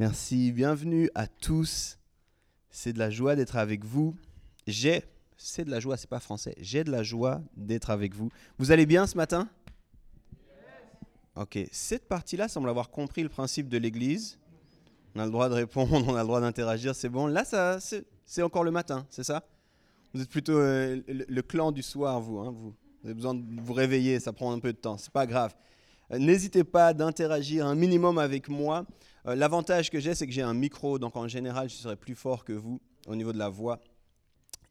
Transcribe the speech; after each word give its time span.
Merci, 0.00 0.50
bienvenue 0.50 1.10
à 1.14 1.26
tous. 1.26 1.98
C'est 2.70 2.94
de 2.94 2.98
la 2.98 3.10
joie 3.10 3.36
d'être 3.36 3.56
avec 3.56 3.84
vous. 3.84 4.16
J'ai, 4.66 5.04
c'est 5.36 5.66
de 5.66 5.70
la 5.70 5.78
joie, 5.78 5.98
c'est 5.98 6.08
pas 6.08 6.20
français. 6.20 6.54
J'ai 6.58 6.84
de 6.84 6.90
la 6.90 7.02
joie 7.02 7.42
d'être 7.54 7.90
avec 7.90 8.14
vous. 8.14 8.30
Vous 8.56 8.72
allez 8.72 8.86
bien 8.86 9.06
ce 9.06 9.18
matin? 9.18 9.46
Ok, 11.36 11.58
cette 11.70 12.08
partie-là 12.08 12.48
semble 12.48 12.70
avoir 12.70 12.88
compris 12.88 13.22
le 13.22 13.28
principe 13.28 13.68
de 13.68 13.76
l'Église. 13.76 14.38
On 15.14 15.20
a 15.20 15.26
le 15.26 15.30
droit 15.30 15.50
de 15.50 15.54
répondre, 15.54 15.92
on 16.08 16.14
a 16.14 16.22
le 16.22 16.26
droit 16.26 16.40
d'interagir, 16.40 16.94
c'est 16.94 17.10
bon. 17.10 17.26
Là, 17.26 17.44
ça, 17.44 17.78
c'est 18.24 18.42
encore 18.42 18.64
le 18.64 18.70
matin, 18.70 19.06
c'est 19.10 19.24
ça? 19.24 19.44
Vous 20.14 20.22
êtes 20.22 20.30
plutôt 20.30 20.56
euh, 20.56 21.02
le, 21.08 21.42
clan 21.42 21.72
du 21.72 21.82
soir, 21.82 22.22
vous, 22.22 22.38
hein, 22.38 22.50
vous. 22.50 22.72
Vous 23.02 23.08
avez 23.08 23.14
besoin 23.14 23.34
de 23.34 23.44
vous 23.60 23.74
réveiller, 23.74 24.18
ça 24.18 24.32
prend 24.32 24.50
un 24.50 24.60
peu 24.60 24.72
de 24.72 24.78
temps, 24.78 24.96
c'est 24.96 25.12
pas 25.12 25.26
grave. 25.26 25.54
N'hésitez 26.18 26.64
pas 26.64 26.92
d'interagir 26.92 27.66
un 27.66 27.74
minimum 27.74 28.18
avec 28.18 28.48
moi. 28.48 28.84
Euh, 29.26 29.34
L'avantage 29.34 29.90
que 29.90 30.00
j'ai, 30.00 30.14
c'est 30.14 30.26
que 30.26 30.32
j'ai 30.32 30.42
un 30.42 30.54
micro, 30.54 30.98
donc 30.98 31.16
en 31.16 31.28
général, 31.28 31.68
je 31.68 31.76
serai 31.76 31.96
plus 31.96 32.14
fort 32.16 32.44
que 32.44 32.52
vous 32.52 32.80
au 33.06 33.14
niveau 33.14 33.32
de 33.32 33.38
la 33.38 33.48
voix. 33.48 33.80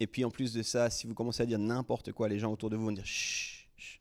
Et 0.00 0.06
puis 0.06 0.24
en 0.24 0.30
plus 0.30 0.52
de 0.52 0.62
ça, 0.62 0.90
si 0.90 1.06
vous 1.06 1.14
commencez 1.14 1.42
à 1.42 1.46
dire 1.46 1.58
n'importe 1.58 2.12
quoi, 2.12 2.28
les 2.28 2.38
gens 2.38 2.52
autour 2.52 2.70
de 2.70 2.76
vous 2.76 2.86
vont 2.86 2.92
dire 2.92 3.06
chut. 3.06 3.68
chut. 3.76 4.00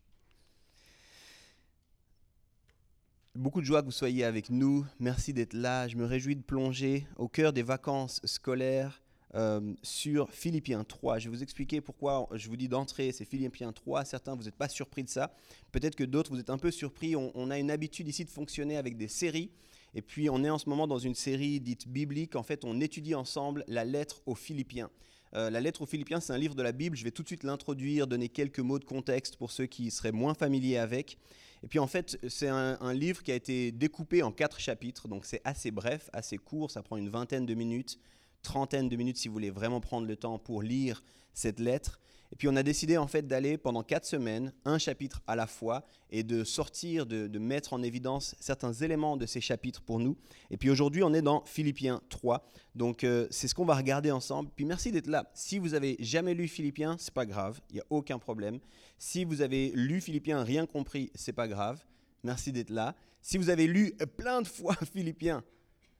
Beaucoup 3.35 3.61
de 3.61 3.65
joie 3.65 3.81
que 3.81 3.85
vous 3.85 3.91
soyez 3.91 4.23
avec 4.23 4.49
nous. 4.49 4.85
Merci 4.99 5.33
d'être 5.33 5.53
là. 5.53 5.87
Je 5.87 5.95
me 5.95 6.05
réjouis 6.05 6.35
de 6.35 6.41
plonger 6.41 7.07
au 7.17 7.27
cœur 7.27 7.53
des 7.53 7.63
vacances 7.63 8.21
scolaires. 8.25 9.01
Euh, 9.35 9.75
sur 9.83 10.31
Philippiens 10.31 10.83
3. 10.83 11.19
Je 11.19 11.29
vais 11.29 11.35
vous 11.35 11.43
expliquer 11.43 11.81
pourquoi 11.81 12.27
je 12.33 12.49
vous 12.49 12.57
dis 12.57 12.67
d'entrer, 12.67 13.11
c'est 13.11 13.25
Philippiens 13.25 13.71
3. 13.71 14.03
Certains, 14.03 14.35
vous 14.35 14.43
n'êtes 14.43 14.55
pas 14.55 14.69
surpris 14.69 15.03
de 15.03 15.09
ça. 15.09 15.31
Peut-être 15.71 15.95
que 15.95 16.03
d'autres, 16.03 16.31
vous 16.31 16.39
êtes 16.39 16.49
un 16.49 16.57
peu 16.57 16.71
surpris. 16.71 17.15
On, 17.15 17.51
a 17.51 17.59
une 17.59 17.69
habitude 17.69 18.07
ici 18.07 18.25
de 18.25 18.29
fonctionner 18.31 18.75
avec 18.75 18.97
des 18.97 19.07
séries. 19.07 19.51
Et 19.93 20.01
puis, 20.01 20.31
on 20.31 20.43
est 20.43 20.49
en 20.49 20.57
ce 20.57 20.67
moment 20.67 20.87
dans 20.87 20.97
une 20.97 21.13
série 21.13 21.59
dite 21.59 21.87
biblique. 21.87 22.35
En 22.35 22.43
fait, 22.43 22.65
on 22.65 22.81
étudie 22.81 23.13
ensemble 23.13 23.63
la 23.67 23.85
lettre 23.85 24.23
aux 24.25 24.35
Philippiens. 24.35 24.89
Euh, 25.35 25.51
la 25.51 25.61
lettre 25.61 25.83
aux 25.83 25.85
Philippiens, 25.85 26.19
c'est 26.19 26.33
un 26.33 26.37
livre 26.39 26.55
de 26.55 26.63
la 26.63 26.71
Bible. 26.71 26.97
Je 26.97 27.03
vais 27.03 27.11
tout 27.11 27.21
de 27.21 27.27
suite 27.27 27.43
l'introduire, 27.43 28.07
donner 28.07 28.29
quelques 28.29 28.59
mots 28.59 28.79
de 28.79 28.85
contexte 28.85 29.35
pour 29.37 29.51
ceux 29.51 29.67
qui 29.67 29.91
seraient 29.91 30.11
moins 30.11 30.33
familiers 30.33 30.77
avec. 30.77 31.19
Et 31.61 31.67
puis 31.67 31.77
en 31.77 31.87
fait, 31.87 32.17
c'est 32.27 32.47
un, 32.47 32.79
un, 32.81 32.93
livre 32.93 33.21
qui 33.21 33.31
a 33.31 33.35
été 33.35 33.71
découpé 33.71 34.23
en 34.23 34.31
quatre 34.31 34.59
chapitres, 34.59 35.07
donc 35.07 35.25
c'est 35.25 35.41
assez 35.43 35.71
bref, 35.71 36.09
assez 36.13 36.37
court, 36.37 36.71
ça 36.71 36.81
prend 36.81 36.95
une 36.95 37.09
vingtaine 37.09 37.45
de 37.45 37.53
minutes 37.53 37.99
trentaine 38.41 38.89
de 38.89 38.95
minutes 38.95 39.17
si 39.17 39.27
vous 39.27 39.33
voulez 39.33 39.51
vraiment 39.51 39.81
prendre 39.81 40.07
le 40.07 40.15
temps 40.15 40.39
pour 40.39 40.61
lire 40.61 41.03
cette 41.33 41.59
lettre. 41.59 41.99
Et 42.31 42.35
puis 42.35 42.47
on 42.47 42.55
a 42.55 42.63
décidé 42.63 42.97
en 42.97 43.07
fait 43.07 43.25
d'aller 43.25 43.57
pendant 43.57 43.81
quatre 43.81 44.05
semaines, 44.05 44.53
un 44.63 44.77
chapitre 44.77 45.21
à 45.25 45.35
la 45.35 45.47
fois, 45.47 45.83
et 46.11 46.23
de 46.23 46.43
sortir, 46.43 47.07
de, 47.07 47.27
de, 47.27 47.39
mettre 47.39 47.73
en 47.73 47.81
évidence 47.81 48.35
certains 48.39 48.71
éléments 48.71 49.17
de 49.17 49.25
ces 49.25 49.41
chapitres 49.41 49.81
pour 49.81 49.99
nous. 49.99 50.15
Et 50.51 50.57
puis 50.57 50.69
aujourd'hui 50.69 51.01
on 51.03 51.13
est 51.13 51.23
dans 51.23 51.43
Philippiens 51.45 52.01
3, 52.09 52.45
donc 52.75 53.03
euh, 53.03 53.27
c'est 53.31 53.47
ce 53.47 53.55
qu'on 53.55 53.65
va 53.65 53.75
regarder 53.75 54.11
ensemble. 54.11 54.51
Puis 54.55 54.65
merci 54.65 54.91
d'être 54.91 55.07
là. 55.07 55.31
Si 55.33 55.57
vous 55.57 55.73
avez 55.73 55.95
jamais 55.99 56.35
lu 56.35 56.47
Philippiens, 56.47 56.97
c'est 56.99 57.13
pas 57.13 57.25
grave, 57.25 57.59
il 57.71 57.75
n'y 57.75 57.81
a 57.81 57.85
aucun 57.89 58.19
problème. 58.19 58.59
Si 58.99 59.23
vous 59.25 59.41
avez 59.41 59.71
lu 59.73 59.99
Philippiens, 59.99 60.43
rien 60.43 60.67
compris, 60.67 61.11
c'est 61.15 61.33
pas 61.33 61.47
grave. 61.47 61.83
Merci 62.23 62.51
d'être 62.51 62.69
là. 62.69 62.95
Si 63.21 63.37
vous 63.37 63.49
avez 63.49 63.65
lu 63.65 63.95
plein 64.17 64.41
de 64.41 64.47
fois 64.47 64.75
Philippiens, 64.93 65.43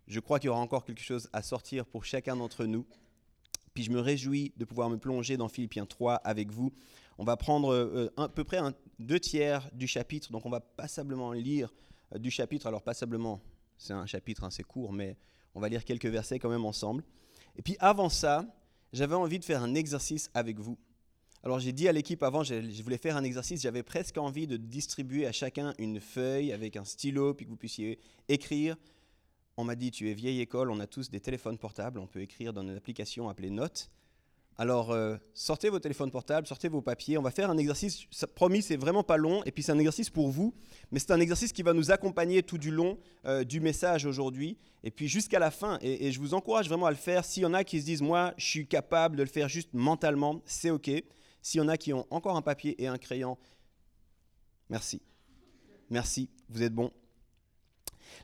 je 0.10 0.20
crois 0.20 0.40
qu'il 0.40 0.48
y 0.48 0.50
aura 0.50 0.60
encore 0.60 0.84
quelque 0.84 1.02
chose 1.02 1.30
à 1.32 1.44
sortir 1.44 1.86
pour 1.86 2.04
chacun 2.04 2.36
d'entre 2.36 2.66
nous. 2.66 2.86
Puis 3.76 3.84
je 3.84 3.92
me 3.92 4.00
réjouis 4.00 4.52
de 4.58 4.66
pouvoir 4.66 4.90
me 4.90 4.98
plonger 4.98 5.38
dans 5.38 5.48
Philippiens 5.48 5.86
3 5.86 6.16
avec 6.16 6.52
vous. 6.52 6.74
On 7.20 7.24
va 7.24 7.38
prendre 7.38 7.74
euh, 7.74 8.12
à 8.18 8.28
peu 8.28 8.44
près 8.44 8.60
deux 8.98 9.20
tiers 9.20 9.70
du 9.74 9.88
chapitre, 9.88 10.32
donc 10.32 10.46
on 10.46 10.50
va 10.50 10.60
passablement 10.60 11.32
lire 11.32 11.72
euh, 12.14 12.18
du 12.18 12.32
chapitre. 12.32 12.66
Alors 12.66 12.82
passablement, 12.82 13.40
c'est 13.78 13.94
un 13.94 14.08
chapitre 14.08 14.44
assez 14.44 14.64
court, 14.64 14.92
mais 14.92 15.16
on 15.54 15.60
va 15.60 15.70
lire 15.70 15.86
quelques 15.86 16.08
versets 16.08 16.40
quand 16.40 16.50
même 16.50 16.66
ensemble. 16.66 17.04
Et 17.56 17.62
puis 17.62 17.78
avant 17.80 18.10
ça, 18.10 18.46
j'avais 18.92 19.16
envie 19.16 19.38
de 19.38 19.46
faire 19.46 19.62
un 19.62 19.76
exercice 19.76 20.32
avec 20.34 20.60
vous. 20.60 20.78
Alors 21.44 21.60
j'ai 21.60 21.72
dit 21.72 21.88
à 21.88 21.92
l'équipe 21.92 22.24
avant, 22.24 22.44
je 22.44 22.84
voulais 22.84 22.98
faire 22.98 23.16
un 23.16 23.24
exercice, 23.24 23.62
j'avais 23.62 23.84
presque 23.84 24.18
envie 24.18 24.48
de 24.48 24.58
distribuer 24.58 25.28
à 25.28 25.32
chacun 25.32 25.74
une 25.78 26.02
feuille 26.02 26.52
avec 26.52 26.76
un 26.76 26.84
stylo, 26.84 27.34
puis 27.34 27.46
que 27.46 27.52
vous 27.52 27.58
puissiez 27.58 28.00
écrire 28.28 28.76
on 29.60 29.66
m'a 29.66 29.76
dit, 29.76 29.92
tu 29.92 30.10
es 30.10 30.14
vieille 30.14 30.40
école, 30.40 30.72
on 30.72 30.80
a 30.80 30.88
tous 30.88 31.10
des 31.10 31.20
téléphones 31.20 31.58
portables, 31.58 32.00
on 32.00 32.08
peut 32.08 32.22
écrire 32.22 32.54
dans 32.54 32.62
une 32.62 32.78
application 32.78 33.28
appelée 33.28 33.50
Notes. 33.50 33.92
Alors, 34.58 34.92
euh, 34.92 35.18
sortez 35.34 35.70
vos 35.70 35.80
téléphones 35.80 36.12
portables, 36.12 36.48
sortez 36.48 36.70
vos 36.70 36.82
papiers. 36.82 37.18
On 37.18 37.22
va 37.22 37.32
faire 37.32 37.50
un 37.50 37.58
exercice, 37.58 38.06
ça, 38.10 38.26
promis, 38.26 38.62
c'est 38.62 38.78
vraiment 38.78 39.04
pas 39.04 39.18
long, 39.18 39.44
et 39.44 39.52
puis 39.52 39.62
c'est 39.62 39.74
un 39.74 39.78
exercice 39.78 40.10
pour 40.10 40.30
vous, 40.30 40.54
mais 40.92 41.00
c'est 41.00 41.12
un 41.12 41.20
exercice 41.20 41.52
qui 41.52 41.62
va 41.62 41.74
nous 41.74 41.92
accompagner 41.92 42.42
tout 42.42 42.58
du 42.58 42.72
long 42.72 42.98
euh, 43.26 43.44
du 43.44 43.60
message 43.60 44.06
aujourd'hui, 44.06 44.58
et 44.84 44.92
puis 44.92 45.10
jusqu'à 45.10 45.40
la 45.40 45.52
fin. 45.52 45.78
Et, 45.82 46.08
et, 46.08 46.12
je 46.14 46.20
vous 46.20 46.34
encourage 46.34 46.70
vraiment 46.70 46.86
à 46.86 46.92
le 46.92 46.98
faire. 46.98 47.26
S'il 47.26 47.44
y 47.44 47.46
en 47.46 47.54
a 47.54 47.66
qui 47.66 47.82
se 47.82 47.86
disent, 47.86 48.02
moi, 48.02 48.34
je 48.38 48.46
suis 48.46 48.68
capable 48.68 49.18
de 49.18 49.24
le 49.24 49.30
faire 49.30 49.50
juste 49.50 49.74
mentalement, 49.74 50.42
c'est 50.46 50.70
OK. 50.70 50.90
S'il 51.42 51.60
y 51.60 51.62
en 51.62 51.68
a 51.68 51.76
qui 51.76 51.92
ont 51.92 52.08
encore 52.12 52.38
un 52.38 52.42
papier 52.42 52.82
et 52.82 52.88
un 52.88 52.98
crayon, 52.98 53.38
merci. 54.70 55.02
Merci, 55.90 56.30
vous 56.50 56.64
êtes 56.64 56.74
bons. 56.74 56.92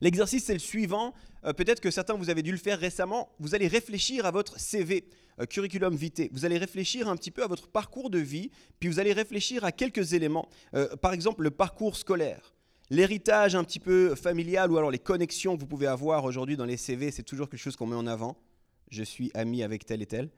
L'exercice, 0.02 0.46
c'est 0.46 0.54
le 0.54 0.60
suivant. 0.60 1.14
Euh, 1.46 1.54
Peut-être 1.54 1.80
que 1.80 1.92
certains, 1.92 2.16
vous 2.16 2.30
avez 2.30 2.42
dû 2.42 2.52
le 2.52 2.58
faire 2.58 2.80
récemment. 2.80 3.30
Vous 3.40 3.56
allez 3.56 3.68
réfléchir 3.68 4.26
à 4.26 4.32
votre 4.32 4.60
CV, 4.60 5.06
euh, 5.40 5.46
curriculum 5.46 5.96
vitae. 5.96 6.30
Vous 6.32 6.46
allez 6.46 6.58
réfléchir 6.58 7.08
un 7.08 7.16
petit 7.16 7.32
peu 7.32 7.44
à 7.44 7.48
votre 7.48 7.68
parcours 7.68 8.10
de 8.10 8.20
vie, 8.20 8.52
puis 8.80 8.90
vous 8.90 9.00
allez 9.00 9.14
réfléchir 9.14 9.64
à 9.64 9.72
quelques 9.72 10.14
éléments. 10.14 10.50
Euh, 10.74 10.96
par 10.98 11.14
exemple, 11.14 11.44
le 11.44 11.52
parcours 11.52 11.96
scolaire. 11.96 12.54
L'héritage 12.90 13.56
un 13.56 13.64
petit 13.64 13.80
peu 13.80 14.14
familial 14.14 14.72
ou 14.72 14.78
alors 14.78 14.92
les 14.92 15.00
connexions 15.00 15.56
que 15.56 15.62
vous 15.62 15.68
pouvez 15.68 15.88
avoir 15.88 16.24
aujourd'hui 16.24 16.56
dans 16.56 16.66
les 16.66 16.78
CV, 16.78 17.10
c'est 17.10 17.24
toujours 17.24 17.50
quelque 17.50 17.60
chose 17.60 17.76
qu'on 17.76 17.88
met 17.88 17.96
en 17.96 18.06
avant. 18.06 18.38
Je 18.92 19.02
suis 19.02 19.32
ami 19.34 19.64
avec 19.64 19.86
tel 19.86 20.04
et 20.04 20.06
tel. 20.06 20.30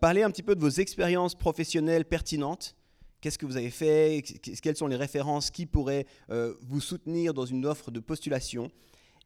Parlez 0.00 0.22
un 0.22 0.30
petit 0.30 0.44
peu 0.44 0.54
de 0.54 0.60
vos 0.60 0.68
expériences 0.68 1.34
professionnelles 1.34 2.04
pertinentes. 2.04 2.76
Qu'est-ce 3.24 3.38
que 3.38 3.46
vous 3.46 3.56
avez 3.56 3.70
fait? 3.70 4.22
Quelles 4.62 4.76
sont 4.76 4.86
les 4.86 4.96
références 4.96 5.50
qui 5.50 5.64
pourraient 5.64 6.04
euh, 6.28 6.52
vous 6.60 6.82
soutenir 6.82 7.32
dans 7.32 7.46
une 7.46 7.64
offre 7.64 7.90
de 7.90 7.98
postulation? 7.98 8.70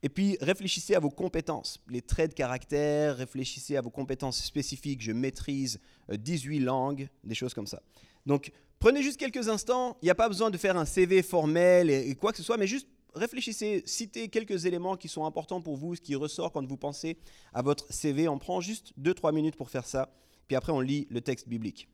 Et 0.05 0.09
puis 0.09 0.39
réfléchissez 0.41 0.95
à 0.95 1.01
vos 1.01 1.11
compétences, 1.11 1.81
les 1.89 2.01
traits 2.01 2.31
de 2.31 2.35
caractère, 2.37 3.17
réfléchissez 3.17 3.77
à 3.77 3.81
vos 3.81 3.91
compétences 3.91 4.41
spécifiques. 4.45 5.03
Je 5.03 5.11
maîtrise 5.11 5.81
euh, 6.13 6.17
18 6.17 6.61
langues, 6.61 7.09
des 7.25 7.35
choses 7.35 7.55
comme 7.55 7.67
ça. 7.67 7.83
Donc 8.25 8.53
prenez 8.79 9.03
juste 9.03 9.19
quelques 9.19 9.49
instants. 9.49 9.97
Il 10.01 10.05
n'y 10.05 10.11
a 10.13 10.15
pas 10.15 10.29
besoin 10.29 10.51
de 10.51 10.59
faire 10.59 10.77
un 10.77 10.85
CV 10.85 11.25
formel 11.25 11.91
et 11.91 12.15
quoi 12.15 12.31
que 12.31 12.39
ce 12.39 12.45
soit, 12.45 12.57
mais 12.57 12.69
juste 12.69 12.87
réfléchissez, 13.17 13.83
citez 13.85 14.29
quelques 14.29 14.65
éléments 14.65 14.97
qui 14.97 15.09
sont 15.09 15.25
importants 15.25 15.61
pour 15.61 15.77
vous, 15.77 15.97
ce 15.97 16.01
qui 16.01 16.15
ressort 16.15 16.53
quand 16.53 16.65
vous 16.65 16.77
pensez 16.77 17.19
à 17.53 17.63
votre 17.63 17.93
CV. 17.93 18.29
On 18.29 18.39
prend 18.39 18.61
juste 18.61 18.93
2-3 19.03 19.35
minutes 19.35 19.57
pour 19.57 19.71
faire 19.71 19.89
ça. 19.89 20.09
Puis 20.47 20.55
après, 20.55 20.71
on 20.71 20.79
lit 20.79 21.09
le 21.11 21.21
texte 21.21 21.49
biblique. 21.49 21.89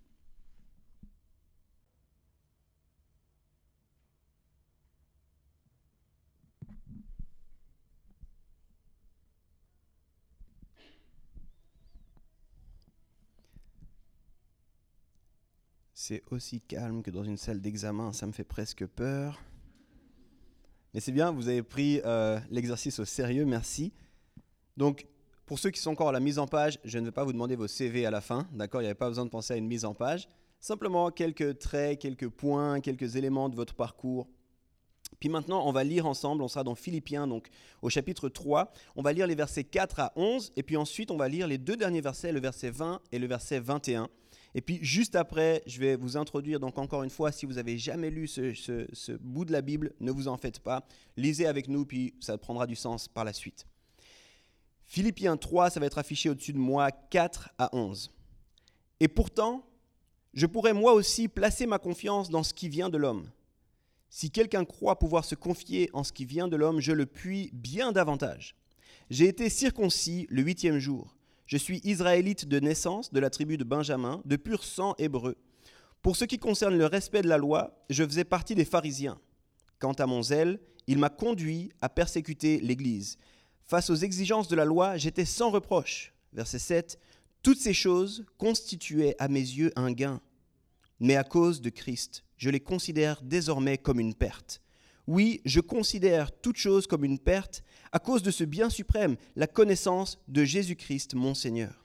C'est 16.06 16.22
aussi 16.30 16.60
calme 16.60 17.02
que 17.02 17.10
dans 17.10 17.24
une 17.24 17.38
salle 17.38 17.62
d'examen, 17.62 18.12
ça 18.12 18.26
me 18.26 18.32
fait 18.32 18.44
presque 18.44 18.84
peur. 18.84 19.40
Mais 20.92 21.00
c'est 21.00 21.12
bien, 21.12 21.32
vous 21.32 21.48
avez 21.48 21.62
pris 21.62 22.02
euh, 22.04 22.38
l'exercice 22.50 22.98
au 22.98 23.06
sérieux, 23.06 23.46
merci. 23.46 23.90
Donc, 24.76 25.06
pour 25.46 25.58
ceux 25.58 25.70
qui 25.70 25.80
sont 25.80 25.92
encore 25.92 26.10
à 26.10 26.12
la 26.12 26.20
mise 26.20 26.38
en 26.38 26.46
page, 26.46 26.78
je 26.84 26.98
ne 26.98 27.06
vais 27.06 27.10
pas 27.10 27.24
vous 27.24 27.32
demander 27.32 27.56
vos 27.56 27.68
CV 27.68 28.04
à 28.04 28.10
la 28.10 28.20
fin, 28.20 28.46
d'accord? 28.52 28.82
Il 28.82 28.84
n'y 28.84 28.88
avait 28.88 28.94
pas 28.94 29.08
besoin 29.08 29.24
de 29.24 29.30
penser 29.30 29.54
à 29.54 29.56
une 29.56 29.66
mise 29.66 29.86
en 29.86 29.94
page. 29.94 30.28
Simplement 30.60 31.10
quelques 31.10 31.58
traits, 31.58 32.00
quelques 32.00 32.28
points, 32.28 32.80
quelques 32.80 33.16
éléments 33.16 33.48
de 33.48 33.56
votre 33.56 33.74
parcours. 33.74 34.28
Puis 35.20 35.30
maintenant, 35.30 35.66
on 35.66 35.72
va 35.72 35.84
lire 35.84 36.04
ensemble, 36.04 36.42
on 36.42 36.48
sera 36.48 36.64
dans 36.64 36.74
Philippiens, 36.74 37.26
donc 37.26 37.48
au 37.80 37.88
chapitre 37.88 38.28
3. 38.28 38.70
On 38.94 39.00
va 39.00 39.14
lire 39.14 39.26
les 39.26 39.36
versets 39.36 39.64
4 39.64 40.00
à 40.00 40.12
11, 40.16 40.52
et 40.56 40.62
puis 40.62 40.76
ensuite, 40.76 41.10
on 41.10 41.16
va 41.16 41.30
lire 41.30 41.48
les 41.48 41.56
deux 41.56 41.78
derniers 41.78 42.02
versets, 42.02 42.30
le 42.30 42.40
verset 42.40 42.68
20 42.68 43.00
et 43.10 43.18
le 43.18 43.26
verset 43.26 43.58
21. 43.58 44.10
Et 44.54 44.60
puis 44.60 44.78
juste 44.82 45.16
après, 45.16 45.62
je 45.66 45.80
vais 45.80 45.96
vous 45.96 46.16
introduire, 46.16 46.60
donc 46.60 46.78
encore 46.78 47.02
une 47.02 47.10
fois, 47.10 47.32
si 47.32 47.44
vous 47.44 47.54
n'avez 47.54 47.76
jamais 47.76 48.10
lu 48.10 48.28
ce, 48.28 48.54
ce, 48.54 48.86
ce, 48.92 49.12
bout 49.12 49.44
de 49.44 49.52
la 49.52 49.62
Bible, 49.62 49.92
ne 50.00 50.12
vous 50.12 50.28
en 50.28 50.36
faites 50.36 50.60
pas. 50.60 50.86
Lisez 51.16 51.46
avec 51.46 51.68
nous, 51.68 51.84
puis 51.84 52.14
ça 52.20 52.38
prendra 52.38 52.66
du 52.66 52.76
sens 52.76 53.08
par 53.08 53.24
la 53.24 53.32
suite. 53.32 53.66
Philippiens 54.84 55.36
3, 55.36 55.70
ça 55.70 55.80
va 55.80 55.86
être 55.86 55.98
affiché 55.98 56.30
au-dessus 56.30 56.52
de 56.52 56.58
moi, 56.58 56.92
4 56.92 57.50
à 57.58 57.74
11. 57.74 58.12
Et 59.00 59.08
pourtant, 59.08 59.66
je 60.34 60.46
pourrais 60.46 60.72
moi 60.72 60.92
aussi 60.92 61.28
placer 61.28 61.66
ma 61.66 61.78
confiance 61.78 62.30
dans 62.30 62.42
ce 62.42 62.54
qui 62.54 62.68
vient 62.68 62.90
de 62.90 62.98
l'homme. 62.98 63.30
Si 64.08 64.30
quelqu'un 64.30 64.64
croit 64.64 64.98
pouvoir 64.98 65.24
se 65.24 65.34
confier 65.34 65.90
en 65.92 66.04
ce 66.04 66.12
qui 66.12 66.24
vient 66.24 66.46
de 66.46 66.56
l'homme, 66.56 66.80
je 66.80 66.92
le 66.92 67.06
puis 67.06 67.50
bien 67.52 67.90
davantage. 67.90 68.54
J'ai 69.10 69.26
été 69.26 69.50
circoncis 69.50 70.26
le 70.30 70.42
huitième 70.42 70.78
jour. 70.78 71.13
Je 71.46 71.56
suis 71.56 71.80
israélite 71.84 72.46
de 72.46 72.58
naissance, 72.60 73.12
de 73.12 73.20
la 73.20 73.30
tribu 73.30 73.58
de 73.58 73.64
Benjamin, 73.64 74.22
de 74.24 74.36
pur 74.36 74.64
sang 74.64 74.94
hébreu. 74.98 75.36
Pour 76.02 76.16
ce 76.16 76.24
qui 76.24 76.38
concerne 76.38 76.76
le 76.76 76.86
respect 76.86 77.22
de 77.22 77.28
la 77.28 77.38
loi, 77.38 77.84
je 77.90 78.04
faisais 78.04 78.24
partie 78.24 78.54
des 78.54 78.64
pharisiens. 78.64 79.18
Quant 79.78 79.92
à 79.92 80.06
mon 80.06 80.22
zèle, 80.22 80.60
il 80.86 80.98
m'a 80.98 81.10
conduit 81.10 81.70
à 81.80 81.88
persécuter 81.88 82.60
l'Église. 82.60 83.18
Face 83.64 83.90
aux 83.90 83.94
exigences 83.94 84.48
de 84.48 84.56
la 84.56 84.64
loi, 84.64 84.96
j'étais 84.96 85.24
sans 85.24 85.50
reproche. 85.50 86.12
Verset 86.32 86.58
7. 86.58 86.98
Toutes 87.42 87.60
ces 87.60 87.74
choses 87.74 88.24
constituaient 88.38 89.16
à 89.18 89.28
mes 89.28 89.40
yeux 89.40 89.72
un 89.76 89.92
gain. 89.92 90.20
Mais 91.00 91.16
à 91.16 91.24
cause 91.24 91.60
de 91.60 91.70
Christ, 91.70 92.24
je 92.36 92.50
les 92.50 92.60
considère 92.60 93.22
désormais 93.22 93.78
comme 93.78 94.00
une 94.00 94.14
perte. 94.14 94.62
Oui, 95.06 95.42
je 95.44 95.60
considère 95.60 96.32
toutes 96.32 96.56
choses 96.56 96.86
comme 96.86 97.04
une 97.04 97.18
perte 97.18 97.62
à 97.92 97.98
cause 97.98 98.22
de 98.22 98.30
ce 98.30 98.44
bien 98.44 98.70
suprême, 98.70 99.16
la 99.36 99.46
connaissance 99.46 100.18
de 100.28 100.44
Jésus-Christ, 100.44 101.14
mon 101.14 101.34
Seigneur. 101.34 101.84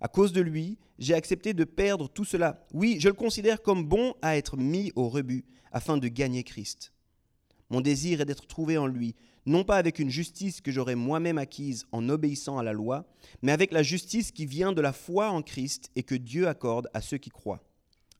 À 0.00 0.08
cause 0.08 0.32
de 0.32 0.40
lui, 0.40 0.78
j'ai 0.98 1.14
accepté 1.14 1.54
de 1.54 1.64
perdre 1.64 2.08
tout 2.08 2.24
cela. 2.24 2.66
Oui, 2.72 2.98
je 3.00 3.08
le 3.08 3.14
considère 3.14 3.62
comme 3.62 3.84
bon 3.84 4.14
à 4.20 4.36
être 4.36 4.56
mis 4.56 4.92
au 4.96 5.08
rebut 5.08 5.44
afin 5.72 5.96
de 5.96 6.08
gagner 6.08 6.42
Christ. 6.42 6.92
Mon 7.70 7.80
désir 7.80 8.20
est 8.20 8.24
d'être 8.24 8.46
trouvé 8.46 8.78
en 8.78 8.86
lui, 8.86 9.14
non 9.44 9.64
pas 9.64 9.76
avec 9.76 9.98
une 9.98 10.10
justice 10.10 10.60
que 10.60 10.72
j'aurais 10.72 10.94
moi-même 10.96 11.38
acquise 11.38 11.86
en 11.92 12.08
obéissant 12.08 12.58
à 12.58 12.62
la 12.62 12.72
loi, 12.72 13.06
mais 13.42 13.52
avec 13.52 13.72
la 13.72 13.82
justice 13.82 14.32
qui 14.32 14.44
vient 14.44 14.72
de 14.72 14.80
la 14.80 14.92
foi 14.92 15.30
en 15.30 15.42
Christ 15.42 15.90
et 15.96 16.02
que 16.02 16.14
Dieu 16.14 16.48
accorde 16.48 16.88
à 16.94 17.00
ceux 17.00 17.18
qui 17.18 17.30
croient. 17.30 17.64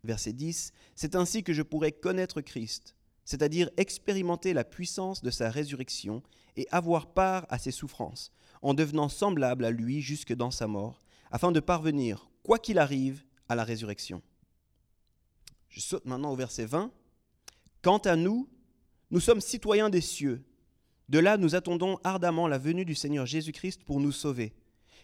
Verset 0.05 0.33
10, 0.33 0.73
C'est 0.95 1.17
ainsi 1.17 1.43
que 1.43 1.53
je 1.53 1.63
pourrais 1.63 1.93
connaître 1.93 2.41
Christ, 2.41 2.95
c'est-à-dire 3.27 3.69
expérimenter 3.77 4.55
la 4.55 4.65
puissance 4.65 5.21
de 5.21 5.31
sa 5.31 5.51
résurrection 5.51 6.23
et 6.57 6.67
avoir 6.71 7.13
part 7.13 7.45
à 7.51 7.59
ses 7.59 7.73
souffrances, 7.73 8.33
en 8.63 8.73
devenant 8.73 9.11
semblable 9.11 9.67
à 9.67 9.71
lui 9.71 10.01
jusque 10.01 10.33
dans 10.33 10.51
sa 10.51 10.67
mort, 10.67 11.01
afin 11.31 11.53
de 11.53 11.61
parvenir, 11.61 12.31
quoi 12.43 12.59
qu'il 12.59 12.79
arrive, 12.79 13.25
à 13.49 13.55
la 13.55 13.65
résurrection. 13.65 14.23
Je 15.69 15.81
saute 15.81 16.07
maintenant 16.07 16.33
au 16.33 16.37
verset 16.37 16.65
20. 16.65 16.91
Quant 17.83 17.99
à 17.99 18.17
nous, 18.17 18.49
nous 19.11 19.21
sommes 19.21 19.41
citoyens 19.41 19.91
des 19.91 20.01
cieux. 20.01 20.45
De 21.09 21.19
là, 21.19 21.37
nous 21.37 21.55
attendons 21.55 21.99
ardemment 22.03 22.49
la 22.49 22.59
venue 22.59 22.85
du 22.85 22.95
Seigneur 22.95 23.27
Jésus-Christ 23.27 23.85
pour 23.85 24.01
nous 24.01 24.11
sauver, 24.13 24.55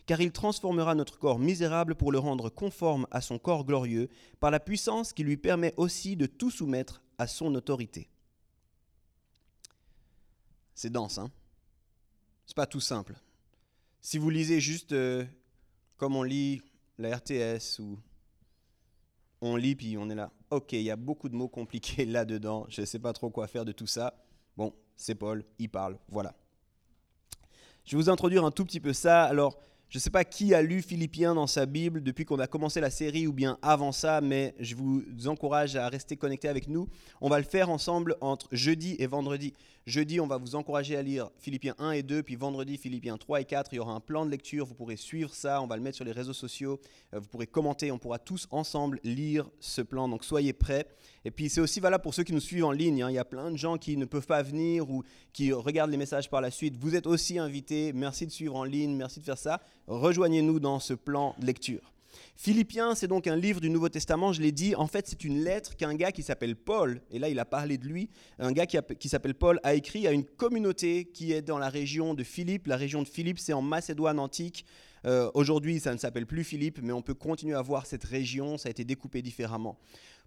car 0.06 0.20
il 0.20 0.32
transformera 0.32 0.94
notre 0.94 1.18
corps 1.18 1.38
misérable 1.38 1.94
pour 1.94 2.10
le 2.10 2.18
rendre 2.18 2.50
conforme 2.50 3.06
à 3.10 3.20
son 3.20 3.38
corps 3.38 3.64
glorieux, 3.64 4.08
par 4.40 4.50
la 4.50 4.60
puissance 4.60 5.12
qui 5.12 5.22
lui 5.22 5.36
permet 5.36 5.74
aussi 5.76 6.16
de 6.16 6.26
tout 6.26 6.50
soumettre 6.50 7.02
à 7.18 7.26
son 7.26 7.54
autorité. 7.54 8.11
C'est 10.74 10.90
dense, 10.90 11.18
hein 11.18 11.30
C'est 12.46 12.56
pas 12.56 12.66
tout 12.66 12.80
simple. 12.80 13.14
Si 14.00 14.18
vous 14.18 14.30
lisez 14.30 14.60
juste 14.60 14.92
euh, 14.92 15.24
comme 15.96 16.16
on 16.16 16.22
lit 16.22 16.62
la 16.98 17.16
RTS 17.16 17.78
ou 17.80 17.98
on 19.40 19.56
lit 19.56 19.74
puis 19.74 19.96
on 19.98 20.08
est 20.10 20.14
là. 20.14 20.30
Ok, 20.50 20.72
il 20.72 20.82
y 20.82 20.90
a 20.90 20.96
beaucoup 20.96 21.28
de 21.28 21.34
mots 21.34 21.48
compliqués 21.48 22.04
là-dedans. 22.06 22.66
Je 22.68 22.80
ne 22.80 22.86
sais 22.86 22.98
pas 22.98 23.12
trop 23.12 23.30
quoi 23.30 23.46
faire 23.46 23.64
de 23.64 23.72
tout 23.72 23.86
ça. 23.86 24.14
Bon, 24.56 24.74
c'est 24.96 25.14
Paul, 25.14 25.44
il 25.58 25.68
parle, 25.68 25.98
voilà. 26.08 26.34
Je 27.84 27.96
vais 27.96 28.02
vous 28.02 28.10
introduire 28.10 28.44
un 28.44 28.50
tout 28.50 28.64
petit 28.64 28.80
peu 28.80 28.92
ça. 28.92 29.24
Alors, 29.24 29.58
je 29.92 29.98
ne 29.98 30.00
sais 30.00 30.08
pas 30.08 30.24
qui 30.24 30.54
a 30.54 30.62
lu 30.62 30.80
Philippiens 30.80 31.34
dans 31.34 31.46
sa 31.46 31.66
Bible 31.66 32.02
depuis 32.02 32.24
qu'on 32.24 32.38
a 32.38 32.46
commencé 32.46 32.80
la 32.80 32.88
série 32.88 33.26
ou 33.26 33.32
bien 33.34 33.58
avant 33.60 33.92
ça, 33.92 34.22
mais 34.22 34.54
je 34.58 34.74
vous 34.74 35.04
encourage 35.26 35.76
à 35.76 35.86
rester 35.90 36.16
connectés 36.16 36.48
avec 36.48 36.66
nous. 36.66 36.88
On 37.20 37.28
va 37.28 37.36
le 37.38 37.44
faire 37.44 37.68
ensemble 37.68 38.16
entre 38.22 38.48
jeudi 38.52 38.96
et 38.98 39.06
vendredi. 39.06 39.52
Jeudi, 39.84 40.18
on 40.18 40.26
va 40.26 40.38
vous 40.38 40.54
encourager 40.54 40.96
à 40.96 41.02
lire 41.02 41.28
Philippiens 41.36 41.74
1 41.78 41.90
et 41.90 42.02
2, 42.02 42.22
puis 42.22 42.36
vendredi, 42.36 42.78
Philippiens 42.78 43.18
3 43.18 43.42
et 43.42 43.44
4. 43.44 43.74
Il 43.74 43.76
y 43.76 43.78
aura 43.80 43.92
un 43.92 44.00
plan 44.00 44.24
de 44.24 44.30
lecture, 44.30 44.64
vous 44.64 44.74
pourrez 44.74 44.96
suivre 44.96 45.34
ça, 45.34 45.60
on 45.60 45.66
va 45.66 45.76
le 45.76 45.82
mettre 45.82 45.96
sur 45.96 46.06
les 46.06 46.12
réseaux 46.12 46.32
sociaux, 46.32 46.80
euh, 47.12 47.18
vous 47.18 47.26
pourrez 47.26 47.46
commenter, 47.46 47.92
on 47.92 47.98
pourra 47.98 48.18
tous 48.18 48.48
ensemble 48.50 48.98
lire 49.04 49.50
ce 49.60 49.82
plan. 49.82 50.08
Donc 50.08 50.24
soyez 50.24 50.54
prêts. 50.54 50.86
Et 51.24 51.30
puis 51.30 51.48
c'est 51.48 51.60
aussi 51.60 51.80
valable 51.80 52.02
pour 52.02 52.14
ceux 52.14 52.24
qui 52.24 52.32
nous 52.32 52.40
suivent 52.40 52.64
en 52.64 52.72
ligne. 52.72 53.02
Hein. 53.02 53.10
Il 53.10 53.14
y 53.14 53.18
a 53.18 53.24
plein 53.24 53.50
de 53.50 53.56
gens 53.56 53.78
qui 53.78 53.96
ne 53.96 54.04
peuvent 54.04 54.26
pas 54.26 54.42
venir 54.42 54.90
ou 54.90 55.02
qui 55.32 55.52
regardent 55.52 55.90
les 55.90 55.96
messages 55.96 56.28
par 56.28 56.40
la 56.40 56.50
suite. 56.50 56.76
Vous 56.78 56.94
êtes 56.94 57.06
aussi 57.06 57.38
invités. 57.38 57.92
Merci 57.92 58.26
de 58.26 58.32
suivre 58.32 58.56
en 58.56 58.64
ligne, 58.64 58.96
merci 58.96 59.20
de 59.20 59.24
faire 59.24 59.38
ça. 59.38 59.60
Rejoignez-nous 59.86 60.60
dans 60.60 60.80
ce 60.80 60.94
plan 60.94 61.34
de 61.38 61.46
lecture. 61.46 61.92
Philippiens, 62.36 62.94
c'est 62.94 63.06
donc 63.06 63.26
un 63.26 63.36
livre 63.36 63.60
du 63.60 63.70
Nouveau 63.70 63.88
Testament, 63.88 64.32
je 64.32 64.42
l'ai 64.42 64.52
dit, 64.52 64.74
en 64.74 64.86
fait 64.86 65.06
c'est 65.06 65.24
une 65.24 65.42
lettre 65.42 65.76
qu'un 65.76 65.94
gars 65.94 66.12
qui 66.12 66.22
s'appelle 66.22 66.56
Paul, 66.56 67.00
et 67.10 67.18
là 67.18 67.28
il 67.28 67.38
a 67.38 67.44
parlé 67.44 67.78
de 67.78 67.86
lui, 67.86 68.10
un 68.38 68.52
gars 68.52 68.66
qui, 68.66 69.08
s'appelle 69.08 69.34
Paul 69.34 69.60
a 69.62 69.74
écrit 69.74 70.06
à 70.06 70.12
une 70.12 70.24
communauté 70.24 71.06
qui 71.06 71.32
est 71.32 71.42
dans 71.42 71.58
la 71.58 71.68
région 71.68 72.14
de 72.14 72.24
Philippe. 72.24 72.66
La 72.66 72.76
région 72.76 73.02
de 73.02 73.08
Philippe, 73.08 73.38
c'est 73.38 73.52
en 73.52 73.62
Macédoine 73.62 74.18
antique. 74.18 74.66
Euh, 75.04 75.30
aujourd'hui, 75.34 75.80
ça 75.80 75.92
ne 75.92 75.98
s'appelle 75.98 76.26
plus 76.26 76.44
Philippe, 76.44 76.80
mais 76.82 76.92
on 76.92 77.02
peut 77.02 77.14
continuer 77.14 77.54
à 77.54 77.62
voir 77.62 77.86
cette 77.86 78.04
région, 78.04 78.56
ça 78.56 78.68
a 78.68 78.70
été 78.70 78.84
découpé 78.84 79.20
différemment. 79.22 79.78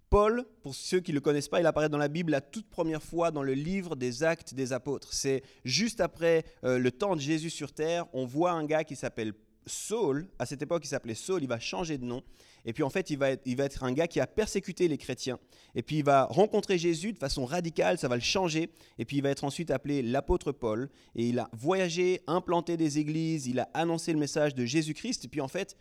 Paul, 0.08 0.44
pour 0.62 0.74
ceux 0.74 1.00
qui 1.00 1.10
ne 1.10 1.16
le 1.16 1.20
connaissent 1.20 1.48
pas, 1.48 1.60
il 1.60 1.66
apparaît 1.66 1.88
dans 1.88 1.98
la 1.98 2.08
Bible 2.08 2.30
la 2.30 2.40
toute 2.40 2.68
première 2.68 3.02
fois 3.02 3.32
dans 3.32 3.42
le 3.42 3.54
livre 3.54 3.96
des 3.96 4.22
actes 4.22 4.54
des 4.54 4.72
apôtres. 4.72 5.12
C'est 5.12 5.42
juste 5.64 6.00
après 6.00 6.44
euh, 6.64 6.78
le 6.78 6.92
temps 6.92 7.16
de 7.16 7.20
Jésus 7.20 7.50
sur 7.50 7.72
terre, 7.72 8.06
on 8.12 8.24
voit 8.24 8.52
un 8.52 8.64
gars 8.64 8.84
qui 8.84 8.94
s'appelle 8.94 9.32
Saul. 9.66 10.28
À 10.38 10.46
cette 10.46 10.62
époque, 10.62 10.84
il 10.84 10.88
s'appelait 10.88 11.14
Saul, 11.14 11.42
il 11.42 11.48
va 11.48 11.58
changer 11.58 11.98
de 11.98 12.04
nom. 12.04 12.22
Et 12.64 12.72
puis 12.72 12.82
en 12.82 12.90
fait, 12.90 13.10
il 13.10 13.18
va, 13.18 13.30
être, 13.30 13.42
il 13.44 13.56
va 13.56 13.64
être 13.64 13.82
un 13.82 13.92
gars 13.92 14.06
qui 14.06 14.20
a 14.20 14.26
persécuté 14.26 14.86
les 14.86 14.98
chrétiens. 14.98 15.38
Et 15.74 15.82
puis 15.82 15.98
il 15.98 16.04
va 16.04 16.24
rencontrer 16.26 16.78
Jésus 16.78 17.12
de 17.12 17.18
façon 17.18 17.44
radicale, 17.44 17.98
ça 17.98 18.08
va 18.08 18.14
le 18.14 18.22
changer. 18.22 18.70
Et 18.98 19.04
puis 19.04 19.16
il 19.16 19.22
va 19.22 19.30
être 19.30 19.44
ensuite 19.44 19.70
appelé 19.70 20.02
l'apôtre 20.02 20.52
Paul. 20.52 20.88
Et 21.14 21.28
il 21.28 21.38
a 21.38 21.48
voyagé, 21.52 22.22
implanté 22.28 22.76
des 22.76 22.98
églises, 22.98 23.46
il 23.46 23.58
a 23.58 23.68
annoncé 23.74 24.12
le 24.12 24.18
message 24.18 24.54
de 24.54 24.64
Jésus-Christ. 24.64 25.24
Et 25.24 25.28
puis 25.28 25.40
en 25.40 25.48
fait, 25.48 25.76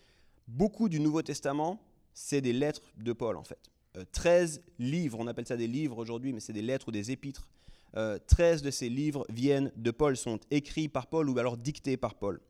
beaucoup 0.48 0.90
du 0.90 1.00
Nouveau 1.00 1.22
Testament, 1.22 1.80
c'est 2.14 2.42
des 2.42 2.54
lettres 2.54 2.94
de 2.98 3.14
Paul 3.14 3.38
en 3.38 3.44
fait. 3.44 3.75
13 4.12 4.58
euh, 4.58 4.72
livres, 4.80 5.18
on 5.20 5.28
appelle 5.28 5.48
ça 5.48 5.58
des 5.58 5.68
livres 5.68 5.98
aujourd'hui, 5.98 6.34
mais 6.34 6.40
c'est 6.40 6.54
des 6.54 6.62
lettres 6.62 6.90
ou 6.90 6.92
des 6.92 7.12
épîtres. 7.12 7.48
13 7.94 8.62
euh, 8.62 8.66
de 8.66 8.72
ces 8.72 8.90
livres 8.90 9.26
viennent 9.30 9.72
de 9.76 9.92
Paul, 9.92 10.18
sont 10.18 10.40
écrits 10.52 10.90
par 10.90 11.08
Paul 11.08 11.30
ou 11.30 11.40
alors 11.40 11.58
dictés 11.58 11.98
par 11.98 12.16
Paul. 12.16 12.42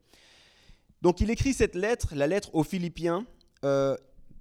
Donc 1.01 1.21
il 1.21 1.29
écrit 1.29 1.53
cette 1.53 1.75
lettre, 1.75 2.15
la 2.15 2.25
lettre 2.25 2.49
aux 2.53 2.63
Philippiens, 2.63 3.25
euh, 3.63 3.95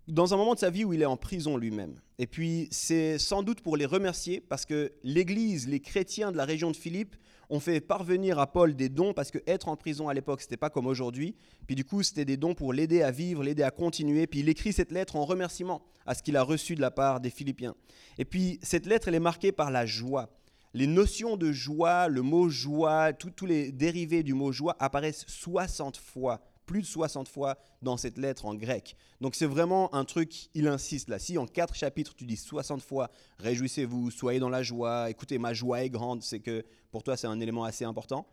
dans 0.09 0.35
un 0.35 0.37
moment 0.37 0.55
de 0.55 0.59
sa 0.59 0.71
vie 0.71 0.85
où 0.85 0.93
il 0.93 1.03
est 1.03 1.07
en 1.07 1.17
prison 1.17 1.57
lui-même. 1.57 1.95
Et 2.19 2.27
puis 2.27 2.69
c'est 2.71 3.19
sans 3.19 3.43
doute 3.43 3.61
pour 3.61 3.77
les 3.77 3.87
remercier 3.87 4.41
parce 4.41 4.67
que 4.67 4.93
l'Église, 5.03 5.67
les 5.67 5.81
chrétiens 5.81 6.31
de 6.31 6.37
la 6.37 6.45
région 6.45 6.71
de 6.71 6.77
Philippe 6.77 7.17
ont 7.51 7.61
fait 7.61 7.81
parvenir 7.81 8.39
à 8.39 8.51
Paul 8.51 8.75
des 8.75 8.89
dons 8.89 9.13
parce 9.13 9.31
que 9.31 9.39
être 9.47 9.69
en 9.69 9.77
prison 9.77 10.09
à 10.09 10.15
l'époque, 10.15 10.43
c'était 10.43 10.57
pas 10.57 10.71
comme 10.71 10.87
aujourd'hui. 10.87 11.35
Puis 11.67 11.77
du 11.77 11.85
coup, 11.85 12.03
c'était 12.03 12.25
des 12.25 12.37
dons 12.37 12.55
pour 12.55 12.73
l'aider 12.73 13.03
à 13.03 13.11
vivre, 13.11 13.43
l'aider 13.43 13.63
à 13.63 13.71
continuer. 13.71 14.27
Puis 14.27 14.41
il 14.41 14.49
écrit 14.49 14.73
cette 14.73 14.93
lettre 14.93 15.17
en 15.17 15.25
remerciement 15.25 15.83
à 16.07 16.15
ce 16.15 16.23
qu'il 16.23 16.37
a 16.37 16.43
reçu 16.43 16.75
de 16.75 16.81
la 16.81 16.91
part 16.91 17.21
des 17.21 17.31
Philippiens. 17.31 17.75
Et 18.19 18.25
puis 18.25 18.59
cette 18.63 18.87
lettre, 18.87 19.09
elle 19.09 19.15
est 19.15 19.21
marquée 19.21 19.53
par 19.53 19.71
la 19.71 19.87
joie. 19.87 20.31
Les 20.75 20.87
notions 20.87 21.37
de 21.37 21.53
joie, 21.53 22.09
le 22.09 22.23
mot 22.23 22.49
joie, 22.49 23.13
tous 23.13 23.47
les 23.47 23.71
dérivés 23.71 24.23
du 24.23 24.35
mot 24.35 24.51
joie 24.53 24.77
apparaissent 24.81 25.25
60 25.29 25.97
fois 25.97 26.41
plus 26.67 26.83
de 26.83 26.87
60 26.87 27.29
fois 27.29 27.59
dans 27.83 27.97
cette 27.97 28.19
lettre 28.19 28.47
en 28.47 28.55
grec. 28.55 28.97
Donc 29.21 29.35
c'est 29.35 29.47
vraiment 29.47 29.95
un 29.95 30.05
truc, 30.05 30.49
il 30.55 30.67
insiste 30.67 31.09
là. 31.09 31.19
Si 31.19 31.39
en 31.39 31.47
quatre 31.47 31.75
chapitres 31.75 32.15
tu 32.15 32.25
dis 32.25 32.37
60 32.37 32.83
fois 32.83 33.11
réjouissez-vous, 33.39 34.11
soyez 34.11 34.41
dans 34.41 34.49
la 34.49 34.63
joie, 34.63 35.11
écoutez, 35.11 35.39
ma 35.39 35.53
joie 35.55 35.85
est 35.85 35.91
grande, 35.91 36.23
c'est 36.23 36.41
que 36.41 36.65
pour 36.91 37.03
toi 37.03 37.17
c'est 37.17 37.27
un 37.27 37.41
élément 37.41 37.65
assez 37.65 37.85
important. 37.85 38.27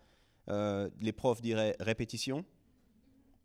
Euh, 0.49 0.89
les 1.01 1.11
profs 1.11 1.41
diraient 1.41 1.75
répétition. 1.79 2.43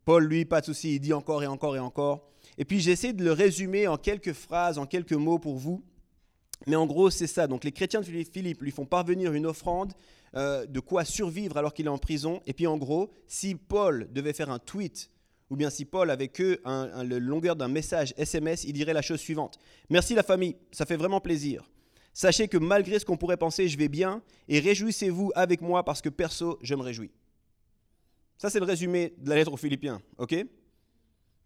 Paul, 0.05 0.25
lui, 0.25 0.45
pas 0.45 0.61
de 0.61 0.67
souci, 0.67 0.95
il 0.95 1.01
dit 1.01 1.13
encore 1.13 1.43
et 1.43 1.49
encore 1.49 1.75
et 1.75 1.81
encore. 1.81 2.29
Et 2.59 2.65
puis 2.65 2.81
j'essaie 2.81 3.13
de 3.13 3.25
le 3.25 3.33
résumer 3.33 3.89
en 3.89 3.97
quelques 3.97 4.33
phrases, 4.33 4.79
en 4.79 4.87
quelques 4.87 5.13
mots 5.13 5.39
pour 5.39 5.57
vous. 5.57 5.85
Mais 6.67 6.77
en 6.77 6.87
gros, 6.87 7.11
c'est 7.11 7.27
ça. 7.27 7.47
Donc 7.47 7.65
les 7.65 7.73
chrétiens 7.73 8.01
de 8.01 8.07
Philippe 8.07 8.63
lui 8.63 8.71
font 8.71 8.87
parvenir 8.87 9.33
une 9.33 9.47
offrande 9.47 9.93
euh, 10.35 10.67
de 10.67 10.81
quoi 10.81 11.05
survivre 11.05 11.57
alors 11.57 11.73
qu'il 11.73 11.87
est 11.87 11.91
en 11.91 11.99
prison. 11.99 12.41
Et 12.47 12.53
puis 12.53 12.67
en 12.67 12.77
gros, 12.77 13.11
si 13.27 13.55
Paul 13.55 14.09
devait 14.13 14.33
faire 14.33 14.51
un 14.51 14.59
tweet, 14.59 15.11
ou 15.51 15.57
bien 15.57 15.71
si 15.71 15.85
Paul 15.85 16.11
avait 16.11 16.29
que 16.29 16.61
la 16.65 17.05
longueur 17.05 17.57
d'un 17.57 17.69
message 17.69 18.13
SMS, 18.17 18.65
il 18.65 18.73
dirait 18.73 18.93
la 18.93 19.03
chose 19.03 19.21
suivante. 19.21 19.59
Merci 19.91 20.15
la 20.15 20.23
famille, 20.23 20.57
ça 20.73 20.87
fait 20.87 20.97
vraiment 20.97 21.21
plaisir. 21.21 21.71
Sachez 22.13 22.49
que 22.49 22.57
malgré 22.57 22.99
ce 22.99 23.05
qu'on 23.05 23.17
pourrait 23.17 23.37
penser, 23.37 23.69
je 23.69 23.79
vais 23.79 23.89
bien, 23.89 24.23
et 24.49 24.59
réjouissez-vous 24.59 25.33
avec 25.35 25.61
moi 25.61 25.85
parce 25.85 26.01
que 26.01 26.09
perso, 26.09 26.59
je 26.63 26.75
me 26.75 26.83
réjouis. 26.83 27.11
Ça, 28.39 28.51
c'est 28.51 28.59
le 28.59 28.65
résumé 28.65 29.15
de 29.19 29.29
la 29.29 29.37
lettre 29.37 29.53
aux 29.53 29.57
Philippiens, 29.57 30.03
ok? 30.19 30.35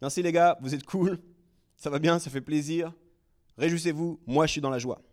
Merci 0.01 0.23
les 0.23 0.31
gars, 0.31 0.57
vous 0.61 0.73
êtes 0.73 0.85
cool, 0.85 1.19
ça 1.75 1.89
va 1.89 1.99
bien, 1.99 2.19
ça 2.19 2.29
fait 2.29 2.41
plaisir. 2.41 2.93
Réjouissez-vous, 3.61 4.19
moi 4.25 4.47
je 4.47 4.53
suis 4.53 4.61
dans 4.61 4.71
la 4.71 4.79
joie. 4.79 5.03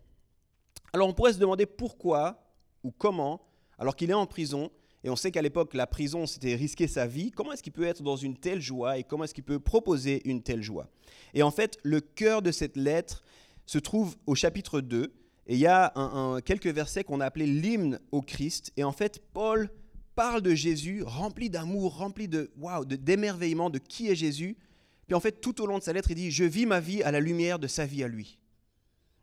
Alors 0.91 1.07
on 1.07 1.13
pourrait 1.13 1.33
se 1.33 1.37
demander 1.37 1.67
pourquoi 1.67 2.51
ou 2.83 2.89
comment, 2.89 3.45
alors 3.77 3.95
qu'il 3.95 4.09
est 4.09 4.15
en 4.15 4.25
prison, 4.25 4.71
et 5.03 5.11
on 5.11 5.15
sait 5.15 5.29
qu'à 5.29 5.43
l'époque, 5.43 5.75
la 5.75 5.85
prison, 5.85 6.25
c'était 6.25 6.55
risquer 6.55 6.87
sa 6.87 7.05
vie. 7.05 7.29
Comment 7.29 7.53
est-ce 7.53 7.61
qu'il 7.61 7.71
peut 7.71 7.85
être 7.85 8.01
dans 8.01 8.15
une 8.15 8.35
telle 8.35 8.59
joie 8.59 8.97
et 8.97 9.03
comment 9.03 9.23
est-ce 9.23 9.35
qu'il 9.35 9.43
peut 9.43 9.59
proposer 9.59 10.27
une 10.27 10.41
telle 10.41 10.63
joie? 10.63 10.89
Et 11.35 11.43
en 11.43 11.51
fait, 11.51 11.77
le 11.83 12.01
cœur 12.01 12.41
de 12.41 12.51
cette 12.51 12.75
lettre 12.75 13.23
se 13.67 13.77
trouve 13.77 14.17
au 14.25 14.33
chapitre 14.33 14.81
2. 14.81 15.13
Et 15.45 15.53
il 15.53 15.59
y 15.59 15.67
a 15.67 15.93
quelques 16.43 16.67
versets 16.67 17.03
qu'on 17.03 17.21
a 17.21 17.25
appelés 17.25 17.45
l'hymne 17.45 17.99
au 18.11 18.21
Christ. 18.21 18.73
Et 18.77 18.83
en 18.83 18.91
fait, 18.91 19.21
Paul 19.31 19.69
parle 20.15 20.41
de 20.41 20.53
Jésus 20.55 21.03
rempli 21.03 21.49
d'amour, 21.49 21.97
rempli 21.97 22.27
de 22.27 22.51
wow, 22.57 22.83
d'émerveillement 22.83 23.69
de 23.69 23.77
qui 23.77 24.09
est 24.09 24.15
Jésus. 24.15 24.57
Puis 25.09 25.15
en 25.15 25.19
fait, 25.19 25.41
tout 25.41 25.59
au 25.59 25.65
long 25.65 25.79
de 25.79 25.83
sa 25.83 25.91
lettre, 25.91 26.11
il 26.11 26.15
dit 26.15 26.29
Je 26.29 26.43
vis 26.43 26.67
ma 26.67 26.79
vie 26.79 27.01
à 27.01 27.09
la 27.09 27.19
lumière 27.19 27.57
de 27.57 27.65
sa 27.65 27.87
vie 27.87 28.03
à 28.03 28.07
lui. 28.07 28.37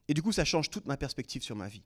Et 0.08 0.14
du 0.14 0.22
coup, 0.22 0.32
ça 0.32 0.44
change 0.44 0.68
toute 0.68 0.84
ma 0.84 0.96
perspective 0.96 1.42
sur 1.44 1.54
ma 1.54 1.68
vie. 1.68 1.84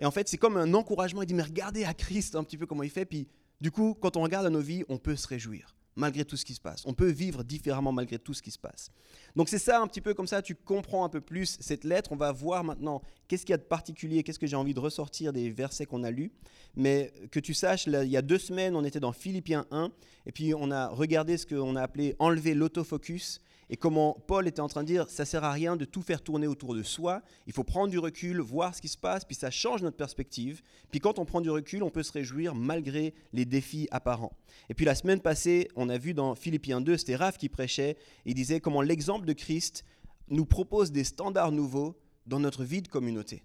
Et 0.00 0.04
en 0.04 0.10
fait, 0.10 0.28
c'est 0.28 0.36
comme 0.36 0.56
un 0.56 0.74
encouragement. 0.74 1.22
Il 1.22 1.26
dit, 1.26 1.34
mais 1.34 1.44
regardez 1.44 1.84
à 1.84 1.94
Christ 1.94 2.34
un 2.34 2.42
petit 2.42 2.58
peu 2.58 2.66
comment 2.66 2.82
il 2.82 2.90
fait. 2.90 3.04
Puis 3.04 3.28
du 3.60 3.70
coup, 3.70 3.94
quand 3.94 4.16
on 4.16 4.22
regarde 4.22 4.46
à 4.46 4.50
nos 4.50 4.60
vies, 4.60 4.82
on 4.88 4.98
peut 4.98 5.14
se 5.14 5.28
réjouir 5.28 5.76
malgré 5.96 6.24
tout 6.24 6.36
ce 6.36 6.44
qui 6.44 6.54
se 6.54 6.60
passe. 6.60 6.82
On 6.86 6.94
peut 6.94 7.10
vivre 7.10 7.42
différemment 7.42 7.92
malgré 7.92 8.18
tout 8.18 8.34
ce 8.34 8.42
qui 8.42 8.50
se 8.50 8.58
passe. 8.58 8.90
Donc 9.36 9.48
c'est 9.48 9.58
ça 9.58 9.80
un 9.80 9.86
petit 9.86 10.00
peu 10.00 10.14
comme 10.14 10.26
ça, 10.26 10.42
tu 10.42 10.54
comprends 10.54 11.04
un 11.04 11.08
peu 11.08 11.20
plus 11.20 11.56
cette 11.60 11.84
lettre. 11.84 12.12
On 12.12 12.16
va 12.16 12.32
voir 12.32 12.64
maintenant 12.64 13.02
qu'est-ce 13.28 13.44
qu'il 13.44 13.52
y 13.52 13.54
a 13.54 13.58
de 13.58 13.62
particulier, 13.62 14.22
qu'est-ce 14.22 14.38
que 14.38 14.46
j'ai 14.46 14.56
envie 14.56 14.74
de 14.74 14.80
ressortir 14.80 15.32
des 15.32 15.50
versets 15.50 15.86
qu'on 15.86 16.02
a 16.04 16.10
lus. 16.10 16.32
Mais 16.76 17.12
que 17.30 17.40
tu 17.40 17.54
saches, 17.54 17.86
il 17.86 18.08
y 18.08 18.16
a 18.16 18.22
deux 18.22 18.38
semaines, 18.38 18.76
on 18.76 18.84
était 18.84 19.00
dans 19.00 19.12
Philippiens 19.12 19.66
1, 19.70 19.90
et 20.26 20.32
puis 20.32 20.54
on 20.54 20.70
a 20.70 20.88
regardé 20.88 21.36
ce 21.36 21.46
qu'on 21.46 21.76
a 21.76 21.82
appelé 21.82 22.14
enlever 22.18 22.54
l'autofocus 22.54 23.40
et 23.72 23.76
comment 23.76 24.18
Paul 24.26 24.48
était 24.48 24.60
en 24.60 24.66
train 24.66 24.82
de 24.82 24.88
dire 24.88 25.08
ça 25.08 25.24
sert 25.24 25.44
à 25.44 25.52
rien 25.52 25.76
de 25.76 25.84
tout 25.84 26.02
faire 26.02 26.22
tourner 26.22 26.48
autour 26.48 26.74
de 26.74 26.82
soi, 26.82 27.22
il 27.46 27.52
faut 27.52 27.62
prendre 27.62 27.88
du 27.88 28.00
recul, 28.00 28.40
voir 28.40 28.74
ce 28.74 28.82
qui 28.82 28.88
se 28.88 28.98
passe, 28.98 29.24
puis 29.24 29.36
ça 29.36 29.52
change 29.52 29.82
notre 29.82 29.96
perspective. 29.96 30.60
Puis 30.90 30.98
quand 30.98 31.20
on 31.20 31.24
prend 31.24 31.40
du 31.40 31.50
recul, 31.50 31.84
on 31.84 31.90
peut 31.90 32.02
se 32.02 32.10
réjouir 32.10 32.56
malgré 32.56 33.14
les 33.32 33.44
défis 33.44 33.86
apparents. 33.92 34.36
Et 34.68 34.74
puis 34.74 34.84
la 34.84 34.96
semaine 34.96 35.20
passée, 35.20 35.68
on 35.76 35.88
a 35.88 35.98
vu 35.98 36.14
dans 36.14 36.34
Philippiens 36.34 36.80
2, 36.80 36.96
c'était 36.96 37.14
Raph 37.14 37.38
qui 37.38 37.48
prêchait, 37.48 37.96
il 38.24 38.34
disait 38.34 38.58
comment 38.58 38.82
l'exemple 38.82 39.24
de 39.24 39.32
Christ 39.32 39.84
nous 40.28 40.46
propose 40.46 40.90
des 40.90 41.04
standards 41.04 41.52
nouveaux 41.52 41.96
dans 42.26 42.40
notre 42.40 42.64
vie 42.64 42.82
de 42.82 42.88
communauté. 42.88 43.44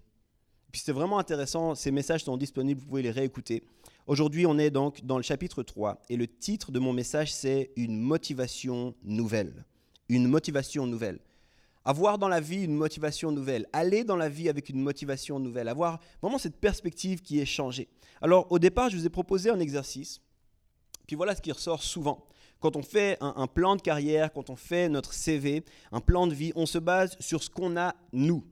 Puis 0.72 0.80
c'était 0.80 0.92
vraiment 0.92 1.20
intéressant, 1.20 1.76
ces 1.76 1.92
messages 1.92 2.24
sont 2.24 2.36
disponibles, 2.36 2.80
vous 2.80 2.88
pouvez 2.88 3.02
les 3.02 3.12
réécouter. 3.12 3.62
Aujourd'hui, 4.08 4.44
on 4.44 4.58
est 4.58 4.70
donc 4.70 5.04
dans 5.04 5.18
le 5.18 5.22
chapitre 5.22 5.62
3 5.62 6.02
et 6.08 6.16
le 6.16 6.26
titre 6.26 6.72
de 6.72 6.80
mon 6.80 6.92
message 6.92 7.32
c'est 7.32 7.70
Une 7.76 8.00
motivation 8.00 8.94
nouvelle 9.04 9.64
une 10.08 10.28
motivation 10.28 10.86
nouvelle. 10.86 11.18
Avoir 11.84 12.18
dans 12.18 12.28
la 12.28 12.40
vie 12.40 12.64
une 12.64 12.74
motivation 12.74 13.30
nouvelle, 13.30 13.66
aller 13.72 14.02
dans 14.02 14.16
la 14.16 14.28
vie 14.28 14.48
avec 14.48 14.68
une 14.68 14.80
motivation 14.80 15.38
nouvelle, 15.38 15.68
avoir 15.68 16.00
vraiment 16.20 16.38
cette 16.38 16.56
perspective 16.56 17.22
qui 17.22 17.38
est 17.40 17.46
changée. 17.46 17.88
Alors 18.20 18.50
au 18.50 18.58
départ, 18.58 18.90
je 18.90 18.96
vous 18.96 19.06
ai 19.06 19.10
proposé 19.10 19.50
un 19.50 19.60
exercice, 19.60 20.20
puis 21.06 21.14
voilà 21.14 21.36
ce 21.36 21.40
qui 21.40 21.52
ressort 21.52 21.82
souvent. 21.82 22.26
Quand 22.58 22.74
on 22.74 22.82
fait 22.82 23.18
un, 23.20 23.46
plan 23.46 23.76
de 23.76 23.82
carrière, 23.82 24.32
quand 24.32 24.50
on 24.50 24.56
fait 24.56 24.88
notre 24.88 25.12
CV, 25.12 25.62
un 25.92 26.00
plan 26.00 26.26
de 26.26 26.34
vie, 26.34 26.52
on 26.56 26.66
se 26.66 26.78
base 26.78 27.14
sur 27.20 27.42
ce 27.42 27.50
qu'on 27.50 27.76
a 27.76 27.94
nous, 28.12 28.44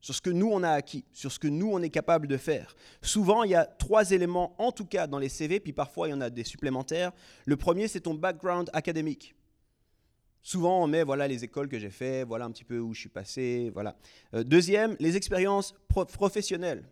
sur 0.00 0.14
ce 0.14 0.20
que 0.20 0.30
nous 0.30 0.50
on 0.50 0.62
a 0.64 0.70
acquis, 0.70 1.04
sur 1.12 1.30
ce 1.30 1.38
que 1.38 1.46
nous 1.46 1.70
on 1.72 1.80
est 1.80 1.88
capable 1.88 2.26
de 2.26 2.36
faire. 2.36 2.74
Souvent, 3.00 3.44
il 3.44 3.52
y 3.52 3.54
a 3.54 3.64
trois 3.64 4.10
éléments, 4.10 4.54
en 4.58 4.72
tout 4.72 4.84
cas 4.84 5.06
dans 5.06 5.18
les 5.18 5.28
CV, 5.28 5.60
puis 5.60 5.72
parfois 5.72 6.08
il 6.08 6.10
y 6.10 6.14
en 6.14 6.20
a 6.20 6.28
des 6.28 6.44
supplémentaires. 6.44 7.12
Le 7.46 7.56
premier, 7.56 7.86
c'est 7.86 8.00
ton 8.00 8.14
background 8.14 8.68
académique. 8.72 9.34
Souvent, 10.42 10.82
on 10.82 10.86
met 10.88 11.04
voilà 11.04 11.28
les 11.28 11.44
écoles 11.44 11.68
que 11.68 11.78
j'ai 11.78 11.90
fait, 11.90 12.24
voilà 12.24 12.44
un 12.44 12.50
petit 12.50 12.64
peu 12.64 12.78
où 12.78 12.94
je 12.94 13.00
suis 13.00 13.08
passé, 13.08 13.70
voilà. 13.72 13.96
Euh, 14.34 14.42
deuxième, 14.42 14.96
les 14.98 15.16
expériences 15.16 15.74
professionnelles. 15.88 16.84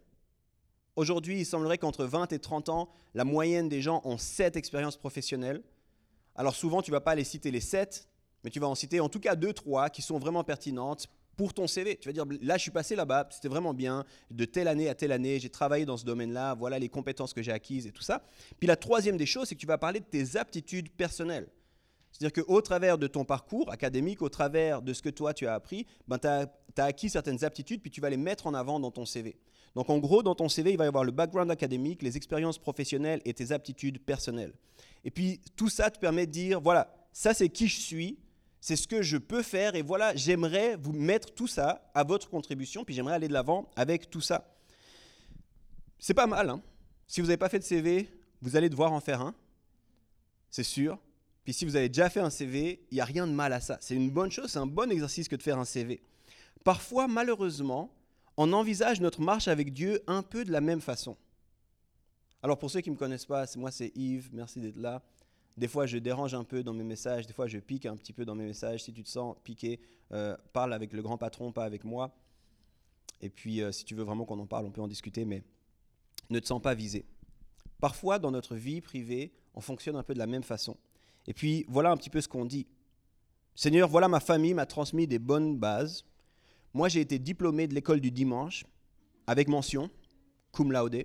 Aujourd'hui, 0.94 1.40
il 1.40 1.46
semblerait 1.46 1.78
qu'entre 1.78 2.04
20 2.04 2.32
et 2.32 2.38
30 2.38 2.68
ans, 2.68 2.90
la 3.14 3.24
moyenne 3.24 3.68
des 3.68 3.82
gens 3.82 4.02
ont 4.04 4.18
7 4.18 4.56
expériences 4.56 4.96
professionnelles. 4.96 5.62
Alors 6.36 6.54
souvent, 6.54 6.80
tu 6.80 6.90
vas 6.90 7.00
pas 7.00 7.14
les 7.14 7.24
citer 7.24 7.50
les 7.50 7.60
7, 7.60 8.08
mais 8.44 8.50
tu 8.50 8.60
vas 8.60 8.68
en 8.68 8.74
citer 8.76 9.00
en 9.00 9.08
tout 9.08 9.20
cas 9.20 9.34
2 9.34 9.52
3 9.52 9.90
qui 9.90 10.02
sont 10.02 10.18
vraiment 10.18 10.44
pertinentes 10.44 11.08
pour 11.36 11.52
ton 11.54 11.66
CV. 11.66 11.96
Tu 11.96 12.08
vas 12.08 12.12
dire 12.12 12.26
là, 12.42 12.56
je 12.56 12.62
suis 12.62 12.70
passé 12.70 12.94
là-bas, 12.94 13.28
c'était 13.30 13.48
vraiment 13.48 13.74
bien, 13.74 14.04
de 14.30 14.44
telle 14.44 14.68
année 14.68 14.88
à 14.88 14.94
telle 14.94 15.10
année, 15.10 15.40
j'ai 15.40 15.50
travaillé 15.50 15.86
dans 15.86 15.96
ce 15.96 16.04
domaine-là, 16.04 16.54
voilà 16.54 16.78
les 16.78 16.88
compétences 16.88 17.32
que 17.32 17.42
j'ai 17.42 17.52
acquises 17.52 17.86
et 17.86 17.92
tout 17.92 18.02
ça. 18.02 18.22
Puis 18.60 18.68
la 18.68 18.76
troisième 18.76 19.16
des 19.16 19.26
choses, 19.26 19.48
c'est 19.48 19.56
que 19.56 19.60
tu 19.60 19.66
vas 19.66 19.78
parler 19.78 20.00
de 20.00 20.04
tes 20.04 20.36
aptitudes 20.36 20.90
personnelles. 20.90 21.48
C'est-à-dire 22.12 22.44
qu'au 22.44 22.60
travers 22.60 22.98
de 22.98 23.06
ton 23.06 23.24
parcours 23.24 23.70
académique, 23.70 24.22
au 24.22 24.28
travers 24.28 24.82
de 24.82 24.92
ce 24.92 25.02
que 25.02 25.08
toi 25.08 25.32
tu 25.32 25.46
as 25.46 25.54
appris, 25.54 25.86
ben, 26.08 26.18
tu 26.18 26.26
as, 26.26 26.48
acquis 26.76 27.08
certaines 27.08 27.44
aptitudes, 27.44 27.80
puis 27.80 27.90
tu 27.90 28.00
vas 28.00 28.10
les 28.10 28.16
mettre 28.16 28.46
en 28.46 28.54
avant 28.54 28.80
dans 28.80 28.90
ton 28.90 29.06
CV. 29.06 29.36
Donc 29.74 29.88
en 29.88 29.98
gros, 29.98 30.22
dans 30.22 30.34
ton 30.34 30.48
CV, 30.48 30.72
il 30.72 30.76
va 30.76 30.84
y 30.84 30.88
avoir 30.88 31.04
le 31.04 31.12
background 31.12 31.50
académique, 31.50 32.02
les 32.02 32.16
expériences 32.16 32.58
professionnelles 32.58 33.20
et 33.24 33.32
tes 33.34 33.52
aptitudes 33.52 34.00
personnelles. 34.00 34.52
Et 35.04 35.10
puis 35.10 35.40
tout 35.56 35.68
ça 35.68 35.90
te 35.90 35.98
permet 35.98 36.26
de 36.26 36.32
dire, 36.32 36.60
voilà, 36.60 36.92
ça 37.12 37.34
c'est 37.34 37.48
qui 37.48 37.68
je 37.68 37.80
suis, 37.80 38.18
c'est 38.60 38.76
ce 38.76 38.86
que 38.86 39.00
je 39.00 39.16
peux 39.16 39.42
faire, 39.42 39.74
et 39.74 39.82
voilà, 39.82 40.14
j'aimerais 40.14 40.76
vous 40.76 40.92
mettre 40.92 41.32
tout 41.32 41.46
ça 41.46 41.90
à 41.94 42.04
votre 42.04 42.28
contribution, 42.28 42.84
puis 42.84 42.94
j'aimerais 42.94 43.14
aller 43.14 43.28
de 43.28 43.32
l'avant 43.32 43.70
avec 43.76 44.10
tout 44.10 44.20
ça. 44.20 44.54
C'est 45.98 46.14
pas 46.14 46.26
mal, 46.26 46.50
hein 46.50 46.62
Si 47.06 47.20
vous 47.20 47.28
n'avez 47.28 47.38
pas 47.38 47.48
fait 47.48 47.58
de 47.58 47.64
CV, 47.64 48.10
vous 48.42 48.56
allez 48.56 48.68
devoir 48.68 48.92
en 48.92 49.00
faire 49.00 49.20
un, 49.20 49.34
c'est 50.50 50.64
sûr. 50.64 50.98
Puis 51.50 51.56
si 51.56 51.64
vous 51.64 51.74
avez 51.74 51.88
déjà 51.88 52.08
fait 52.08 52.20
un 52.20 52.30
CV, 52.30 52.80
il 52.92 52.94
n'y 52.94 53.00
a 53.00 53.04
rien 53.04 53.26
de 53.26 53.32
mal 53.32 53.52
à 53.52 53.58
ça. 53.58 53.76
C'est 53.80 53.96
une 53.96 54.08
bonne 54.08 54.30
chose, 54.30 54.52
c'est 54.52 54.60
un 54.60 54.68
bon 54.68 54.88
exercice 54.88 55.26
que 55.26 55.34
de 55.34 55.42
faire 55.42 55.58
un 55.58 55.64
CV. 55.64 56.00
Parfois, 56.62 57.08
malheureusement, 57.08 57.92
on 58.36 58.52
envisage 58.52 59.00
notre 59.00 59.20
marche 59.20 59.48
avec 59.48 59.72
Dieu 59.72 60.00
un 60.06 60.22
peu 60.22 60.44
de 60.44 60.52
la 60.52 60.60
même 60.60 60.80
façon. 60.80 61.16
Alors 62.40 62.56
pour 62.56 62.70
ceux 62.70 62.82
qui 62.82 62.90
ne 62.90 62.94
me 62.94 62.98
connaissent 63.00 63.26
pas, 63.26 63.46
moi 63.56 63.72
c'est 63.72 63.90
Yves, 63.96 64.30
merci 64.32 64.60
d'être 64.60 64.76
là. 64.76 65.02
Des 65.56 65.66
fois 65.66 65.86
je 65.86 65.98
dérange 65.98 66.34
un 66.34 66.44
peu 66.44 66.62
dans 66.62 66.72
mes 66.72 66.84
messages, 66.84 67.26
des 67.26 67.32
fois 67.32 67.48
je 67.48 67.58
pique 67.58 67.84
un 67.84 67.96
petit 67.96 68.12
peu 68.12 68.24
dans 68.24 68.36
mes 68.36 68.46
messages. 68.46 68.84
Si 68.84 68.92
tu 68.92 69.02
te 69.02 69.08
sens 69.08 69.34
piqué, 69.42 69.80
euh, 70.12 70.36
parle 70.52 70.72
avec 70.72 70.92
le 70.92 71.02
grand 71.02 71.18
patron, 71.18 71.50
pas 71.50 71.64
avec 71.64 71.82
moi. 71.82 72.16
Et 73.20 73.28
puis 73.28 73.60
euh, 73.60 73.72
si 73.72 73.84
tu 73.84 73.96
veux 73.96 74.04
vraiment 74.04 74.24
qu'on 74.24 74.38
en 74.38 74.46
parle, 74.46 74.66
on 74.66 74.70
peut 74.70 74.82
en 74.82 74.86
discuter, 74.86 75.24
mais 75.24 75.42
ne 76.28 76.38
te 76.38 76.46
sens 76.46 76.62
pas 76.62 76.74
visé. 76.74 77.06
Parfois 77.80 78.20
dans 78.20 78.30
notre 78.30 78.54
vie 78.54 78.80
privée, 78.80 79.32
on 79.54 79.60
fonctionne 79.60 79.96
un 79.96 80.04
peu 80.04 80.14
de 80.14 80.20
la 80.20 80.28
même 80.28 80.44
façon. 80.44 80.76
Et 81.30 81.32
puis 81.32 81.64
voilà 81.68 81.92
un 81.92 81.96
petit 81.96 82.10
peu 82.10 82.20
ce 82.20 82.26
qu'on 82.26 82.44
dit. 82.44 82.66
Seigneur, 83.54 83.88
voilà 83.88 84.08
ma 84.08 84.18
famille 84.18 84.52
m'a 84.52 84.66
transmis 84.66 85.06
des 85.06 85.20
bonnes 85.20 85.56
bases. 85.56 86.04
Moi, 86.74 86.88
j'ai 86.88 87.00
été 87.00 87.20
diplômé 87.20 87.68
de 87.68 87.74
l'école 87.74 88.00
du 88.00 88.10
dimanche 88.10 88.64
avec 89.28 89.46
mention, 89.46 89.90
cum 90.50 90.72
laude. 90.72 91.04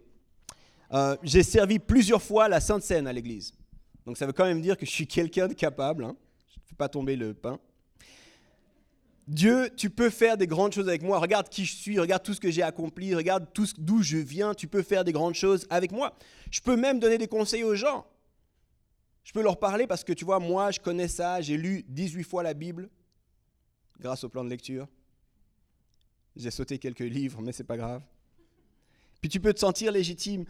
Euh, 0.93 1.15
j'ai 1.21 1.43
servi 1.43 1.77
plusieurs 1.77 2.23
fois 2.23 2.49
la 2.49 2.59
Sainte 2.59 2.81
Seine 2.81 3.05
à 3.05 3.13
l'église. 3.13 3.53
Donc 4.07 4.17
ça 4.17 4.25
veut 4.25 4.33
quand 4.33 4.45
même 4.45 4.61
dire 4.61 4.77
que 4.77 4.85
je 4.87 4.89
suis 4.89 5.05
quelqu'un 5.05 5.47
de 5.47 5.53
capable. 5.53 6.03
Hein. 6.03 6.15
Je 6.49 6.59
ne 6.59 6.65
fais 6.69 6.75
pas 6.75 6.89
tomber 6.89 7.15
le 7.15 7.35
pain. 7.35 7.59
Dieu, 9.27 9.69
tu 9.77 9.91
peux 9.91 10.09
faire 10.09 10.37
des 10.37 10.47
grandes 10.47 10.73
choses 10.73 10.89
avec 10.89 11.03
moi. 11.03 11.19
Regarde 11.19 11.49
qui 11.49 11.65
je 11.65 11.75
suis, 11.75 11.99
regarde 11.99 12.23
tout 12.23 12.33
ce 12.33 12.39
que 12.39 12.49
j'ai 12.49 12.63
accompli, 12.63 13.13
regarde 13.13 13.45
d'où 13.77 14.01
je 14.01 14.17
viens. 14.17 14.55
Tu 14.55 14.67
peux 14.67 14.81
faire 14.81 15.03
des 15.03 15.11
grandes 15.11 15.35
choses 15.35 15.67
avec 15.69 15.91
moi. 15.91 16.15
Je 16.49 16.61
peux 16.61 16.75
même 16.75 16.99
donner 16.99 17.19
des 17.19 17.27
conseils 17.27 17.63
aux 17.63 17.75
gens. 17.75 18.07
Je 19.25 19.33
peux 19.33 19.41
leur 19.41 19.59
parler 19.59 19.87
parce 19.87 20.03
que 20.03 20.13
tu 20.13 20.23
vois, 20.23 20.39
moi, 20.39 20.71
je 20.71 20.79
connais 20.79 21.07
ça, 21.07 21.41
j'ai 21.41 21.57
lu 21.57 21.83
18 21.89 22.23
fois 22.23 22.43
la 22.43 22.53
Bible 22.53 22.89
grâce 23.99 24.23
au 24.23 24.29
plan 24.29 24.43
de 24.43 24.49
lecture. 24.49 24.87
J'ai 26.35 26.51
sauté 26.51 26.77
quelques 26.77 26.99
livres, 26.99 27.41
mais 27.41 27.51
c'est 27.51 27.63
pas 27.63 27.75
grave. 27.75 28.03
Puis 29.21 29.29
tu 29.29 29.39
peux 29.39 29.53
te 29.53 29.59
sentir 29.59 29.91
légitime 29.91 30.45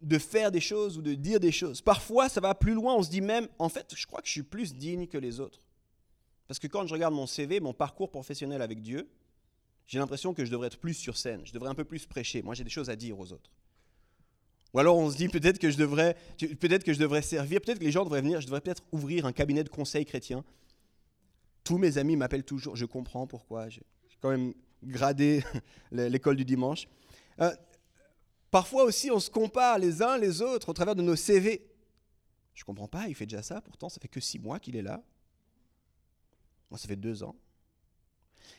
de 0.00 0.18
faire 0.18 0.50
des 0.50 0.60
choses 0.60 0.96
ou 0.96 1.02
de 1.02 1.12
dire 1.12 1.38
des 1.38 1.52
choses. 1.52 1.82
Parfois, 1.82 2.30
ça 2.30 2.40
va 2.40 2.54
plus 2.54 2.72
loin, 2.72 2.94
on 2.94 3.02
se 3.02 3.10
dit 3.10 3.20
même, 3.20 3.46
en 3.58 3.68
fait, 3.68 3.94
je 3.94 4.06
crois 4.06 4.22
que 4.22 4.26
je 4.26 4.32
suis 4.32 4.42
plus 4.42 4.74
digne 4.74 5.06
que 5.06 5.18
les 5.18 5.38
autres. 5.38 5.60
Parce 6.48 6.58
que 6.58 6.66
quand 6.66 6.86
je 6.86 6.94
regarde 6.94 7.14
mon 7.14 7.26
CV, 7.26 7.60
mon 7.60 7.74
parcours 7.74 8.10
professionnel 8.10 8.62
avec 8.62 8.80
Dieu, 8.80 9.10
j'ai 9.86 9.98
l'impression 9.98 10.32
que 10.32 10.46
je 10.46 10.50
devrais 10.50 10.68
être 10.68 10.78
plus 10.78 10.94
sur 10.94 11.18
scène, 11.18 11.42
je 11.44 11.52
devrais 11.52 11.68
un 11.68 11.74
peu 11.74 11.84
plus 11.84 12.06
prêcher. 12.06 12.42
Moi, 12.42 12.54
j'ai 12.54 12.64
des 12.64 12.70
choses 12.70 12.88
à 12.88 12.96
dire 12.96 13.18
aux 13.18 13.32
autres. 13.32 13.50
Ou 14.74 14.80
alors 14.80 14.96
on 14.96 15.08
se 15.08 15.16
dit 15.16 15.28
peut-être 15.28 15.60
que 15.60 15.70
je 15.70 15.78
devrais, 15.78 16.16
peut-être 16.36 16.82
que 16.82 16.92
je 16.92 16.98
devrais 16.98 17.22
servir, 17.22 17.60
peut-être 17.60 17.78
que 17.78 17.84
les 17.84 17.92
gens 17.92 18.02
devraient 18.02 18.22
venir, 18.22 18.40
je 18.40 18.46
devrais 18.46 18.60
peut-être 18.60 18.82
ouvrir 18.90 19.24
un 19.24 19.32
cabinet 19.32 19.62
de 19.62 19.68
conseil 19.68 20.04
chrétien. 20.04 20.44
Tous 21.62 21.78
mes 21.78 21.96
amis 21.96 22.16
m'appellent 22.16 22.44
toujours, 22.44 22.74
je 22.74 22.84
comprends 22.84 23.28
pourquoi, 23.28 23.68
j'ai 23.68 23.82
quand 24.20 24.30
même 24.30 24.52
gradé 24.82 25.44
l'école 25.92 26.34
du 26.34 26.44
dimanche. 26.44 26.88
Euh, 27.40 27.54
parfois 28.50 28.82
aussi, 28.82 29.12
on 29.12 29.20
se 29.20 29.30
compare 29.30 29.78
les 29.78 30.02
uns 30.02 30.18
les 30.18 30.42
autres 30.42 30.70
au 30.70 30.72
travers 30.72 30.96
de 30.96 31.02
nos 31.02 31.16
CV. 31.16 31.70
Je 32.52 32.64
comprends 32.64 32.88
pas, 32.88 33.06
il 33.06 33.14
fait 33.14 33.26
déjà 33.26 33.42
ça, 33.42 33.60
pourtant 33.60 33.88
ça 33.88 34.00
fait 34.00 34.08
que 34.08 34.20
six 34.20 34.40
mois 34.40 34.58
qu'il 34.58 34.74
est 34.74 34.82
là. 34.82 35.04
Moi, 36.70 36.78
ça 36.78 36.88
fait 36.88 36.96
deux 36.96 37.22
ans. 37.22 37.36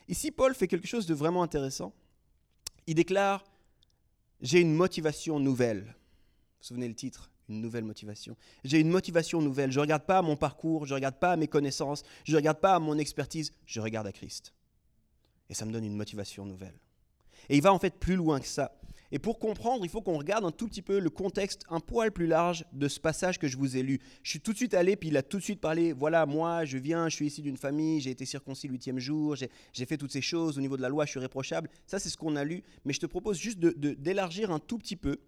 Ici, 0.07 0.31
Paul 0.31 0.55
fait 0.55 0.67
quelque 0.69 0.88
chose 0.88 1.07
de 1.07 1.13
vraiment 1.13 1.43
intéressant. 1.43 1.93
Il 2.88 2.95
déclare 2.95 3.43
J'ai 4.39 4.62
une 4.62 4.74
motivation 4.74 5.39
nouvelle 5.41 5.93
souvenez 6.65 6.88
le 6.88 6.95
titre 6.95 7.29
Une 7.48 7.62
nouvelle 7.62 7.84
motivation. 7.84 8.36
J'ai 8.63 8.79
une 8.79 8.89
motivation 8.89 9.41
nouvelle. 9.41 9.72
Je 9.72 9.77
ne 9.77 9.81
regarde 9.81 10.05
pas 10.05 10.22
mon 10.22 10.36
parcours, 10.36 10.86
je 10.86 10.93
ne 10.93 10.95
regarde 10.95 11.19
pas 11.19 11.36
mes 11.38 11.48
connaissances, 11.48 12.03
je 12.24 12.31
ne 12.31 12.38
regarde 12.38 12.60
pas 12.60 12.79
mon 12.79 12.98
expertise, 12.98 13.51
je 13.65 13.79
regarde 13.81 14.07
à 14.07 14.12
Christ. 14.12 14.53
Et 15.50 15.53
ça 15.53 15.65
me 15.65 15.72
donne 15.72 15.86
une 15.86 15.95
motivation 15.95 16.45
nouvelle. 16.45 16.79
Et 17.50 17.55
il 17.55 17.62
va 17.62 17.72
en 17.72 17.79
fait 17.79 18.00
plus 18.00 18.15
loin 18.15 18.39
que 18.39 18.48
ça. 18.48 18.79
Et 19.12 19.19
pour 19.19 19.38
comprendre, 19.38 19.86
il 19.86 19.89
faut 19.89 20.01
qu'on 20.01 20.17
regarde 20.17 20.43
un 20.43 20.51
tout 20.51 20.67
petit 20.67 20.81
peu 20.81 21.00
le 21.00 21.12
contexte 21.12 21.63
un 21.69 21.79
poil 21.79 22.12
plus 22.12 22.25
large 22.25 22.65
de 22.74 22.88
ce 22.88 23.00
passage 23.00 23.38
que 23.38 23.48
je 23.48 23.55
vous 23.55 23.77
ai 23.77 23.84
lu. 23.84 24.01
Je 24.24 24.31
suis 24.31 24.39
tout 24.39 24.51
de 24.51 24.57
suite 24.57 24.74
allé, 24.74 24.95
puis 24.95 25.10
il 25.10 25.17
a 25.17 25.22
tout 25.22 25.38
de 25.38 25.43
suite 25.43 25.62
parlé, 25.62 25.93
voilà, 25.93 26.25
moi, 26.25 26.65
je 26.65 26.79
viens, 26.79 27.07
je 27.07 27.15
suis 27.15 27.27
ici 27.27 27.43
d'une 27.43 27.57
famille, 27.57 28.01
j'ai 28.01 28.10
été 28.10 28.25
circoncis 28.25 28.67
le 28.67 28.74
huitième 28.74 28.98
jour, 28.98 29.36
j'ai 29.36 29.86
fait 29.86 29.98
toutes 29.98 30.12
ces 30.12 30.22
choses, 30.22 30.57
au 30.57 30.62
niveau 30.62 30.75
de 30.75 30.81
la 30.81 30.89
loi, 30.89 31.05
je 31.05 31.12
suis 31.12 31.19
réprochable. 31.19 31.69
Ça, 31.86 32.00
c'est 32.00 32.10
ce 32.10 32.17
qu'on 32.17 32.36
a 32.36 32.43
lu, 32.43 32.63
mais 32.84 32.93
je 32.93 33.00
te 33.00 33.05
propose 33.05 33.38
juste 33.38 33.60
d'élargir 33.60 34.50
un 34.50 34.60
tout 34.60 34.79
petit 34.79 34.95
peu. 34.95 35.19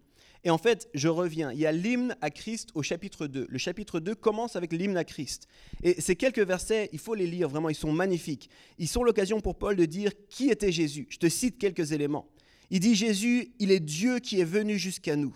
Et 0.44 0.50
en 0.50 0.58
fait, 0.58 0.90
je 0.94 1.08
reviens, 1.08 1.52
il 1.52 1.60
y 1.60 1.66
a 1.66 1.72
l'hymne 1.72 2.16
à 2.22 2.30
Christ 2.30 2.70
au 2.76 2.84
chapitre 2.84 3.28
2. 3.28 3.48
Le 3.50 3.58
chapitre 3.58 4.00
2 4.00 4.16
commence 4.16 4.56
avec 4.56 4.72
l'hymne 4.72 4.98
à 4.98 5.04
Christ. 5.04 5.48
Et 5.84 6.00
ces 6.00 6.16
quelques 6.16 6.40
versets, 6.40 6.90
il 6.94 7.00
faut 7.00 7.16
les 7.16 7.28
lire, 7.28 7.50
vraiment, 7.50 7.70
ils 7.70 7.76
sont 7.76 7.92
magnifiques. 7.92 8.50
Ils 8.78 8.88
sont 8.88 9.04
l'occasion 9.04 9.42
pour 9.42 9.58
Paul 9.58 9.76
de 9.76 9.86
dire 9.86 10.12
qui 10.30 10.50
était 10.50 10.72
Jésus. 10.72 11.08
Je 11.10 11.18
te 11.18 11.30
cite 11.30 11.58
quelques 11.58 11.92
éléments. 11.92 12.28
Il 12.70 12.80
dit 12.80 12.96
Jésus, 12.96 13.54
il 13.60 13.72
est 13.72 13.80
Dieu 13.80 14.20
qui 14.20 14.40
est 14.40 14.46
venu 14.46 14.78
jusqu'à 14.78 15.16
nous. 15.16 15.36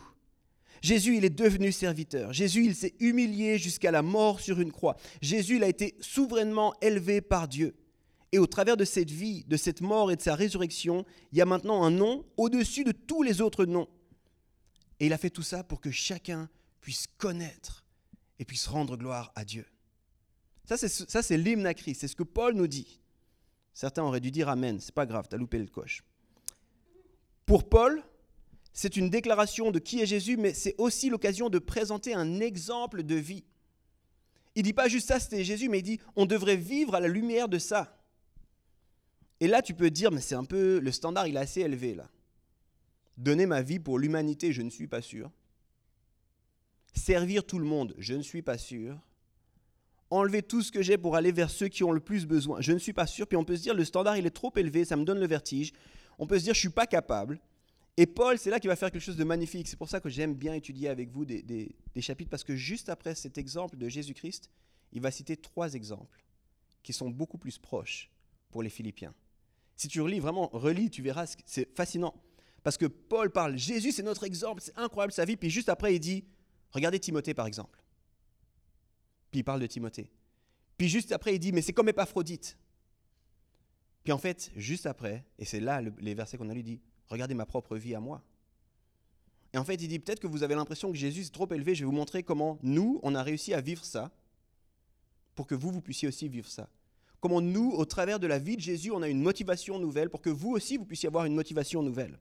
Jésus, 0.82 1.18
il 1.18 1.26
est 1.26 1.30
devenu 1.30 1.72
serviteur. 1.72 2.34
Jésus, 2.34 2.66
il 2.66 2.76
s'est 2.76 2.96
humilié 3.00 3.58
jusqu'à 3.58 3.92
la 3.92 4.02
mort 4.02 4.40
sur 4.40 4.60
une 4.60 4.72
croix. 4.72 4.98
Jésus, 5.22 5.58
il 5.58 5.64
a 5.64 5.68
été 5.68 5.96
souverainement 6.02 6.74
élevé 6.82 7.22
par 7.22 7.48
Dieu. 7.48 7.76
Et 8.32 8.40
au 8.40 8.48
travers 8.48 8.78
de 8.78 8.86
cette 8.86 9.12
vie, 9.12 9.44
de 9.48 9.58
cette 9.58 9.82
mort 9.82 10.12
et 10.12 10.16
de 10.16 10.22
sa 10.22 10.36
résurrection, 10.36 11.06
il 11.32 11.38
y 11.38 11.42
a 11.42 11.46
maintenant 11.46 11.84
un 11.84 11.92
nom 11.92 12.26
au-dessus 12.38 12.84
de 12.84 12.94
tous 12.94 13.24
les 13.24 13.42
autres 13.42 13.66
noms. 13.66 13.88
Et 15.02 15.08
il 15.08 15.14
a 15.14 15.18
fait 15.18 15.32
tout 15.32 15.42
ça 15.42 15.64
pour 15.64 15.82
que 15.82 15.90
chacun 15.90 16.48
puisse 16.80 17.08
connaître 17.18 17.84
et 18.38 18.46
puisse 18.46 18.68
rendre 18.68 18.96
gloire 18.96 19.32
à 19.34 19.44
Dieu. 19.44 19.66
Ça, 20.64 20.78
c'est 20.78 21.38
l'hymne 21.38 21.66
à 21.66 21.74
Christ. 21.74 22.02
C'est 22.02 22.08
ce 22.08 22.16
que 22.16 22.22
Paul 22.22 22.54
nous 22.54 22.68
dit. 22.68 23.02
Certains 23.74 24.04
auraient 24.04 24.20
dû 24.20 24.30
dire 24.30 24.48
Amen. 24.48 24.80
C'est 24.80 24.94
pas 24.94 25.08
grave, 25.08 25.28
tu 25.28 25.34
as 25.34 25.40
loupé 25.40 25.58
le 25.58 25.66
coche. 25.66 26.04
Pour 27.48 27.68
Paul, 27.68 28.04
c'est 28.74 28.96
une 28.96 29.10
déclaration 29.10 29.72
de 29.72 29.80
qui 29.80 30.02
est 30.02 30.06
Jésus, 30.06 30.38
mais 30.38 30.54
c'est 30.54 30.76
aussi 30.78 31.10
l'occasion 31.10 31.50
de 31.50 31.58
présenter 31.58 32.14
un 32.14 32.40
exemple 32.40 33.02
de 33.02 33.16
vie. 33.16 33.44
Il 34.54 34.62
dit 34.62 34.74
pas 34.74 34.88
juste 34.88 35.08
ça, 35.08 35.20
c'était 35.20 35.44
Jésus, 35.44 35.68
mais 35.68 35.80
il 35.80 35.84
dit 35.84 36.00
on 36.16 36.28
devrait 36.28 36.58
vivre 36.58 36.94
à 36.94 37.00
la 37.00 37.08
lumière 37.08 37.50
de 37.50 37.58
ça. 37.58 38.00
Et 39.40 39.48
là, 39.48 39.64
tu 39.64 39.74
peux 39.74 39.90
dire, 39.90 40.12
mais 40.12 40.22
c'est 40.22 40.36
un 40.36 40.46
peu 40.46 40.80
le 40.80 40.92
standard, 40.92 41.26
il 41.26 41.38
est 41.38 41.40
assez 41.40 41.62
élevé 41.62 41.96
là. 41.96 42.08
Donner 43.18 43.46
ma 43.46 43.62
vie 43.62 43.80
pour 43.80 44.00
l'humanité, 44.00 44.54
je 44.54 44.62
ne 44.62 44.70
suis 44.70 44.88
pas 44.88 45.02
sûr. 45.02 45.32
Servir 46.94 47.46
tout 47.46 47.60
le 47.60 47.66
monde, 47.66 47.94
je 47.98 48.14
ne 48.14 48.22
suis 48.22 48.42
pas 48.42 48.58
sûr. 48.58 49.00
Enlever 50.10 50.42
tout 50.44 50.62
ce 50.62 50.72
que 50.72 50.82
j'ai 50.82 50.98
pour 50.98 51.16
aller 51.16 51.32
vers 51.32 51.50
ceux 51.50 51.70
qui 51.70 51.84
ont 51.84 51.92
le 51.92 52.02
plus 52.02 52.26
besoin, 52.26 52.60
je 52.60 52.74
ne 52.74 52.80
suis 52.80 52.94
pas 52.94 53.08
sûr. 53.08 53.28
Puis 53.28 53.38
on 53.38 53.46
peut 53.46 53.56
se 53.56 53.62
dire, 53.62 53.74
le 53.74 53.86
standard, 53.86 54.18
il 54.18 54.26
est 54.26 54.32
trop 54.32 54.52
élevé, 54.58 54.84
ça 54.84 54.98
me 54.98 55.06
donne 55.06 55.20
le 55.20 55.28
vertige 55.28 55.74
on 56.22 56.28
peut 56.28 56.38
se 56.38 56.44
dire 56.44 56.54
je 56.54 56.60
ne 56.60 56.62
suis 56.62 56.70
pas 56.70 56.88
capable. 56.88 57.40
Et 57.98 58.06
Paul, 58.06 58.38
c'est 58.38 58.52
là 58.52 58.60
qu'il 58.60 58.70
va 58.70 58.76
faire 58.76 58.92
quelque 58.92 59.02
chose 59.02 59.18
de 59.18 59.24
magnifique. 59.24 59.68
C'est 59.68 59.76
pour 59.76 59.90
ça 59.90 60.00
que 60.00 60.08
j'aime 60.08 60.36
bien 60.36 60.54
étudier 60.54 60.88
avec 60.88 61.10
vous 61.10 61.26
des, 61.26 61.76
chapitres, 62.00 62.30
parce 62.30 62.44
que 62.44 62.56
juste 62.56 62.90
après 62.90 63.16
cet 63.16 63.38
exemple 63.38 63.76
de 63.76 63.90
Jésus-Christ, 63.90 64.50
il 64.94 65.02
va 65.02 65.12
citer 65.12 65.36
trois 65.36 65.74
exemples 65.74 66.24
qui 66.84 66.94
sont 66.94 67.10
beaucoup 67.10 67.40
plus 67.40 67.58
proches 67.58 68.12
pour 68.52 68.62
les 68.62 68.70
Philippiens. 68.70 69.14
Si 69.76 69.88
tu 69.88 70.00
relis, 70.00 70.20
vraiment, 70.20 70.50
relis, 70.54 70.92
tu 70.92 71.02
verras, 71.02 71.36
c'est 71.46 71.76
fascinant. 71.76 72.14
Parce 72.64 72.78
que 72.78 72.86
Paul 72.86 73.32
parle, 73.32 73.58
Jésus 73.58 73.92
c'est 73.92 74.04
notre 74.04 74.24
exemple, 74.24 74.62
c'est 74.62 74.78
incroyable 74.78 75.14
sa 75.14 75.26
vie, 75.26 75.38
puis 75.38 75.50
juste 75.50 75.70
après 75.70 75.96
il 75.96 76.00
dit, 76.00 76.26
regardez 76.72 77.00
Timothée 77.00 77.34
par 77.34 77.48
exemple. 77.48 77.82
Puis 79.32 79.40
il 79.40 79.44
parle 79.44 79.62
de 79.62 79.68
Timothée. 79.68 80.10
Puis 80.78 80.90
juste 80.90 81.12
après 81.12 81.36
il 81.36 81.40
dit, 81.40 81.52
mais 81.52 81.62
c'est 81.62 81.74
comme 81.74 81.90
Épaphrodite. 81.90 82.58
Puis 84.04 84.14
en 84.14 84.18
fait, 84.18 84.52
juste 84.56 84.86
après, 84.86 85.26
et 85.38 85.46
c'est 85.46 85.60
là 85.60 85.82
les 86.00 86.14
versets 86.14 86.38
qu'on 86.38 86.50
a 86.50 86.54
lu, 86.54 86.64
dit 86.64 86.82
Regardez 87.08 87.34
ma 87.34 87.46
propre 87.46 87.76
vie 87.76 87.94
à 87.94 88.00
moi. 88.00 88.24
Et 89.54 89.58
en 89.58 89.66
fait, 89.66 89.76
il 89.76 89.88
dit 89.88 90.00
Peut-être 90.00 90.20
que 90.20 90.28
vous 90.28 90.44
avez 90.44 90.56
l'impression 90.56 90.92
que 90.92 90.98
Jésus 90.98 91.22
est 91.22 91.34
trop 91.34 91.48
élevé, 91.52 91.76
je 91.76 91.82
vais 91.82 91.86
vous 91.86 91.92
montrer 91.92 92.24
comment 92.24 92.58
nous, 92.64 93.00
on 93.04 93.16
a 93.16 93.22
réussi 93.22 93.54
à 93.54 93.62
vivre 93.62 93.84
ça, 93.84 94.12
pour 95.36 95.46
que 95.46 95.56
vous, 95.56 95.72
vous 95.72 95.82
puissiez 95.82 96.08
aussi 96.08 96.30
vivre 96.30 96.48
ça. 96.48 96.70
Comment 97.20 97.42
nous, 97.42 97.72
au 97.72 97.86
travers 97.86 98.20
de 98.20 98.28
la 98.28 98.40
vie 98.40 98.56
de 98.56 98.62
Jésus, 98.62 98.92
on 98.92 99.02
a 99.02 99.08
une 99.08 99.22
motivation 99.22 99.78
nouvelle, 99.78 100.10
pour 100.10 100.22
que 100.22 100.30
vous 100.30 100.52
aussi, 100.52 100.78
vous 100.78 100.86
puissiez 100.86 101.08
avoir 101.08 101.26
une 101.26 101.36
motivation 101.36 101.84
nouvelle. 101.84 102.18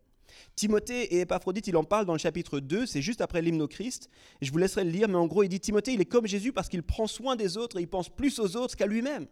Timothée 0.56 1.14
et 1.14 1.20
Épaphrodite, 1.20 1.66
il 1.66 1.76
en 1.76 1.84
parle 1.84 2.06
dans 2.06 2.12
le 2.12 2.18
chapitre 2.18 2.60
2, 2.60 2.86
c'est 2.86 3.02
juste 3.02 3.20
après 3.20 3.42
l'hymne 3.42 3.62
au 3.62 3.68
Christ. 3.68 4.10
Je 4.40 4.50
vous 4.50 4.58
laisserai 4.58 4.84
le 4.84 4.90
lire, 4.90 5.08
mais 5.08 5.16
en 5.16 5.26
gros, 5.26 5.42
il 5.42 5.48
dit 5.48 5.60
Timothée, 5.60 5.94
il 5.94 6.00
est 6.00 6.06
comme 6.06 6.26
Jésus 6.26 6.52
parce 6.52 6.68
qu'il 6.68 6.82
prend 6.82 7.06
soin 7.06 7.36
des 7.36 7.56
autres 7.56 7.78
et 7.78 7.82
il 7.82 7.88
pense 7.88 8.08
plus 8.08 8.38
aux 8.38 8.56
autres 8.56 8.76
qu'à 8.76 8.86
lui-même. 8.86 9.26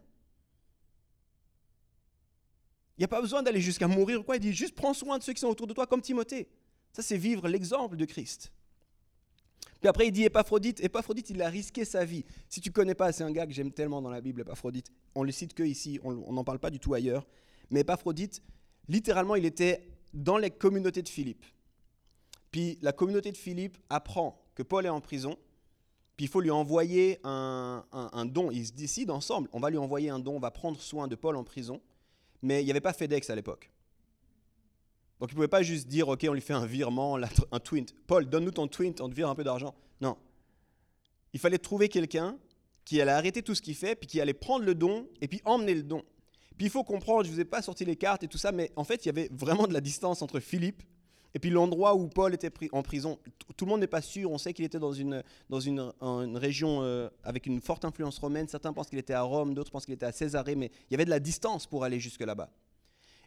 Il 2.97 3.01
n'y 3.01 3.05
a 3.05 3.07
pas 3.07 3.21
besoin 3.21 3.41
d'aller 3.41 3.61
jusqu'à 3.61 3.87
mourir 3.87 4.19
ou 4.19 4.23
quoi. 4.23 4.35
Il 4.35 4.41
dit 4.41 4.53
juste 4.53 4.75
prends 4.75 4.93
soin 4.93 5.17
de 5.17 5.23
ceux 5.23 5.31
qui 5.31 5.39
sont 5.39 5.47
autour 5.47 5.67
de 5.67 5.73
toi 5.73 5.87
comme 5.87 6.01
Timothée. 6.01 6.49
Ça, 6.91 7.01
c'est 7.01 7.17
vivre 7.17 7.47
l'exemple 7.47 7.95
de 7.95 8.03
Christ. 8.03 8.51
Puis 9.79 9.87
après, 9.87 10.07
il 10.07 10.11
dit 10.11 10.25
Épaphrodite. 10.25 10.83
Épaphrodite, 10.83 11.29
il 11.29 11.41
a 11.41 11.47
risqué 11.47 11.85
sa 11.85 12.03
vie. 12.03 12.25
Si 12.49 12.59
tu 12.59 12.69
ne 12.69 12.73
connais 12.73 12.95
pas, 12.95 13.13
c'est 13.13 13.23
un 13.23 13.31
gars 13.31 13.47
que 13.47 13.53
j'aime 13.53 13.71
tellement 13.71 14.01
dans 14.01 14.09
la 14.09 14.19
Bible, 14.19 14.41
Épaphrodite. 14.41 14.91
On 15.15 15.23
le 15.23 15.31
cite 15.31 15.53
que 15.53 15.63
ici, 15.63 15.99
on 16.03 16.33
n'en 16.33 16.43
parle 16.43 16.59
pas 16.59 16.69
du 16.69 16.79
tout 16.79 16.93
ailleurs. 16.93 17.25
Mais 17.69 17.81
Épaphrodite, 17.81 18.41
littéralement, 18.89 19.35
il 19.35 19.45
était 19.45 19.87
dans 20.13 20.37
les 20.37 20.51
communautés 20.51 21.01
de 21.01 21.09
Philippe. 21.09 21.45
Puis 22.51 22.77
la 22.81 22.91
communauté 22.93 23.31
de 23.31 23.37
Philippe 23.37 23.77
apprend 23.89 24.41
que 24.55 24.63
Paul 24.63 24.85
est 24.85 24.89
en 24.89 25.01
prison. 25.01 25.37
Puis 26.17 26.25
il 26.25 26.29
faut 26.29 26.41
lui 26.41 26.51
envoyer 26.51 27.19
un, 27.23 27.83
don. 28.25 28.51
Ils 28.51 28.67
se 28.67 28.73
décident 28.73 29.15
ensemble 29.15 29.49
on 29.53 29.59
va 29.59 29.69
lui 29.69 29.77
envoyer 29.77 30.09
un 30.09 30.19
don, 30.19 30.35
on 30.35 30.39
va 30.39 30.51
prendre 30.51 30.79
soin 30.81 31.07
de 31.07 31.15
Paul 31.15 31.35
en 31.35 31.43
prison 31.43 31.81
mais 32.41 32.61
il 32.61 32.65
n'y 32.65 32.71
avait 32.71 32.81
pas 32.81 32.93
FedEx 32.93 33.29
à 33.29 33.35
l'époque. 33.35 33.69
Donc 35.19 35.29
il 35.29 35.33
ne 35.33 35.35
pouvait 35.35 35.47
pas 35.49 35.63
juste 35.63 35.87
dire, 35.87 36.07
OK, 36.07 36.25
on 36.29 36.33
lui 36.33 36.41
fait 36.41 36.53
un 36.53 36.65
virement, 36.65 37.17
un 37.51 37.59
twint. 37.59 37.93
Paul, 38.07 38.25
donne-nous 38.25 38.51
ton 38.51 38.67
twint, 38.67 39.01
on 39.01 39.09
te 39.09 39.15
vire 39.15 39.29
un 39.29 39.35
peu 39.35 39.43
d'argent. 39.43 39.75
Non. 39.99 40.17
Il 41.33 41.39
fallait 41.39 41.57
trouver 41.57 41.89
quelqu'un 41.89 42.37
qui 42.85 43.01
allait 43.01 43.11
arrêter 43.11 43.43
tout 43.43 43.53
ce 43.53 43.61
qu'il 43.61 43.75
fait, 43.75 43.95
puis 43.95 44.07
qui 44.07 44.21
allait 44.21 44.33
prendre 44.33 44.65
le 44.65 44.73
don, 44.73 45.07
et 45.21 45.27
puis 45.27 45.41
emmener 45.43 45.75
le 45.75 45.83
don. 45.83 46.03
Puis 46.59 46.67
il 46.67 46.69
faut 46.69 46.83
comprendre, 46.83 47.23
je 47.23 47.29
ne 47.29 47.35
vous 47.35 47.39
ai 47.39 47.45
pas 47.45 47.61
sorti 47.61 47.85
les 47.85 47.95
cartes 47.95 48.21
et 48.23 48.27
tout 48.27 48.37
ça, 48.37 48.51
mais 48.51 48.69
en 48.75 48.83
fait, 48.83 49.05
il 49.05 49.07
y 49.07 49.09
avait 49.09 49.29
vraiment 49.31 49.65
de 49.65 49.71
la 49.71 49.79
distance 49.79 50.21
entre 50.21 50.41
Philippe 50.41 50.83
et 51.33 51.39
puis 51.39 51.51
l'endroit 51.51 51.95
où 51.95 52.09
Paul 52.09 52.33
était 52.33 52.51
en 52.73 52.83
prison, 52.83 53.17
tout 53.55 53.63
le 53.63 53.69
monde 53.69 53.79
n'est 53.79 53.87
pas 53.87 54.01
sûr. 54.01 54.29
On 54.29 54.37
sait 54.37 54.51
qu'il 54.51 54.65
était 54.65 54.77
dans 54.77 54.91
une, 54.91 55.23
dans 55.49 55.61
une, 55.61 55.79
région 56.35 56.83
euh, 56.83 57.07
avec 57.23 57.45
une 57.45 57.61
forte 57.61 57.85
influence 57.85 58.19
romaine. 58.19 58.49
Certains 58.49 58.73
pensent 58.73 58.89
qu'il 58.89 58.99
était 58.99 59.13
à 59.13 59.21
Rome, 59.21 59.53
d'autres 59.53 59.71
pensent 59.71 59.85
qu'il 59.85 59.93
était 59.93 60.05
à 60.05 60.11
Césarée, 60.11 60.57
mais 60.57 60.69
il 60.89 60.91
y 60.91 60.95
avait 60.95 61.05
de 61.05 61.09
la 61.11 61.21
distance 61.21 61.65
pour 61.65 61.85
aller 61.85 61.97
jusque 61.97 62.25
là-bas. 62.25 62.49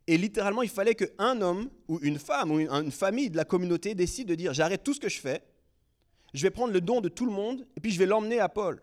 Et 0.07 0.19
littéralement, 0.19 0.61
il 0.61 0.69
fallait 0.69 0.95
qu'un 0.95 1.41
homme 1.41 1.71
ou 1.89 2.01
une 2.03 2.19
femme 2.19 2.51
ou 2.51 2.61
une, 2.61 2.91
famille 2.91 3.31
de 3.31 3.39
la 3.39 3.47
communauté 3.47 3.95
décide 3.95 4.29
de 4.29 4.35
dire 4.35 4.53
j'arrête 4.53 4.85
tout 4.85 4.93
ce 4.93 5.01
que 5.01 5.09
je 5.09 5.21
fais, 5.21 5.43
je 6.35 6.43
vais 6.43 6.51
prendre 6.51 6.75
le 6.75 6.83
don 6.83 7.01
de 7.01 7.09
tout 7.09 7.25
le 7.25 7.33
monde 7.33 7.67
et 7.79 7.81
puis 7.81 7.93
je 7.93 7.99
vais 7.99 8.05
l'emmener 8.05 8.41
à 8.41 8.51
Paul. 8.51 8.83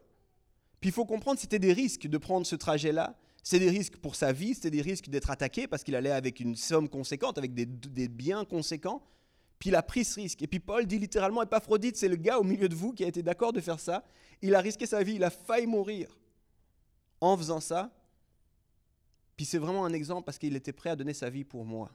Puis 0.82 0.90
il 0.90 0.94
faut 0.94 1.06
comprendre 1.06 1.40
c'était 1.40 1.60
des 1.60 1.74
risques 1.74 2.08
de 2.08 2.18
prendre 2.18 2.48
ce 2.48 2.56
trajet-là. 2.56 3.19
C'est 3.44 3.60
des 3.60 3.70
risques 3.70 3.98
pour 3.98 4.16
sa 4.16 4.32
vie, 4.32 4.54
c'était 4.54 4.72
des 4.72 4.82
risques 4.82 5.10
d'être 5.10 5.30
attaqué 5.30 5.68
parce 5.68 5.84
qu'il 5.84 5.96
allait 5.96 6.12
avec 6.12 6.40
une 6.40 6.56
somme 6.56 6.90
conséquente, 6.90 7.38
avec 7.38 7.54
des, 7.54 8.08
biens 8.08 8.46
conséquents. 8.46 9.02
Puis 9.58 9.70
il 9.70 9.76
a 9.76 9.84
pris 9.84 10.06
ce 10.06 10.20
risque. 10.20 10.42
Et 10.42 10.48
puis 10.48 10.60
Paul 10.60 10.86
dit 10.86 11.00
littéralement, 11.00 11.44
Épaphrodite, 11.44 11.98
c'est 11.98 12.08
le 12.08 12.16
gars 12.16 12.40
au 12.40 12.44
milieu 12.44 12.70
de 12.70 12.76
vous 12.76 12.94
qui 12.94 13.04
a 13.04 13.08
été 13.08 13.24
d'accord 13.24 13.54
de 13.54 13.60
faire 13.60 13.80
ça. 13.80 14.04
Il 14.42 14.56
a 14.56 14.62
risqué 14.62 14.86
sa 14.86 15.04
vie, 15.04 15.16
il 15.16 15.24
a 15.24 15.30
failli 15.30 15.68
mourir 15.68 16.18
en 17.22 17.38
faisant 17.38 17.60
ça. 17.60 17.92
Puis 19.36 19.46
c'est 19.46 19.58
vraiment 19.58 19.86
un 19.86 19.94
exemple 19.94 20.26
parce 20.26 20.38
qu'il 20.38 20.56
était 20.56 20.74
prêt 20.74 20.90
à 20.90 20.96
donner 20.96 21.14
sa 21.14 21.30
vie 21.30 21.44
pour 21.44 21.66
moi, 21.66 21.92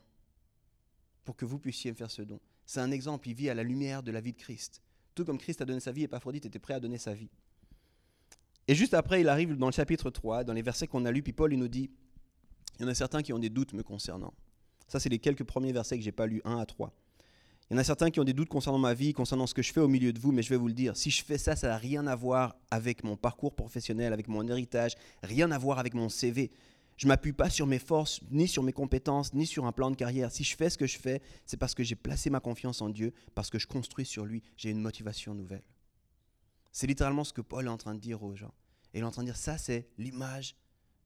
pour 1.25 1.37
que 1.37 1.45
vous 1.45 1.59
puissiez 1.59 1.91
me 1.91 1.97
faire 1.97 2.11
ce 2.11 2.23
don. 2.23 2.41
C'est 2.67 2.81
un 2.81 2.91
exemple, 2.91 3.29
il 3.29 3.35
vit 3.35 3.51
à 3.51 3.55
la 3.55 3.63
lumière 3.63 4.03
de 4.03 4.11
la 4.11 4.21
vie 4.21 4.33
de 4.33 4.39
Christ. 4.39 4.83
Tout 5.15 5.25
comme 5.25 5.39
Christ 5.39 5.61
a 5.61 5.65
donné 5.65 5.81
sa 5.81 5.93
vie, 5.93 6.05
Épaphrodite 6.05 6.47
était 6.47 6.59
prêt 6.59 6.75
à 6.75 6.81
donner 6.81 6.99
sa 6.99 7.15
vie. 7.15 7.31
Et 8.67 8.75
juste 8.75 8.95
après, 8.95 9.21
il 9.21 9.29
arrive 9.29 9.57
dans 9.57 9.67
le 9.67 9.73
chapitre 9.73 10.11
3, 10.11 10.45
dans 10.45 10.53
les 10.53 10.63
versets 10.63 10.87
qu'on 10.87 11.05
a 11.05 11.11
lus, 11.11 11.23
puis 11.23 11.33
Paul 11.33 11.53
il 11.53 11.59
nous 11.59 11.69
dit, 11.69 11.91
il 12.79 12.83
y 12.83 12.85
en 12.85 12.89
a 12.89 12.95
certains 12.95 13.23
qui 13.23 13.33
ont 13.33 13.39
des 13.39 13.51
doutes 13.51 13.73
me 13.73 13.83
concernant. 13.83 14.33
Ça, 14.89 15.01
c'est 15.01 15.09
les 15.09 15.19
quelques 15.19 15.45
premiers 15.45 15.73
versets 15.73 15.99
que 15.99 16.05
j'ai 16.05 16.13
pas 16.13 16.27
lus, 16.27 16.41
1 16.45 16.59
à 16.59 16.67
3. 16.67 16.93
Il 17.71 17.75
y 17.75 17.77
en 17.77 17.81
a 17.81 17.85
certains 17.85 18.11
qui 18.11 18.21
ont 18.21 18.25
des 18.25 18.35
doutes 18.35 18.49
concernant 18.49 18.79
ma 18.79 18.93
vie, 18.93 19.13
concernant 19.13 19.47
ce 19.47 19.55
que 19.55 19.63
je 19.63 19.73
fais 19.73 19.81
au 19.81 19.89
milieu 19.89 20.13
de 20.13 20.19
vous, 20.19 20.33
mais 20.33 20.43
je 20.43 20.51
vais 20.51 20.57
vous 20.57 20.69
le 20.69 20.75
dire, 20.75 20.97
si 20.97 21.11
je 21.11 21.25
fais 21.25 21.39
ça, 21.39 21.57
ça 21.57 21.69
n'a 21.69 21.79
rien 21.79 22.07
à 22.07 22.15
voir 22.15 22.57
avec 22.71 23.05
mon 23.05 23.17
parcours 23.17 23.55
professionnel, 23.55 24.13
avec 24.13 24.29
mon 24.29 24.47
héritage, 24.47 24.95
rien 25.23 25.51
à 25.51 25.59
voir 25.59 25.79
avec 25.79 25.95
mon 25.95 26.09
CV. 26.09 26.51
Je 26.97 27.09
m'appuie 27.09 27.33
pas 27.33 27.51
sur 27.51 27.67
mes 27.67 27.79
forces, 27.79 28.21
ni 28.31 28.47
sur 28.47 28.63
mes 28.63 28.73
compétences, 28.73 29.35
ni 29.35 29.47
sur 29.47 29.67
un 29.67 29.73
plan 29.73 29.91
de 29.91 29.97
carrière. 29.97 30.31
Si 30.31 30.45
je 30.45 30.57
fais 30.57 30.71
ce 30.71 30.79
que 30.79 30.87
je 30.87 30.99
fais, 30.99 31.23
c'est 31.47 31.57
parce 31.57 31.75
que 31.75 31.83
j'ai 31.83 31.97
placé 31.97 32.31
ma 32.31 32.41
confiance 32.41 32.83
en 32.83 32.89
Dieu, 32.89 33.13
parce 33.35 33.51
que 33.51 33.59
je 33.59 33.67
construis 33.67 34.07
sur 34.07 34.25
lui, 34.25 34.43
j'ai 34.57 34.71
une 34.71 34.81
motivation 34.81 35.35
nouvelle. 35.35 35.63
C'est 36.75 36.89
littéralement 36.89 37.23
ce 37.23 37.33
que 37.33 37.41
Paul 37.41 37.67
est 37.67 37.71
en 37.71 37.79
train 37.79 37.95
de 37.95 38.01
dire 38.01 38.25
aux 38.25 38.35
gens. 38.35 38.53
Et 38.93 38.99
il 38.99 39.01
est 39.03 39.07
en 39.07 39.13
train 39.13 39.23
de 39.23 39.29
dire, 39.29 39.37
ça 39.37 39.57
c'est 39.57 39.89
l'image 39.97 40.57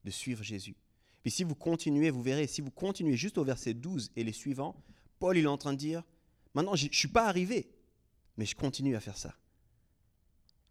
de 0.02 0.10
suivre 0.10 0.42
Jésus. 0.42 0.74
Puis 1.22 1.30
si 1.30 1.44
vous 1.44 1.54
continuez, 1.54 2.08
vous 2.08 2.22
verrez, 2.22 2.46
si 2.46 2.62
vous 2.62 2.70
continuez 2.70 3.16
juste 3.16 3.36
au 3.36 3.44
verset 3.44 3.74
12 3.74 4.10
et 4.16 4.24
les 4.24 4.32
suivants, 4.32 4.82
Paul 5.18 5.36
il 5.36 5.44
est 5.44 5.46
en 5.46 5.58
train 5.58 5.74
de 5.74 5.78
dire, 5.78 6.02
maintenant 6.54 6.74
je 6.74 6.86
ne 6.86 6.92
suis 6.92 7.08
pas 7.08 7.26
arrivé, 7.26 7.70
mais 8.38 8.46
je 8.46 8.56
continue 8.56 8.96
à 8.96 9.00
faire 9.00 9.18
ça. 9.18 9.34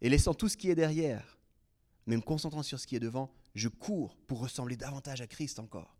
Et 0.00 0.08
laissant 0.08 0.34
tout 0.34 0.48
ce 0.48 0.56
qui 0.56 0.68
est 0.68 0.74
derrière, 0.74 1.38
mais 2.06 2.16
me 2.16 2.22
concentrant 2.22 2.64
sur 2.64 2.80
ce 2.80 2.86
qui 2.88 2.96
est 2.96 3.00
devant, 3.00 3.32
je 3.54 3.68
cours 3.68 4.16
pour 4.26 4.40
ressembler 4.40 4.76
davantage 4.76 5.20
à 5.20 5.28
Christ 5.28 5.60
encore. 5.60 5.96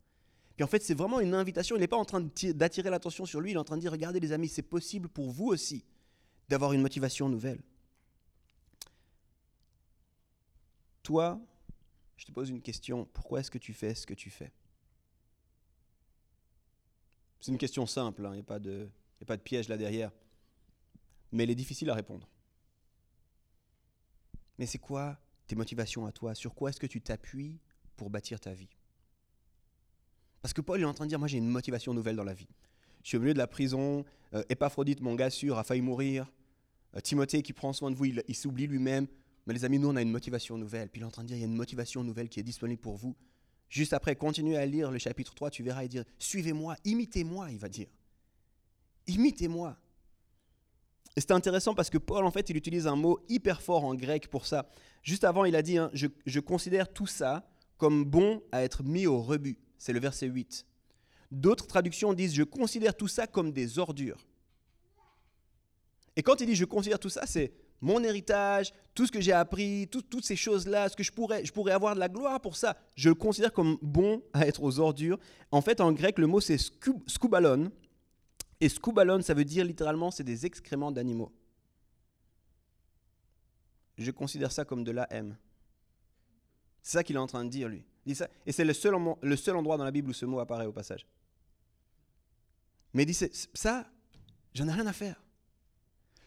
Puis 0.57 0.65
en 0.65 0.69
fait, 0.69 0.83
c'est 0.83 0.95
vraiment 0.95 1.21
une 1.21 1.35
invitation. 1.35 1.77
Il 1.77 1.79
n'est 1.79 1.87
pas 1.87 1.97
en 1.97 2.05
train 2.05 2.21
d'attirer 2.55 2.91
l'attention 2.91 3.27
sur 3.27 3.41
lui, 3.41 3.53
il 3.53 3.55
est 3.55 3.59
en 3.59 3.65
train 3.65 3.77
de 3.77 3.81
dire, 3.81 3.93
regardez 3.93 4.19
les 4.19 4.33
amis, 4.33 4.49
c'est 4.49 4.63
possible 4.63 5.09
pour 5.09 5.31
vous 5.31 5.47
aussi 5.47 5.85
d'avoir 6.49 6.73
une 6.73 6.83
motivation 6.83 7.29
nouvelle. 7.29 7.63
Toi, 11.09 11.41
je 12.19 12.27
te 12.27 12.33
pose 12.33 12.51
une 12.51 12.61
question, 12.61 13.07
pourquoi 13.15 13.41
est-ce 13.41 13.51
que 13.51 13.57
tu 13.57 13.73
fais 13.73 13.95
ce 13.95 14.07
que 14.07 14.13
tu 14.13 14.29
fais? 14.29 14.53
C'est 17.41 17.51
une 17.51 17.57
question 17.57 17.87
simple, 17.87 18.27
hein. 18.27 18.33
il 18.33 18.35
n'y 18.35 18.41
a, 18.41 18.43
pas 18.43 18.59
de, 18.59 18.91
piège 19.43 19.71
là 19.71 19.79
derrière, 19.79 20.13
mais 21.33 21.45
elle 21.45 21.51
est 21.51 21.55
difficile 21.55 21.89
à 21.89 21.95
répondre. 21.95 22.29
Mais 24.59 24.67
c'est 24.67 24.77
quoi 24.77 25.19
tes 25.47 25.57
motivations 25.57 26.05
à 26.05 26.13
toi? 26.13 26.35
Sur 26.35 26.55
quoi 26.55 26.69
est-ce 26.69 26.79
que 26.79 26.87
tu 26.87 27.01
t'appuies 27.01 27.59
pour 27.97 28.11
bâtir 28.11 28.39
ta 28.39 28.53
vie? 28.53 28.69
Parce 30.43 30.53
que 30.53 30.61
Paul 30.61 30.79
est 30.79 30.85
en 30.85 30.93
train 30.93 31.07
de 31.07 31.09
dire, 31.09 31.19
moi 31.19 31.29
j'ai 31.29 31.39
une 31.39 31.49
motivation 31.49 31.95
nouvelle 31.95 32.17
dans 32.17 32.23
la 32.23 32.35
vie. 32.35 32.51
Je 33.03 33.09
suis 33.09 33.17
au 33.17 33.21
milieu 33.21 33.33
de 33.33 33.39
la 33.39 33.47
prison, 33.47 34.05
euh, 34.35 34.45
mon 35.01 35.15
gars 35.15 35.31
sûr, 35.31 35.57
a 35.57 35.65
failli 35.65 35.81
mourir. 35.81 36.31
Euh, 36.95 37.01
Timothée 37.01 37.41
qui 37.43 37.55
prend 37.55 37.73
soin 37.73 37.91
de 37.91 37.97
vous, 37.97 38.05
il 38.05 38.35
s'oublie 38.35 38.67
lui-même. 38.67 39.07
Mais 39.49 39.55
les 39.55 39.65
amis, 39.65 39.79
nous, 39.79 39.89
on 39.89 39.97
a 39.97 40.03
une 40.03 40.11
motivation 40.11 40.59
nouvelle. 40.59 40.91
Puis 40.91 41.01
il 41.01 41.05
est 41.05 41.07
en 41.07 41.11
train 41.11 41.23
de 41.23 41.29
dire, 41.29 41.37
il 41.39 41.41
y 41.41 41.43
a 41.43 41.47
une 41.47 41.57
motivation 41.57 42.05
nouvelle 42.05 42.29
qui 42.29 42.39
est 42.39 42.43
disponible 42.43 42.83
pour 42.83 42.97
vous. 42.97 43.17
Juste 43.71 43.95
après, 43.95 44.15
continuez 44.15 44.59
à 44.59 44.67
lire 44.67 44.91
le 44.91 44.99
chapitre 44.99 45.35
3, 45.35 45.49
tu 45.49 45.63
verras, 45.63 45.85
il 45.85 45.89
dire, 45.89 46.05
suivez-moi, 46.19 46.77
imitez-moi, 46.85 47.51
il 47.51 47.57
va 47.57 47.71
dire. 47.71 47.89
Imitez-moi. 49.07 49.79
Et 51.17 51.23
c'est 51.23 51.31
intéressant 51.31 51.75
parce 51.75 51.89
que 51.89 51.97
Paul, 51.97 52.27
en 52.27 52.31
fait, 52.31 52.51
il 52.51 52.59
utilise 52.59 52.87
un 52.87 52.95
mot 52.95 53.21
hyper 53.31 53.63
fort 53.63 53.87
en 53.87 53.95
grec 53.95 54.29
pour 54.29 54.45
ça. 54.45 54.69
Juste 55.03 55.25
avant, 55.25 55.47
il 55.47 55.57
a 55.57 55.63
dit, 55.63 55.79
hein, 55.79 55.91
je, 55.95 56.09
je 56.27 56.41
considère 56.41 56.93
tout 56.93 57.07
ça 57.07 57.51
comme 57.79 58.05
bon 58.05 58.43
à 58.53 58.63
être 58.63 58.83
mis 58.83 59.07
au 59.07 59.23
rebut. 59.23 59.59
C'est 59.79 59.95
le 59.95 60.01
verset 60.01 60.27
8. 60.27 60.67
D'autres 61.31 61.67
traductions 61.67 62.13
disent, 62.13 62.35
je 62.35 62.43
considère 62.43 62.95
tout 62.95 63.09
ça 63.09 63.27
comme 63.27 63.53
des 63.53 63.79
ordures. 63.79 64.27
Et 66.17 66.23
quand 66.23 66.41
il 66.43 66.47
dit 66.47 66.55
je 66.57 66.67
considère 66.67 66.99
tout 66.99 67.09
ça, 67.09 67.25
c'est 67.27 67.53
mon 67.81 68.03
héritage, 68.03 68.73
tout 68.95 69.07
ce 69.07 69.13
que 69.13 69.21
j'ai 69.21 69.33
appris, 69.33 69.89
toutes 69.89 70.25
ces 70.25 70.37
choses-là, 70.37 70.89
ce 70.89 70.97
que 70.97 71.03
je 71.03 71.13
pourrais, 71.13 71.45
je 71.45 71.53
pourrais 71.53 71.73
avoir 71.73 71.95
de 71.95 72.01
la 72.01 72.09
gloire 72.09 72.41
pour 72.41 72.57
ça, 72.57 72.77
je 72.97 73.09
le 73.09 73.15
considère 73.15 73.53
comme 73.53 73.79
bon 73.81 74.23
à 74.33 74.47
être 74.47 74.63
aux 74.63 74.81
ordures. 74.81 75.19
En 75.53 75.61
fait, 75.61 75.81
en 75.81 75.93
grec, 75.93 76.19
le 76.19 76.27
mot 76.27 76.41
c'est 76.41 76.59
skoubalon. 76.59 77.71
Et 78.61 78.69
skoubalon, 78.69 79.23
ça 79.23 79.35
veut 79.35 79.45
dire 79.45 79.65
littéralement, 79.65 80.11
c'est 80.11 80.25
des 80.25 80.45
excréments 80.45 80.91
d'animaux. 80.91 81.33
Je 83.97 84.11
considère 84.11 84.51
ça 84.51 84.65
comme 84.65 84.83
de 84.83 84.91
la 84.91 85.07
haine. 85.13 85.37
C'est 86.83 86.99
ça 86.99 87.05
qu'il 87.05 87.17
est 87.17 87.21
en 87.21 87.27
train 87.27 87.45
de 87.45 87.51
dire, 87.51 87.69
lui. 87.69 87.85
dit 88.07 88.15
ça, 88.15 88.29
et 88.47 88.53
c'est 88.53 88.65
le 88.65 88.73
seul, 88.73 88.95
le 89.21 89.37
seul 89.37 89.57
endroit 89.57 89.77
dans 89.77 89.85
la 89.85 89.91
Bible 89.91 90.11
où 90.11 90.13
ce 90.13 90.25
mot 90.25 90.41
apparaît 90.41 90.67
au 90.67 90.73
passage. 90.73 91.07
Mais 92.95 93.03
il 93.05 93.07
dit, 93.07 93.31
ça, 93.55 93.87
j'en 94.55 94.67
ai 94.67 94.73
rien 94.73 94.87
à 94.87 94.93
faire. 94.93 95.23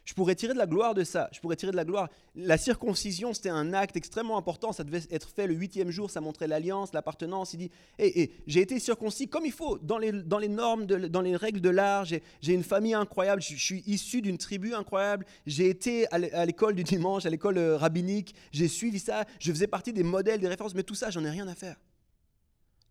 Je 0.04 0.16
pourrais 0.16 0.34
tirer 0.36 0.54
de 0.54 0.58
la 0.58 0.66
gloire 0.66 0.96
de 0.96 1.04
ça. 1.04 1.30
Je 1.32 1.40
pourrais 1.40 1.56
tirer 1.56 1.72
de 1.72 1.78
la 1.78 1.86
gloire. 1.86 2.10
La 2.36 2.58
circoncision, 2.58 3.34
c'était 3.34 3.50
un 3.50 3.72
acte 3.74 3.96
extrêmement 3.96 4.38
important. 4.38 4.72
Ça 4.72 4.84
devait 4.84 5.04
être 5.12 5.30
fait 5.30 5.46
le 5.46 5.54
huitième 5.54 5.92
jour. 5.92 6.10
Ça 6.10 6.22
montrait 6.22 6.48
l'alliance, 6.48 6.92
l'appartenance. 6.94 7.54
Il 7.54 7.58
dit 7.58 7.72
hey, 8.00 8.32
J'ai 8.48 8.62
été 8.62 8.80
circoncis 8.80 9.28
comme 9.28 9.46
il 9.46 9.52
faut, 9.52 9.78
dans 9.78 10.00
les, 10.00 10.12
normes, 10.50 10.86
dans 10.86 11.22
les 11.22 11.36
règles 11.36 11.62
de 11.62 11.70
l'art. 11.70 12.06
J'ai 12.06 12.22
une 12.54 12.64
famille 12.64 12.96
incroyable. 12.96 13.42
Je, 13.42 13.56
suis 13.56 13.84
issu 13.86 14.22
d'une 14.22 14.38
tribu 14.38 14.74
incroyable. 14.74 15.26
J'ai 15.46 15.70
été 15.70 16.08
à 16.12 16.46
l'école 16.46 16.76
du 16.76 16.84
dimanche, 16.84 17.26
à 17.26 17.30
l'école 17.30 17.58
euh, 17.58 17.78
rabbinique. 17.78 18.34
J'ai 18.52 18.68
suivi 18.68 19.00
ça. 19.00 19.26
Je 19.40 19.52
faisais 19.52 19.68
partie 19.68 19.94
des 19.94 20.04
modèles, 20.04 20.40
des 20.40 20.48
références. 20.48 20.74
Mais 20.74 20.84
tout 20.84 20.96
ça, 20.96 21.12
j'en 21.12 21.24
ai 21.24 21.30
rien 21.30 21.48
à 21.48 21.56
faire. 21.56 21.76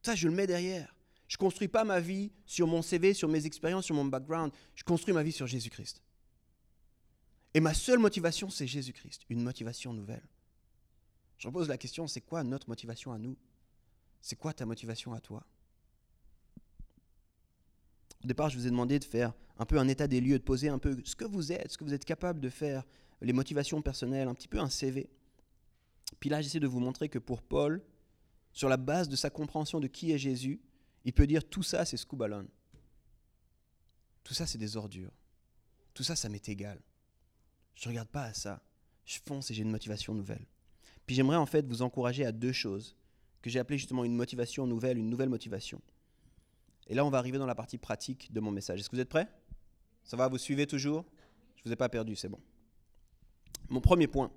Ça, 0.03 0.15
je 0.15 0.29
le 0.29 0.35
mets 0.35 0.47
derrière. 0.47 0.95
Je 1.27 1.37
construis 1.37 1.69
pas 1.69 1.85
ma 1.85 2.01
vie 2.01 2.31
sur 2.47 2.67
mon 2.67 2.83
CV, 2.83 3.15
sur 3.15 3.29
mes 3.29 3.47
expériences, 3.47 3.85
sur 3.85 3.95
mon 3.95 4.05
background. 4.05 4.53
Je 4.75 4.85
construis 4.85 5.13
ma 5.13 5.23
vie 5.23 5.33
sur 5.33 5.47
Jésus-Christ. 5.47 6.03
Et 7.55 7.61
ma 7.61 7.75
seule 7.75 7.99
motivation, 7.99 8.49
c'est 8.49 8.67
Jésus-Christ, 8.67 9.23
une 9.29 9.43
motivation 9.43 9.93
nouvelle. 9.93 10.27
Je 11.39 11.49
repose 11.49 11.69
la 11.69 11.79
question, 11.79 12.07
c'est 12.07 12.21
quoi 12.21 12.45
notre 12.45 12.69
motivation 12.69 13.13
à 13.13 13.19
nous? 13.19 13.37
C'est 14.21 14.37
quoi 14.37 14.53
ta 14.53 14.67
motivation 14.67 15.13
à 15.15 15.21
toi? 15.21 15.45
Au 18.23 18.27
départ, 18.27 18.51
je 18.51 18.59
vous 18.59 18.67
ai 18.67 18.71
demandé 18.71 18.99
de 18.99 19.05
faire 19.05 19.33
un 19.59 19.65
peu 19.65 19.79
un 19.79 19.89
état 19.89 20.07
des 20.07 20.21
lieux, 20.21 20.39
de 20.39 20.45
poser 20.45 20.69
un 20.69 20.79
peu 20.79 20.97
ce 21.05 21.17
que 21.17 21.25
vous 21.25 21.53
êtes, 21.53 21.73
ce 21.73 21.79
que 21.79 21.85
vous 21.85 21.95
êtes 21.95 22.05
capable 22.05 22.41
de 22.41 22.51
faire, 22.51 22.85
les 23.21 23.33
motivations 23.33 23.83
personnelles, 23.83 24.29
un 24.29 24.35
petit 24.35 24.49
peu 24.49 24.59
un 24.59 24.69
CV. 24.69 25.09
Puis 26.21 26.31
là, 26.31 26.43
j'essaie 26.43 26.61
de 26.61 26.67
vous 26.67 26.81
montrer 26.81 27.09
que 27.09 27.19
pour 27.19 27.43
Paul, 27.43 27.83
sur 28.53 28.69
la 28.69 28.77
base 28.77 29.09
de 29.09 29.17
sa 29.17 29.31
compréhension 29.31 29.81
de 29.81 29.87
qui 29.87 30.13
est 30.13 30.19
Jésus, 30.19 30.61
il 31.05 31.13
peut 31.13 31.27
dire 31.27 31.49
tout 31.49 31.63
ça, 31.63 31.85
c'est 31.85 31.97
scoubalon. 31.97 32.47
Tout 34.23 34.35
ça, 34.35 34.47
c'est 34.47 34.59
des 34.59 34.77
ordures. 34.77 35.13
Tout 35.95 36.03
ça, 36.03 36.17
ça 36.17 36.29
m'est 36.29 36.49
égal. 36.49 36.81
Je 37.81 37.89
regarde 37.89 38.09
pas 38.09 38.25
à 38.25 38.35
ça. 38.35 38.63
Je 39.07 39.19
fonce 39.27 39.51
et 39.51 39.55
j'ai 39.55 39.63
une 39.63 39.71
motivation 39.71 40.15
nouvelle. 40.15 40.47
Puis 41.07 41.17
j'aimerais 41.17 41.37
en 41.37 41.47
fait 41.47 41.67
vous 41.67 41.81
encourager 41.83 42.25
à 42.27 42.31
deux 42.31 42.53
choses 42.53 42.95
que 43.41 43.49
j'ai 43.49 43.59
appelées 43.59 43.79
justement 43.79 44.05
une 44.05 44.15
motivation 44.15 44.67
nouvelle, 44.67 44.99
une 44.99 45.09
nouvelle 45.09 45.31
motivation. 45.31 45.81
Et 46.89 46.95
là, 46.95 47.07
on 47.07 47.11
va 47.11 47.19
arriver 47.19 47.39
dans 47.39 47.47
la 47.47 47.55
partie 47.55 47.79
pratique 47.79 48.31
de 48.33 48.41
mon 48.41 48.51
message. 48.51 48.81
Est-ce 48.81 48.91
que 48.91 48.97
vous 48.97 49.01
êtes 49.01 49.09
prêts? 49.09 49.29
Ça 50.05 50.17
va 50.17 50.29
Vous 50.29 50.37
suivez 50.37 50.67
toujours? 50.67 51.07
Je 51.57 51.63
vous 51.65 51.73
ai 51.73 51.77
pas 51.77 51.89
perdu, 51.89 52.17
c'est 52.17 52.29
bon. 52.29 52.39
Mon 53.71 53.81
premier 53.81 54.07
point. 54.07 54.31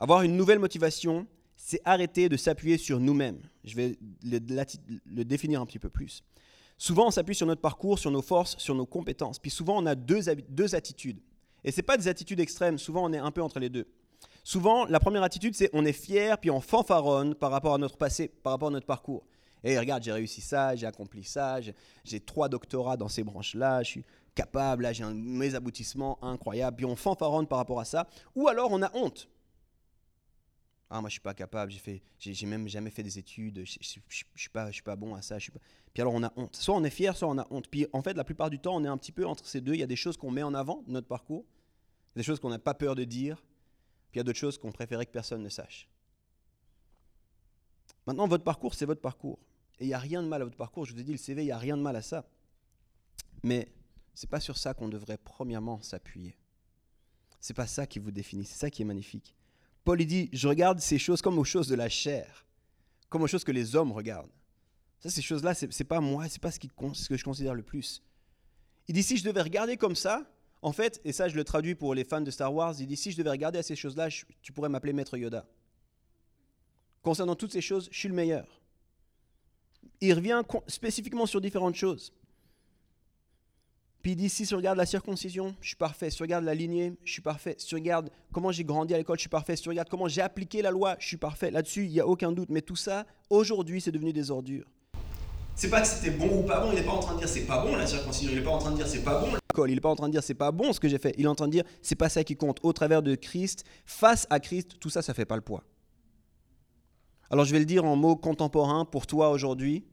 Avoir 0.00 0.22
une 0.22 0.36
nouvelle 0.36 0.58
motivation, 0.58 1.28
c'est 1.56 1.80
arrêter 1.84 2.28
de 2.28 2.36
s'appuyer 2.36 2.78
sur 2.78 2.98
nous-mêmes. 2.98 3.40
Je 3.62 3.76
vais 3.76 3.98
le, 4.24 5.22
définir 5.22 5.60
un 5.60 5.66
petit 5.66 5.78
peu 5.78 5.88
plus. 5.88 6.24
Souvent, 6.78 7.06
on 7.06 7.10
s'appuie 7.12 7.36
sur 7.36 7.46
notre 7.46 7.60
parcours, 7.60 8.00
sur 8.00 8.10
nos 8.10 8.22
forces, 8.22 8.56
sur 8.58 8.74
nos 8.74 8.86
compétences. 8.86 9.38
Puis 9.38 9.52
souvent, 9.52 9.80
on 9.80 9.86
a 9.86 9.94
deux, 9.94 10.22
deux 10.48 10.74
attitudes. 10.74 11.20
Et 11.64 11.72
ce 11.72 11.80
pas 11.80 11.96
des 11.96 12.08
attitudes 12.08 12.40
extrêmes, 12.40 12.78
souvent 12.78 13.04
on 13.08 13.12
est 13.12 13.18
un 13.18 13.30
peu 13.30 13.42
entre 13.42 13.58
les 13.58 13.68
deux. 13.68 13.86
Souvent, 14.44 14.86
la 14.86 14.98
première 14.98 15.22
attitude, 15.22 15.54
c'est 15.54 15.70
on 15.72 15.84
est 15.84 15.92
fier, 15.92 16.38
puis 16.38 16.50
on 16.50 16.60
fanfaronne 16.60 17.34
par 17.34 17.50
rapport 17.50 17.74
à 17.74 17.78
notre 17.78 17.96
passé, 17.96 18.28
par 18.28 18.52
rapport 18.52 18.68
à 18.68 18.72
notre 18.72 18.86
parcours. 18.86 19.24
Et 19.64 19.78
regarde, 19.78 20.02
j'ai 20.02 20.12
réussi 20.12 20.40
ça, 20.40 20.74
j'ai 20.74 20.86
accompli 20.86 21.22
ça, 21.22 21.60
j'ai 22.04 22.20
trois 22.20 22.48
doctorats 22.48 22.96
dans 22.96 23.08
ces 23.08 23.22
branches-là, 23.22 23.82
je 23.84 23.90
suis 23.90 24.04
capable, 24.34 24.82
là 24.82 24.92
j'ai 24.92 25.04
mes 25.04 25.54
aboutissements 25.54 26.22
incroyables, 26.24 26.76
puis 26.76 26.86
on 26.86 26.96
fanfaronne 26.96 27.46
par 27.46 27.58
rapport 27.58 27.78
à 27.78 27.84
ça. 27.84 28.08
Ou 28.34 28.48
alors 28.48 28.72
on 28.72 28.82
a 28.82 28.90
honte. 28.96 29.28
Ah, 30.90 31.00
moi 31.00 31.08
je 31.08 31.12
suis 31.12 31.20
pas 31.20 31.32
capable, 31.32 31.72
j'ai 32.18 32.46
même 32.46 32.68
jamais 32.68 32.90
fait 32.90 33.02
des 33.02 33.18
études, 33.18 33.64
je, 33.64 33.78
je, 33.80 34.24
suis 34.36 34.50
pas, 34.50 34.66
je 34.66 34.72
suis 34.72 34.82
pas 34.82 34.96
bon 34.96 35.14
à 35.14 35.22
ça. 35.22 35.38
Je. 35.38 35.50
Puis 35.94 36.02
alors 36.02 36.12
on 36.12 36.22
a 36.22 36.32
honte. 36.36 36.54
Soit 36.56 36.74
on 36.74 36.84
est 36.84 36.90
fier, 36.90 37.16
soit 37.16 37.28
on 37.28 37.38
a 37.38 37.46
honte. 37.50 37.68
Puis 37.68 37.86
en 37.92 38.02
fait, 38.02 38.14
la 38.14 38.24
plupart 38.24 38.50
du 38.50 38.58
temps, 38.58 38.76
on 38.76 38.84
est 38.84 38.88
un 38.88 38.98
petit 38.98 39.12
peu 39.12 39.26
entre 39.26 39.46
ces 39.46 39.60
deux. 39.60 39.72
Il 39.72 39.80
y 39.80 39.82
a 39.82 39.86
des 39.86 39.96
choses 39.96 40.18
qu'on 40.18 40.30
met 40.30 40.42
en 40.42 40.52
avant 40.52 40.82
de 40.86 40.92
notre 40.92 41.06
parcours, 41.06 41.46
des 42.16 42.22
choses 42.22 42.40
qu'on 42.40 42.50
n'a 42.50 42.58
pas 42.58 42.74
peur 42.74 42.94
de 42.94 43.04
dire, 43.04 43.36
puis 44.10 44.16
il 44.16 44.18
y 44.18 44.20
a 44.20 44.24
d'autres 44.24 44.38
choses 44.38 44.58
qu'on 44.58 44.72
préférait 44.72 45.06
que 45.06 45.12
personne 45.12 45.42
ne 45.42 45.48
sache. 45.48 45.88
Maintenant, 48.06 48.26
votre 48.26 48.44
parcours, 48.44 48.74
c'est 48.74 48.84
votre 48.84 49.00
parcours. 49.00 49.38
Et 49.78 49.84
il 49.84 49.88
n'y 49.88 49.94
a 49.94 49.98
rien 49.98 50.22
de 50.22 50.28
mal 50.28 50.42
à 50.42 50.44
votre 50.44 50.56
parcours. 50.56 50.84
Je 50.84 50.92
vous 50.92 51.00
ai 51.00 51.04
dit, 51.04 51.12
le 51.12 51.18
CV, 51.18 51.42
il 51.42 51.46
n'y 51.46 51.52
a 51.52 51.58
rien 51.58 51.76
de 51.76 51.82
mal 51.82 51.96
à 51.96 52.02
ça. 52.02 52.24
Mais 53.42 53.72
ce 54.14 54.26
n'est 54.26 54.30
pas 54.30 54.40
sur 54.40 54.58
ça 54.58 54.74
qu'on 54.74 54.88
devrait 54.88 55.18
premièrement 55.18 55.80
s'appuyer. 55.80 56.36
C'est 57.40 57.54
pas 57.54 57.66
ça 57.66 57.86
qui 57.86 57.98
vous 57.98 58.10
définit, 58.10 58.44
c'est 58.44 58.58
ça 58.58 58.70
qui 58.70 58.82
est 58.82 58.84
magnifique. 58.84 59.34
Paul 59.84 60.00
il 60.00 60.06
dit, 60.06 60.28
je 60.32 60.46
regarde 60.46 60.78
ces 60.78 60.98
choses 60.98 61.20
comme 61.20 61.38
aux 61.38 61.44
choses 61.44 61.66
de 61.66 61.74
la 61.74 61.88
chair, 61.88 62.46
comme 63.08 63.22
aux 63.22 63.26
choses 63.26 63.42
que 63.42 63.50
les 63.50 63.74
hommes 63.74 63.90
regardent. 63.90 64.30
Ça, 65.00 65.10
ces 65.10 65.22
choses-là, 65.22 65.54
ce 65.54 65.66
n'est 65.66 65.84
pas 65.84 66.00
moi, 66.00 66.28
c'est 66.28 66.40
pas 66.40 66.52
ce, 66.52 66.60
ce 66.60 67.08
que 67.08 67.16
je 67.16 67.24
considère 67.24 67.54
le 67.54 67.64
plus. 67.64 68.00
Il 68.86 68.94
dit, 68.94 69.02
si 69.02 69.16
je 69.16 69.24
devais 69.24 69.42
regarder 69.42 69.76
comme 69.76 69.96
ça, 69.96 70.24
en 70.62 70.72
fait, 70.72 71.00
et 71.04 71.12
ça 71.12 71.28
je 71.28 71.34
le 71.34 71.44
traduis 71.44 71.74
pour 71.74 71.94
les 71.94 72.04
fans 72.04 72.20
de 72.20 72.30
Star 72.30 72.54
Wars, 72.54 72.74
il 72.78 72.86
dit, 72.86 72.96
si 72.96 73.10
je 73.10 73.16
devais 73.16 73.30
regarder 73.30 73.58
à 73.58 73.62
ces 73.62 73.76
choses-là, 73.76 74.08
tu 74.40 74.52
pourrais 74.52 74.68
m'appeler 74.68 74.92
Maître 74.92 75.16
Yoda. 75.16 75.44
Concernant 77.02 77.34
toutes 77.34 77.52
ces 77.52 77.60
choses, 77.60 77.88
je 77.90 77.98
suis 77.98 78.08
le 78.08 78.14
meilleur. 78.14 78.60
Il 80.00 80.14
revient 80.14 80.40
spécifiquement 80.68 81.26
sur 81.26 81.40
différentes 81.40 81.74
choses. 81.74 82.12
Puis 84.02 84.12
il 84.12 84.16
dit, 84.16 84.28
si 84.28 84.46
tu 84.46 84.54
regardes 84.56 84.78
la 84.78 84.86
circoncision, 84.86 85.54
je 85.60 85.68
suis 85.68 85.76
parfait. 85.76 86.10
Si 86.10 86.16
tu 86.16 86.22
regardes 86.24 86.44
la 86.44 86.54
lignée, 86.54 86.92
je 87.04 87.12
suis 87.12 87.22
parfait. 87.22 87.54
Si 87.58 87.66
tu 87.66 87.76
regardes 87.76 88.10
comment 88.32 88.50
j'ai 88.50 88.64
grandi 88.64 88.94
à 88.94 88.98
l'école, 88.98 89.16
je 89.16 89.22
suis 89.22 89.28
parfait. 89.28 89.54
Si 89.54 89.62
tu 89.62 89.68
regardes 89.68 89.88
comment 89.88 90.08
j'ai 90.08 90.22
appliqué 90.22 90.60
la 90.60 90.72
loi, 90.72 90.96
je 90.98 91.06
suis 91.06 91.16
parfait. 91.16 91.52
Là-dessus, 91.52 91.84
il 91.84 91.90
n'y 91.92 92.00
a 92.00 92.06
aucun 92.06 92.32
doute. 92.32 92.50
Mais 92.50 92.62
tout 92.62 92.74
ça, 92.74 93.06
aujourd'hui, 93.30 93.80
c'est 93.80 93.92
devenu 93.92 94.12
des 94.12 94.32
ordures. 94.32 94.66
C'est 95.54 95.68
pas 95.68 95.82
que 95.82 95.86
c'était 95.86 96.16
bon 96.16 96.40
ou 96.40 96.42
pas 96.42 96.60
bon, 96.60 96.72
il 96.72 96.76
n'est 96.76 96.84
pas 96.84 96.92
en 96.92 97.00
train 97.00 97.14
de 97.14 97.18
dire 97.18 97.28
c'est 97.28 97.42
pas 97.42 97.62
bon 97.62 97.76
la 97.76 97.86
circoncision, 97.86 98.30
il 98.32 98.38
n'est 98.38 98.44
pas 98.44 98.50
en 98.50 98.58
train 98.58 98.70
de 98.70 98.76
dire 98.76 98.86
c'est 98.86 99.04
pas 99.04 99.20
bon 99.20 99.36
il 99.66 99.74
n'est 99.74 99.80
pas 99.80 99.90
en 99.90 99.96
train 99.96 100.08
de 100.08 100.12
dire 100.12 100.22
c'est 100.22 100.34
pas 100.34 100.52
bon 100.52 100.72
ce 100.72 100.80
que 100.80 100.88
j'ai 100.88 100.98
fait, 100.98 101.14
il 101.18 101.24
est 101.24 101.28
en 101.28 101.34
train 101.34 101.46
de 101.46 101.52
dire 101.52 101.64
c'est 101.82 101.94
pas 101.94 102.08
ça 102.08 102.24
qui 102.24 102.36
compte. 102.36 102.58
Au 102.62 102.72
travers 102.72 103.02
de 103.02 103.14
Christ, 103.14 103.64
face 103.84 104.26
à 104.30 104.40
Christ, 104.40 104.78
tout 104.80 104.90
ça, 104.90 105.02
ça 105.02 105.14
fait 105.14 105.24
pas 105.24 105.36
le 105.36 105.42
poids. 105.42 105.64
Alors 107.30 107.44
je 107.44 107.52
vais 107.52 107.58
le 107.58 107.64
dire 107.64 107.84
en 107.84 107.96
mots 107.96 108.16
contemporains 108.16 108.84
pour 108.84 109.06
toi 109.06 109.30
aujourd'hui. 109.30 109.84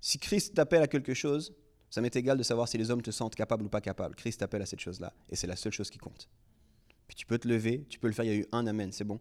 Si 0.00 0.18
Christ 0.18 0.54
t'appelle 0.54 0.82
à 0.82 0.86
quelque 0.86 1.14
chose, 1.14 1.54
ça 1.90 2.00
m'est 2.00 2.14
égal 2.14 2.36
de 2.36 2.42
savoir 2.42 2.68
si 2.68 2.76
les 2.76 2.90
hommes 2.90 3.02
te 3.02 3.10
sentent 3.10 3.34
capable 3.34 3.64
ou 3.64 3.68
pas 3.68 3.80
capable. 3.80 4.14
Christ 4.14 4.40
t'appelle 4.40 4.62
à 4.62 4.66
cette 4.66 4.80
chose-là. 4.80 5.12
Et 5.30 5.36
c'est 5.36 5.46
la 5.46 5.56
seule 5.56 5.72
chose 5.72 5.90
qui 5.90 5.98
compte. 5.98 6.28
Tu 7.14 7.24
peux 7.24 7.38
te 7.38 7.48
lever, 7.48 7.86
tu 7.88 7.98
peux 7.98 8.08
le 8.08 8.12
faire. 8.12 8.24
Il 8.24 8.28
y 8.28 8.34
a 8.34 8.36
eu 8.36 8.46
un 8.52 8.66
Amen, 8.66 8.92
c'est 8.92 9.04
bon. 9.04 9.20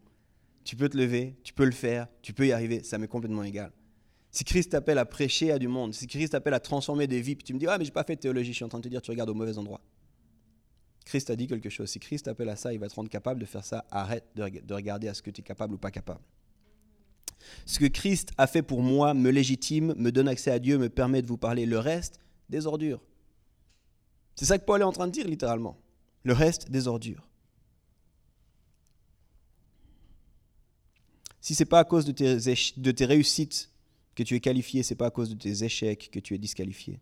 Tu 0.64 0.76
peux 0.76 0.90
te 0.90 0.98
lever, 0.98 1.38
tu 1.44 1.54
peux 1.54 1.64
le 1.64 1.72
faire, 1.72 2.08
tu 2.22 2.34
peux 2.34 2.48
y 2.48 2.52
arriver. 2.52 2.84
Ça 2.84 2.98
m'est 2.98 3.08
complètement 3.08 3.44
égal. 3.44 3.72
Si 4.36 4.44
Christ 4.44 4.72
t'appelle 4.72 4.98
à 4.98 5.06
prêcher 5.06 5.54
à 5.54 5.58
du 5.58 5.70
monde, 5.70 5.94
si 5.94 6.08
Christ 6.08 6.32
t'appelle 6.32 6.54
à 6.54 6.60
transformer 6.60 7.08
des 7.08 7.22
vies, 7.22 7.38
puis 7.38 7.46
tu 7.46 7.54
me 7.54 7.58
dis, 7.58 7.68
ah 7.68 7.78
mais 7.78 7.86
j'ai 7.86 7.92
pas 7.92 8.04
fait 8.04 8.18
de 8.18 8.20
théologie, 8.20 8.52
je 8.52 8.58
suis 8.58 8.66
en 8.66 8.68
train 8.68 8.80
de 8.80 8.84
te 8.84 8.90
dire, 8.90 9.02
tu 9.02 9.10
regardes 9.10 9.30
au 9.30 9.34
mauvais 9.34 9.58
endroit. 9.58 9.80
Christ 11.06 11.30
a 11.30 11.38
dit 11.38 11.48
quelque 11.48 11.70
chose. 11.70 11.90
Si 11.90 12.02
Christ 12.02 12.26
t'appelle 12.26 12.50
à 12.50 12.58
ça, 12.58 12.74
il 12.74 12.80
va 12.80 12.90
te 12.90 12.96
rendre 12.96 13.08
capable 13.08 13.40
de 13.40 13.46
faire 13.46 13.64
ça. 13.64 13.86
Arrête 13.92 14.26
de 14.36 14.74
regarder 14.74 15.08
à 15.08 15.14
ce 15.14 15.22
que 15.22 15.32
tu 15.32 15.40
es 15.40 15.44
capable 15.44 15.76
ou 15.76 15.78
pas 15.78 15.90
capable. 15.90 16.20
Ce 17.66 17.80
que 17.80 17.86
Christ 17.86 18.34
a 18.38 18.46
fait 18.46 18.62
pour 18.62 18.82
moi 18.82 19.14
me 19.14 19.30
légitime, 19.30 19.94
me 19.96 20.12
donne 20.12 20.28
accès 20.28 20.52
à 20.52 20.60
Dieu, 20.60 20.78
me 20.78 20.90
permet 20.90 21.22
de 21.22 21.28
vous 21.28 21.38
parler. 21.38 21.66
Le 21.66 21.80
reste, 21.80 22.20
des 22.50 22.66
ordures. 22.66 23.02
C'est 24.36 24.44
ça 24.44 24.58
que 24.58 24.66
Paul 24.66 24.82
est 24.82 24.84
en 24.84 24.92
train 24.92 25.08
de 25.08 25.14
dire 25.14 25.30
littéralement. 25.30 25.78
Le 26.24 26.34
reste, 26.34 26.70
des 26.70 26.90
ordures. 26.90 27.26
Si 31.40 31.56
ce 31.56 31.64
n'est 31.64 31.70
pas 31.70 31.80
à 31.80 31.86
cause 31.86 32.04
de 32.04 32.92
tes 32.92 33.06
réussites 33.06 33.72
que 34.16 34.24
tu 34.24 34.36
es 34.36 34.40
qualifié, 34.40 34.82
ce 34.82 34.94
n'est 34.94 34.98
pas 34.98 35.08
à 35.08 35.12
cause 35.12 35.30
de 35.30 35.36
tes 35.36 35.64
échecs 35.64 36.10
que 36.12 36.20
tu 36.20 36.34
es 36.34 36.38
disqualifié. 36.38 37.00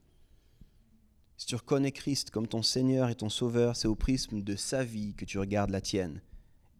Si 1.37 1.45
tu 1.45 1.55
reconnais 1.55 1.91
Christ 1.91 2.31
comme 2.31 2.47
ton 2.47 2.61
Seigneur 2.61 3.09
et 3.09 3.15
ton 3.15 3.29
Sauveur, 3.29 3.75
c'est 3.75 3.87
au 3.87 3.95
prisme 3.95 4.41
de 4.41 4.55
sa 4.55 4.83
vie 4.83 5.13
que 5.13 5.25
tu 5.25 5.39
regardes 5.39 5.71
la 5.71 5.81
tienne. 5.81 6.21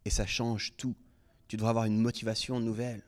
Et 0.05 0.09
ça 0.09 0.25
change 0.25 0.73
tout. 0.77 0.95
Tu 1.47 1.57
devras 1.57 1.71
avoir 1.71 1.85
une 1.85 1.99
motivation 1.99 2.59
nouvelle. 2.59 3.03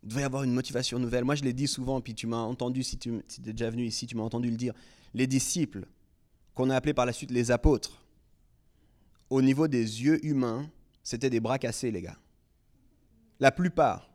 Tu 0.00 0.08
devrais 0.08 0.24
avoir 0.24 0.42
une 0.42 0.52
motivation 0.52 0.98
nouvelle. 0.98 1.24
Moi, 1.24 1.34
je 1.34 1.44
l'ai 1.44 1.52
dit 1.52 1.68
souvent, 1.68 2.00
puis 2.00 2.14
tu 2.14 2.26
m'as 2.26 2.38
entendu, 2.38 2.82
si 2.82 2.98
tu 2.98 3.14
es 3.14 3.52
déjà 3.52 3.70
venu 3.70 3.84
ici, 3.84 4.06
tu 4.06 4.16
m'as 4.16 4.22
entendu 4.22 4.50
le 4.50 4.56
dire. 4.56 4.74
Les 5.14 5.26
disciples, 5.26 5.86
qu'on 6.54 6.70
a 6.70 6.76
appelés 6.76 6.94
par 6.94 7.06
la 7.06 7.12
suite 7.12 7.30
les 7.30 7.50
apôtres, 7.50 8.04
au 9.30 9.40
niveau 9.40 9.68
des 9.68 10.02
yeux 10.02 10.24
humains, 10.24 10.70
c'était 11.02 11.30
des 11.30 11.40
bras 11.40 11.58
cassés, 11.58 11.90
les 11.90 12.02
gars. 12.02 12.18
La 13.40 13.50
plupart. 13.50 14.11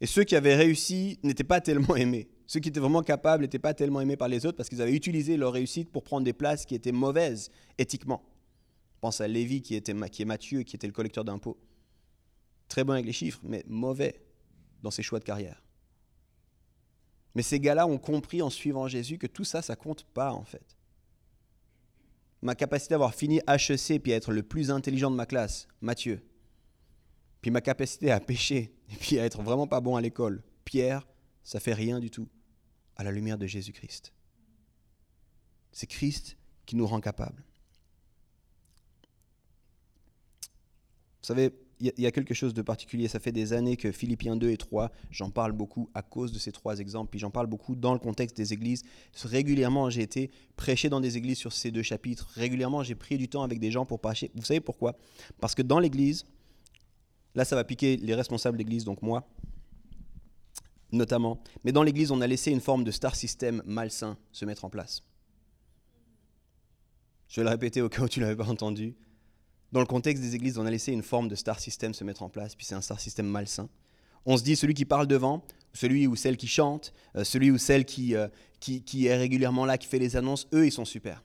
Et 0.00 0.06
ceux 0.06 0.24
qui 0.24 0.36
avaient 0.36 0.54
réussi 0.54 1.18
n'étaient 1.22 1.44
pas 1.44 1.60
tellement 1.60 1.96
aimés. 1.96 2.28
Ceux 2.46 2.60
qui 2.60 2.68
étaient 2.68 2.80
vraiment 2.80 3.02
capables 3.02 3.42
n'étaient 3.42 3.58
pas 3.58 3.74
tellement 3.74 4.00
aimés 4.00 4.16
par 4.16 4.28
les 4.28 4.46
autres 4.46 4.56
parce 4.56 4.68
qu'ils 4.68 4.82
avaient 4.82 4.94
utilisé 4.94 5.36
leur 5.36 5.52
réussite 5.52 5.90
pour 5.90 6.04
prendre 6.04 6.24
des 6.24 6.32
places 6.32 6.64
qui 6.64 6.74
étaient 6.74 6.92
mauvaises 6.92 7.50
éthiquement. 7.78 8.22
pense 9.00 9.20
à 9.20 9.28
Lévi 9.28 9.62
qui, 9.62 9.74
était, 9.74 9.94
qui 10.10 10.22
est 10.22 10.26
Matthieu, 10.26 10.62
qui 10.62 10.76
était 10.76 10.86
le 10.86 10.92
collecteur 10.92 11.24
d'impôts. 11.24 11.58
Très 12.68 12.84
bon 12.84 12.92
avec 12.92 13.06
les 13.06 13.12
chiffres, 13.12 13.40
mais 13.42 13.64
mauvais 13.66 14.20
dans 14.82 14.90
ses 14.90 15.02
choix 15.02 15.18
de 15.18 15.24
carrière. 15.24 15.62
Mais 17.34 17.42
ces 17.42 17.60
gars-là 17.60 17.86
ont 17.86 17.98
compris 17.98 18.42
en 18.42 18.50
suivant 18.50 18.88
Jésus 18.88 19.18
que 19.18 19.26
tout 19.26 19.44
ça, 19.44 19.62
ça 19.62 19.76
compte 19.76 20.04
pas 20.04 20.32
en 20.32 20.44
fait. 20.44 20.76
Ma 22.42 22.54
capacité 22.54 22.94
d'avoir 22.94 23.14
fini 23.14 23.40
HEC 23.48 24.00
puis 24.02 24.12
à 24.12 24.16
être 24.16 24.32
le 24.32 24.42
plus 24.42 24.70
intelligent 24.70 25.10
de 25.10 25.16
ma 25.16 25.26
classe, 25.26 25.66
Matthieu. 25.80 26.22
Ma 27.50 27.60
capacité 27.60 28.10
à 28.10 28.20
pêcher 28.20 28.74
et 28.92 28.96
puis 28.96 29.18
à 29.18 29.24
être 29.24 29.42
vraiment 29.42 29.66
pas 29.66 29.80
bon 29.80 29.96
à 29.96 30.00
l'école, 30.00 30.42
Pierre, 30.64 31.06
ça 31.44 31.60
fait 31.60 31.74
rien 31.74 32.00
du 32.00 32.10
tout 32.10 32.28
à 32.96 33.04
la 33.04 33.12
lumière 33.12 33.38
de 33.38 33.46
Jésus-Christ. 33.46 34.12
C'est 35.72 35.86
Christ 35.86 36.36
qui 36.64 36.76
nous 36.76 36.86
rend 36.86 37.00
capables. 37.00 37.44
Vous 41.22 41.34
savez, 41.34 41.52
il 41.80 41.92
y, 41.98 42.06
a 42.06 42.10
quelque 42.10 42.32
chose 42.32 42.54
de 42.54 42.62
particulier. 42.62 43.06
Ça 43.06 43.20
fait 43.20 43.32
des 43.32 43.52
années 43.52 43.76
que 43.76 43.92
Philippiens 43.92 44.36
2 44.36 44.50
et 44.50 44.56
3, 44.56 44.90
j'en 45.10 45.30
parle 45.30 45.52
beaucoup 45.52 45.90
à 45.92 46.02
cause 46.02 46.32
de 46.32 46.38
ces 46.38 46.52
trois 46.52 46.78
exemples, 46.78 47.10
puis 47.10 47.20
j'en 47.20 47.30
parle 47.30 47.48
beaucoup 47.48 47.76
dans 47.76 47.92
le 47.92 47.98
contexte 47.98 48.36
des 48.36 48.52
églises. 48.52 48.82
Régulièrement, 49.24 49.90
j'ai 49.90 50.02
été 50.02 50.30
prêché 50.56 50.88
dans 50.88 51.00
des 51.00 51.18
églises 51.18 51.36
sur 51.36 51.52
ces 51.52 51.70
deux 51.70 51.82
chapitres. 51.82 52.30
Régulièrement, 52.34 52.82
j'ai 52.82 52.94
pris 52.94 53.18
du 53.18 53.28
temps 53.28 53.42
avec 53.42 53.58
des 53.58 53.70
gens 53.70 53.84
pour 53.84 54.00
prêcher. 54.00 54.30
Vous 54.34 54.44
savez 54.44 54.60
pourquoi? 54.60 54.96
Parce 55.38 55.54
que 55.54 55.62
dans 55.62 55.78
l'église, 55.78 56.24
là, 57.36 57.44
ça 57.44 57.54
va 57.54 57.62
piquer 57.62 57.96
les 57.98 58.14
responsables 58.14 58.58
d'église, 58.58 58.84
donc 58.84 59.02
moi, 59.02 59.28
notamment. 60.90 61.40
Mais 61.62 61.70
dans 61.70 61.82
l'église, 61.82 62.10
on 62.10 62.20
a 62.20 62.26
laissé 62.26 62.50
une 62.50 62.60
forme 62.60 62.82
de 62.82 62.90
star 62.90 63.14
system 63.14 63.62
malsain 63.66 64.16
se 64.32 64.44
mettre 64.44 64.64
en 64.64 64.70
place. 64.70 65.02
Je 67.28 67.40
vais 67.40 67.44
le 67.44 67.50
répéter 67.50 67.82
au 67.82 67.88
cas 67.88 68.02
où 68.02 68.08
tu 68.08 68.20
ne 68.20 68.24
l'avais 68.24 68.36
pas 68.36 68.48
entendu. 68.48 68.96
Dans 69.72 69.80
le 69.80 69.86
contexte 69.86 70.22
des 70.22 70.34
églises, 70.34 70.58
on 70.58 70.66
a 70.66 70.70
laissé 70.70 70.92
une 70.92 71.02
forme 71.02 71.28
de 71.28 71.34
star 71.34 71.60
system 71.60 71.92
se 71.92 72.04
mettre 72.04 72.22
en 72.22 72.30
place, 72.30 72.54
puis 72.54 72.64
c'est 72.64 72.74
un 72.74 72.80
star 72.80 72.98
system 72.98 73.26
malsain. 73.26 73.68
On 74.24 74.36
se 74.36 74.42
dit 74.42 74.56
celui 74.56 74.74
qui 74.74 74.84
parle 74.84 75.06
devant, 75.06 75.44
celui 75.72 76.06
ou 76.06 76.16
celle 76.16 76.36
qui 76.36 76.48
chante, 76.48 76.92
euh, 77.16 77.24
celui 77.24 77.50
ou 77.50 77.58
celle 77.58 77.84
euh, 78.12 78.28
qui, 78.60 78.82
qui, 78.82 79.06
est 79.06 79.16
régulièrement 79.16 79.66
là, 79.66 79.76
qui 79.76 79.86
fait 79.86 79.98
les 79.98 80.16
annonces, 80.16 80.48
eux, 80.54 80.66
ils 80.66 80.72
sont 80.72 80.84
super. 80.84 81.22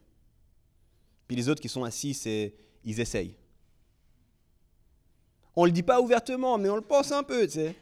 Puis 1.27 1.37
les 1.37 1.47
autres 1.47 1.61
qui 1.61 1.69
sont 1.69 1.83
assis, 1.83 2.13
c'est, 2.13 2.53
ils 2.83 2.99
essayent. 2.99 3.37
On 5.55 5.63
ne 5.63 5.67
le 5.67 5.73
dit 5.73 5.83
pas 5.83 6.01
ouvertement, 6.01 6.57
mais 6.57 6.69
on 6.69 6.75
le 6.75 6.81
pense 6.81 7.11
un 7.11 7.23
peu, 7.23 7.45
tu 7.45 7.53
sais. 7.53 7.75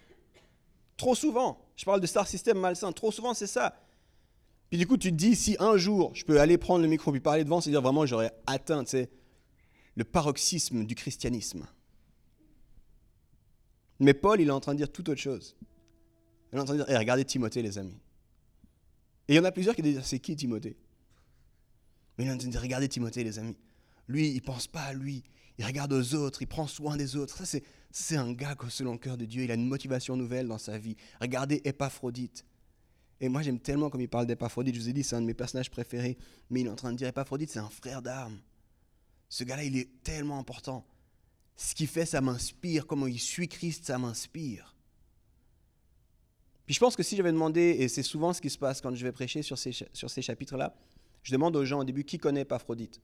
Trop 0.97 1.15
souvent. 1.15 1.59
Je 1.75 1.85
parle 1.85 2.01
de 2.01 2.07
star 2.07 2.27
system 2.27 2.59
malsain. 2.59 2.91
Trop 2.91 3.11
souvent, 3.11 3.33
c'est 3.33 3.47
ça. 3.47 3.79
Puis 4.69 4.77
du 4.77 4.85
coup, 4.85 4.97
tu 4.97 5.11
te 5.11 5.15
dis, 5.15 5.35
si 5.35 5.55
un 5.59 5.77
jour, 5.77 6.11
je 6.13 6.23
peux 6.25 6.39
aller 6.39 6.57
prendre 6.57 6.83
le 6.83 6.87
micro 6.87 7.11
puis 7.11 7.21
parler 7.21 7.43
devant, 7.43 7.61
c'est 7.61 7.69
dire 7.69 7.81
vraiment, 7.81 8.05
j'aurais 8.05 8.31
atteint, 8.45 8.83
tu 8.83 8.91
sais, 8.91 9.09
le 9.95 10.03
paroxysme 10.03 10.85
du 10.85 10.95
christianisme. 10.95 11.67
Mais 13.99 14.13
Paul, 14.13 14.39
il 14.39 14.47
est 14.47 14.51
en 14.51 14.59
train 14.59 14.73
de 14.73 14.77
dire 14.77 14.91
tout 14.91 15.09
autre 15.09 15.19
chose. 15.19 15.55
Il 16.51 16.57
est 16.57 16.61
en 16.61 16.65
train 16.65 16.75
de 16.75 16.83
dire, 16.83 16.97
regardez 16.97 17.25
Timothée, 17.25 17.61
les 17.61 17.77
amis. 17.77 17.97
Et 19.27 19.33
il 19.33 19.35
y 19.35 19.39
en 19.39 19.43
a 19.43 19.51
plusieurs 19.51 19.75
qui 19.75 19.81
disent, 19.81 20.01
c'est 20.03 20.19
qui 20.19 20.35
Timothée? 20.35 20.77
Mais 22.17 22.25
il 22.25 22.27
est 22.27 22.33
en 22.33 22.37
train 22.37 22.47
de 22.47 22.51
dire, 22.51 22.61
regardez 22.61 22.87
Timothée, 22.87 23.23
les 23.23 23.39
amis. 23.39 23.57
Lui, 24.07 24.29
il 24.29 24.41
pense 24.41 24.67
pas 24.67 24.81
à 24.81 24.93
lui. 24.93 25.23
Il 25.59 25.65
regarde 25.65 25.91
aux 25.91 26.15
autres, 26.15 26.41
il 26.41 26.47
prend 26.47 26.67
soin 26.67 26.95
des 26.95 27.17
autres. 27.17 27.35
Ça, 27.35 27.59
c'est, 27.91 28.15
un 28.15 28.31
gars 28.31 28.55
selon 28.69 28.93
le 28.93 28.97
cœur 28.97 29.17
de 29.17 29.25
Dieu. 29.25 29.43
Il 29.43 29.51
a 29.51 29.55
une 29.55 29.67
motivation 29.67 30.15
nouvelle 30.15 30.47
dans 30.47 30.57
sa 30.57 30.77
vie. 30.77 30.95
Regardez 31.19 31.61
Épaphrodite. 31.65 32.45
Et 33.19 33.27
moi, 33.27 33.41
j'aime 33.41 33.59
tellement 33.59 33.89
comme 33.89 33.99
il 33.99 34.07
parle 34.07 34.25
d'Épaphrodite. 34.25 34.73
Je 34.73 34.79
vous 34.79 34.87
ai 34.87 34.93
dit, 34.93 35.03
c'est 35.03 35.17
un 35.17 35.21
de 35.21 35.25
mes 35.25 35.33
personnages 35.33 35.69
préférés. 35.69 36.17
Mais 36.49 36.61
il 36.61 36.67
est 36.67 36.69
en 36.69 36.77
train 36.77 36.93
de 36.93 36.97
dire, 36.97 37.09
Épaphrodite, 37.09 37.49
c'est 37.49 37.59
un 37.59 37.69
frère 37.69 38.01
d'armes. 38.01 38.39
Ce 39.27 39.43
gars-là, 39.43 39.65
il 39.65 39.75
est 39.75 40.01
tellement 40.01 40.39
important. 40.39 40.85
Ce 41.57 41.75
qu'il 41.75 41.87
fait, 41.87 42.05
ça 42.05 42.21
m'inspire. 42.21 42.87
Comment 42.87 43.07
il 43.07 43.19
suit 43.19 43.49
Christ, 43.49 43.83
ça 43.83 43.97
m'inspire. 43.97 44.73
Puis 46.65 46.73
je 46.73 46.79
pense 46.79 46.95
que 46.95 47.03
si 47.03 47.17
j'avais 47.17 47.33
demandé, 47.33 47.75
et 47.79 47.89
c'est 47.89 48.03
souvent 48.03 48.31
ce 48.31 48.39
qui 48.39 48.49
se 48.49 48.57
passe 48.57 48.79
quand 48.79 48.95
je 48.95 49.03
vais 49.03 49.11
prêcher 49.11 49.41
sur 49.41 49.57
ces, 49.57 49.73
sur 49.91 50.09
ces 50.09 50.21
chapitres-là, 50.21 50.73
je 51.21 51.33
demande 51.33 51.57
aux 51.57 51.65
gens 51.65 51.79
au 51.79 51.83
début 51.83 52.05
qui 52.05 52.17
connaît 52.17 52.45
Paphrodite. 52.45 53.01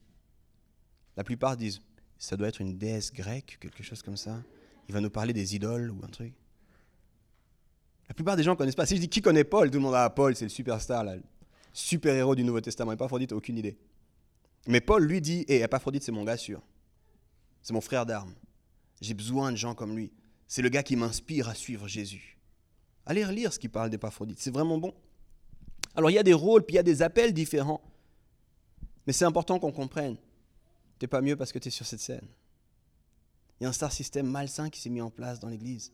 La 1.17 1.25
plupart 1.25 1.57
disent 1.57 1.81
ça 2.17 2.38
doit 2.38 2.47
être 2.47 2.62
une 2.62 2.78
déesse 2.78 3.12
grecque, 3.12 3.58
quelque 3.60 3.84
chose 3.84 4.01
comme 4.01 4.17
ça. 4.17 4.41
Il 4.88 4.93
va 4.93 5.01
nous 5.01 5.10
parler 5.10 5.34
des 5.34 5.56
idoles 5.56 5.91
ou 5.91 5.99
un 6.04 6.08
truc. 6.08 6.34
La 8.08 8.13
plupart 8.13 8.36
des 8.36 8.43
gens 8.43 8.56
connaissent 8.56 8.75
pas. 8.75 8.86
Si 8.86 8.95
je 8.95 9.01
dis 9.01 9.10
qui 9.10 9.21
connaît 9.21 9.43
Paul, 9.43 9.69
tout 9.69 9.78
le 9.78 9.84
monde 9.84 9.95
a 9.95 10.06
ah, 10.06 10.10
Paul, 10.10 10.36
c'est 10.36 10.45
le 10.45 10.49
superstar, 10.49 11.04
le 11.04 11.21
super-héros 11.73 12.36
du 12.36 12.43
Nouveau 12.43 12.62
Testament. 12.62 12.91
Et 12.91 12.97
Paphrodite, 12.97 13.32
aucune 13.32 13.58
idée. 13.58 13.78
Mais 14.67 14.82
Paul 14.82 15.04
lui 15.04 15.21
dit, 15.21 15.45
hé, 15.47 15.56
hey, 15.56 15.62
Epaphrodite, 15.62 16.04
c'est 16.04 16.12
mon 16.12 16.23
gars 16.23 16.38
sûr. 16.38 16.62
C'est 17.62 17.73
mon 17.73 17.82
frère 17.82 18.06
d'armes. 18.06 18.34
J'ai 19.01 19.13
besoin 19.13 19.51
de 19.51 19.58
gens 19.58 19.75
comme 19.75 19.95
lui. 19.95 20.12
C'est 20.47 20.62
le 20.62 20.69
gars 20.69 20.84
qui 20.84 20.95
m'inspire 20.95 21.49
à 21.49 21.56
suivre 21.56 21.88
Jésus. 21.88 22.38
Allez 23.06 23.25
relire 23.25 23.54
ce 23.54 23.60
qu'il 23.60 23.69
parle 23.69 23.89
d'Epaphrodite. 23.89 24.39
C'est 24.39 24.54
vraiment 24.54 24.78
bon. 24.78 24.93
Alors 25.95 26.10
il 26.10 26.13
y 26.13 26.19
a 26.19 26.23
des 26.23 26.34
rôles, 26.34 26.63
puis 26.63 26.73
il 26.73 26.78
y 26.78 26.80
a 26.80 26.84
des 26.84 27.01
appels 27.01 27.34
différents. 27.34 27.82
Mais 29.06 29.13
c'est 29.13 29.25
important 29.25 29.60
qu'on 29.60 29.71
comprenne. 29.71 30.17
Tu 30.99 31.03
n'es 31.03 31.08
pas 31.08 31.21
mieux 31.21 31.36
parce 31.36 31.51
que 31.51 31.60
tu 31.60 31.67
es 31.67 31.71
sur 31.71 31.86
cette 31.86 31.99
scène. 31.99 32.27
Il 33.60 33.63
y 33.63 33.65
a 33.65 33.69
un 33.69 33.73
star 33.73 33.91
système 33.91 34.27
malsain 34.27 34.69
qui 34.69 34.79
s'est 34.79 34.89
mis 34.89 35.01
en 35.01 35.10
place 35.10 35.39
dans 35.39 35.49
l'Église. 35.49 35.91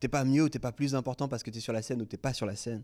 Tu 0.00 0.04
n'es 0.04 0.08
pas 0.08 0.24
mieux 0.24 0.44
ou 0.44 0.48
tu 0.48 0.56
n'es 0.56 0.62
pas 0.62 0.72
plus 0.72 0.94
important 0.94 1.28
parce 1.28 1.42
que 1.42 1.50
tu 1.50 1.58
es 1.58 1.60
sur 1.60 1.72
la 1.72 1.82
scène 1.82 2.00
ou 2.02 2.06
tu 2.06 2.14
n'es 2.14 2.20
pas 2.20 2.32
sur 2.32 2.46
la 2.46 2.56
scène. 2.56 2.82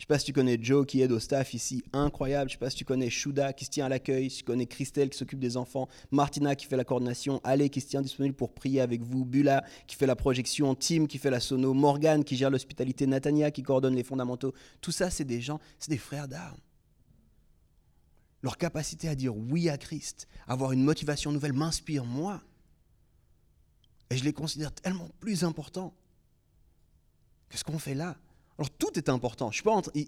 Je 0.00 0.04
sais 0.04 0.08
pas 0.08 0.18
si 0.18 0.24
tu 0.24 0.32
connais 0.32 0.58
Joe 0.58 0.86
qui 0.86 1.02
aide 1.02 1.12
au 1.12 1.18
staff 1.18 1.52
ici, 1.52 1.84
incroyable. 1.92 2.48
Je 2.48 2.54
sais 2.54 2.58
pas 2.58 2.70
si 2.70 2.76
tu 2.76 2.86
connais 2.86 3.10
Shuda 3.10 3.52
qui 3.52 3.66
se 3.66 3.70
tient 3.70 3.84
à 3.84 3.88
l'accueil, 3.90 4.30
si 4.30 4.38
tu 4.38 4.44
connais 4.44 4.64
Christelle 4.64 5.10
qui 5.10 5.18
s'occupe 5.18 5.38
des 5.38 5.58
enfants, 5.58 5.88
Martina 6.10 6.54
qui 6.54 6.64
fait 6.64 6.78
la 6.78 6.84
coordination, 6.84 7.38
Ale 7.44 7.68
qui 7.68 7.82
se 7.82 7.88
tient 7.88 8.00
disponible 8.00 8.34
pour 8.34 8.54
prier 8.54 8.80
avec 8.80 9.02
vous, 9.02 9.26
Bula 9.26 9.62
qui 9.86 9.96
fait 9.96 10.06
la 10.06 10.16
projection, 10.16 10.74
Tim 10.74 11.04
qui 11.06 11.18
fait 11.18 11.28
la 11.28 11.38
sono, 11.38 11.74
Morgan 11.74 12.24
qui 12.24 12.36
gère 12.36 12.48
l'hospitalité, 12.48 13.06
Natania 13.06 13.50
qui 13.50 13.62
coordonne 13.62 13.94
les 13.94 14.02
fondamentaux. 14.02 14.54
Tout 14.80 14.90
ça, 14.90 15.10
c'est 15.10 15.26
des 15.26 15.42
gens, 15.42 15.60
c'est 15.78 15.90
des 15.90 15.98
frères 15.98 16.28
d'armes. 16.28 16.56
Leur 18.42 18.56
capacité 18.56 19.08
à 19.08 19.14
dire 19.14 19.36
oui 19.36 19.68
à 19.68 19.76
Christ, 19.76 20.26
avoir 20.46 20.72
une 20.72 20.82
motivation 20.82 21.32
nouvelle 21.32 21.52
m'inspire 21.52 22.04
moi. 22.04 22.42
Et 24.10 24.16
je 24.16 24.24
les 24.24 24.32
considère 24.32 24.72
tellement 24.72 25.08
plus 25.20 25.44
importants 25.44 25.94
que 27.48 27.58
ce 27.58 27.64
qu'on 27.64 27.78
fait 27.78 27.94
là? 27.94 28.16
Alors 28.58 28.70
tout 28.70 28.90
est 28.96 29.08
important. 29.08 29.50
Je, 29.50 29.62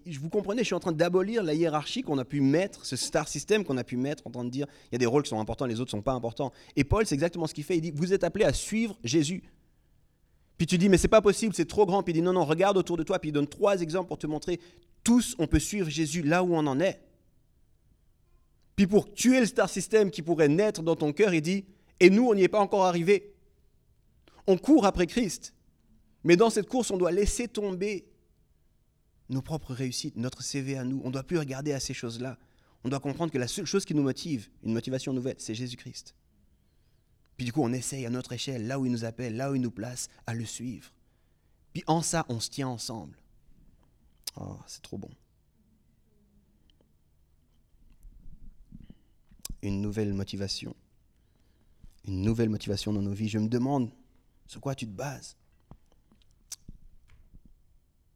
je 0.07 0.21
vous 0.21 0.29
comprenez, 0.29 0.61
je 0.61 0.66
suis 0.66 0.75
en 0.75 0.81
train 0.81 0.92
d'abolir 0.92 1.42
la 1.42 1.55
hiérarchie 1.55 2.03
qu'on 2.03 2.18
a 2.18 2.25
pu 2.25 2.42
mettre, 2.42 2.85
ce 2.85 2.97
star 2.97 3.27
system 3.27 3.64
qu'on 3.64 3.79
a 3.79 3.85
pu 3.85 3.97
mettre, 3.97 4.27
en 4.27 4.31
train 4.31 4.45
de 4.45 4.51
dire 4.51 4.66
il 4.90 4.92
y 4.92 4.97
a 4.97 4.99
des 4.99 5.07
rôles 5.07 5.23
qui 5.23 5.31
sont 5.31 5.40
importants, 5.40 5.64
les 5.64 5.81
autres 5.81 5.90
sont 5.90 6.03
pas 6.03 6.12
importants. 6.12 6.53
Et 6.77 6.85
Paul, 6.85 7.07
c'est 7.07 7.14
exactement 7.14 7.47
ce 7.47 7.55
qu'il 7.55 7.64
fait. 7.64 7.79
Il 7.79 7.81
dit 7.81 7.92
vous 7.95 8.12
êtes 8.12 8.25
appelés 8.25 8.45
à 8.45 8.53
suivre 8.53 8.99
Jésus. 9.05 9.42
Puis 10.59 10.66
tu 10.66 10.77
dis 10.77 10.90
mais 10.90 10.99
c'est 10.99 11.09
pas 11.09 11.23
possible, 11.23 11.55
c'est 11.55 11.64
trop 11.64 11.87
grand. 11.87 12.03
Puis 12.03 12.12
il 12.12 12.16
dit 12.16 12.23
non 12.23 12.35
non, 12.35 12.45
regarde 12.45 12.77
autour 12.77 12.97
de 12.97 13.03
toi. 13.03 13.18
Puis 13.18 13.31
il 13.31 13.33
donne 13.33 13.47
trois 13.47 13.81
exemples 13.81 14.09
pour 14.09 14.18
te 14.18 14.27
montrer 14.27 14.61
tous 15.03 15.35
on 15.38 15.47
peut 15.47 15.59
suivre 15.59 15.88
Jésus 15.88 16.23
là 16.23 16.45
où 16.45 16.55
on 16.55 16.66
en 16.66 16.79
est. 16.79 17.01
Puis 18.76 18.87
pour 18.87 19.12
tuer 19.12 19.40
le 19.40 19.46
star 19.46 19.68
system 19.68 20.11
qui 20.11 20.22
pourrait 20.22 20.48
naître 20.48 20.82
dans 20.82 20.96
ton 20.96 21.12
cœur, 21.12 21.35
il 21.35 21.42
dit 21.42 21.64
et 22.00 22.11
nous 22.11 22.28
on 22.28 22.35
n'y 22.35 22.42
est 22.42 22.48
pas 22.48 22.61
encore 22.61 22.85
arrivé. 22.85 23.35
On 24.46 24.56
court 24.56 24.87
après 24.87 25.06
Christ, 25.06 25.54
mais 26.24 26.37
dans 26.37 26.50
cette 26.50 26.68
course 26.68 26.90
on 26.90 26.96
doit 26.96 27.12
laisser 27.12 27.48
tomber 27.48 28.06
nos 29.28 29.42
propres 29.42 29.74
réussites, 29.74 30.16
notre 30.16 30.42
CV 30.42 30.76
à 30.76 30.85
nous. 30.85 31.00
On 31.04 31.08
ne 31.08 31.12
doit 31.12 31.22
plus 31.22 31.38
regarder 31.38 31.72
à 31.72 31.80
ces 31.80 31.94
choses-là. 31.94 32.38
On 32.85 32.88
doit 32.88 33.00
comprendre 33.00 33.32
que 33.32 33.38
la 33.38 33.48
seule 33.48 33.66
chose 33.66 33.85
qui 33.85 33.94
nous 33.94 34.02
motive, 34.02 34.48
une 34.64 34.72
motivation 34.72 35.12
nouvelle, 35.12 35.37
c'est 35.38 35.54
Jésus-Christ. 35.54 36.14
Puis 37.37 37.46
du 37.46 37.52
coup, 37.52 37.62
on 37.62 37.72
essaye 37.72 38.04
à 38.06 38.11
notre 38.11 38.32
échelle, 38.32 38.66
là 38.66 38.78
où 38.78 38.87
il 38.87 38.92
nous 38.92 39.04
appelle, 39.04 39.37
là 39.37 39.50
où 39.50 39.54
il 39.54 39.61
nous 39.61 39.70
place, 39.70 40.08
à 40.26 40.35
le 40.35 40.44
suivre. 40.44 40.92
Puis 41.72 41.82
en 41.87 42.02
ça, 42.02 42.26
on 42.28 42.40
se 42.40 42.50
tient 42.50 42.68
ensemble. 42.68 43.16
Oh, 44.37 44.56
c'est 44.66 44.82
trop 44.82 44.98
bon. 44.98 45.11
Une 49.62 49.81
nouvelle 49.81 50.12
motivation. 50.12 50.75
Une 52.05 52.22
nouvelle 52.22 52.48
motivation 52.48 52.92
dans 52.92 53.03
nos 53.03 53.12
vies. 53.12 53.29
Je 53.29 53.38
me 53.38 53.48
demande 53.48 53.90
sur 54.46 54.61
quoi 54.61 54.75
tu 54.75 54.87
te 54.87 54.92
bases 54.92 55.37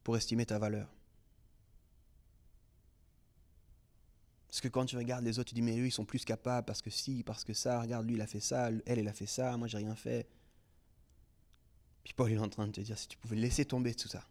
pour 0.03 0.17
estimer 0.17 0.47
ta 0.47 0.59
valeur. 0.59 0.89
Parce 4.49 4.61
que 4.61 4.69
quand 4.69 4.87
tu 4.87 4.97
regardes 4.97 5.25
les 5.25 5.39
autres, 5.39 5.51
tu 5.51 5.55
dis, 5.55 5.63
mais 5.63 5.79
eux, 5.79 5.87
ils 5.87 5.93
sont 5.93 6.05
plus 6.05 6.25
capables 6.25 6.65
parce 6.65 6.81
que 6.81 6.91
si, 6.91 7.23
parce 7.23 7.45
que 7.45 7.53
ça, 7.53 7.81
regarde, 7.81 8.07
lui, 8.07 8.15
il 8.15 8.21
a 8.21 8.27
fait 8.27 8.41
ça, 8.41 8.69
elle, 8.69 8.83
elle 8.87 9.09
a 9.09 9.13
fait 9.13 9.27
ça, 9.27 9.57
moi, 9.57 9.69
j'ai 9.69 9.79
rien 9.79 9.95
fait. 9.95 10.27
Puis 12.05 12.15
Paul 12.15 12.33
est 12.33 12.39
en 12.39 12.49
train 12.49 12.67
de 12.67 12.73
te 12.73 12.81
dire, 12.81 12.97
si 12.97 13.09
tu 13.09 13.19
pouvais 13.19 13.37
laisser 13.37 13.65
tomber 13.65 13.95
tout 13.95 14.09
ça, 14.09 14.25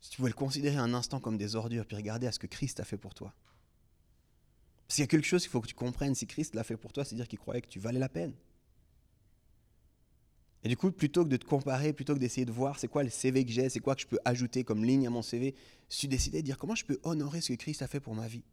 si 0.00 0.10
tu 0.10 0.18
pouvais 0.18 0.28
le 0.28 0.34
considérer 0.34 0.76
un 0.76 0.92
instant 0.92 1.18
comme 1.18 1.38
des 1.38 1.56
ordures, 1.56 1.86
puis 1.86 1.96
regarder 1.96 2.26
à 2.26 2.32
ce 2.32 2.38
que 2.38 2.46
Christ 2.46 2.78
a 2.78 2.84
fait 2.84 2.98
pour 2.98 3.14
toi. 3.14 3.34
S'il 4.88 5.02
y 5.02 5.04
a 5.04 5.06
quelque 5.06 5.26
chose 5.26 5.42
qu'il 5.42 5.50
faut 5.50 5.60
que 5.60 5.66
tu 5.66 5.74
comprennes, 5.74 6.14
si 6.14 6.26
Christ 6.26 6.54
l'a 6.54 6.64
fait 6.64 6.76
pour 6.76 6.92
toi, 6.92 7.04
c'est 7.04 7.14
dire 7.14 7.28
qu'il 7.28 7.38
croyait 7.38 7.62
que 7.62 7.68
tu 7.68 7.78
valais 7.78 7.98
la 7.98 8.08
peine. 8.08 8.34
Et 10.62 10.68
du 10.68 10.76
coup, 10.76 10.90
plutôt 10.90 11.24
que 11.24 11.28
de 11.28 11.36
te 11.36 11.44
comparer, 11.44 11.92
plutôt 11.92 12.14
que 12.14 12.18
d'essayer 12.18 12.46
de 12.46 12.52
voir 12.52 12.78
c'est 12.78 12.88
quoi 12.88 13.02
le 13.02 13.10
CV 13.10 13.44
que 13.44 13.52
j'ai, 13.52 13.68
c'est 13.68 13.80
quoi 13.80 13.94
que 13.94 14.00
je 14.00 14.06
peux 14.06 14.18
ajouter 14.24 14.64
comme 14.64 14.84
ligne 14.84 15.06
à 15.06 15.10
mon 15.10 15.20
CV, 15.20 15.54
suis 15.88 16.08
décidé 16.08 16.40
de 16.40 16.46
dire 16.46 16.58
comment 16.58 16.74
je 16.74 16.84
peux 16.84 16.98
honorer 17.02 17.40
ce 17.40 17.52
que 17.52 17.58
Christ 17.58 17.82
a 17.82 17.86
fait 17.86 18.00
pour 18.00 18.14
ma 18.14 18.26
vie 18.26 18.44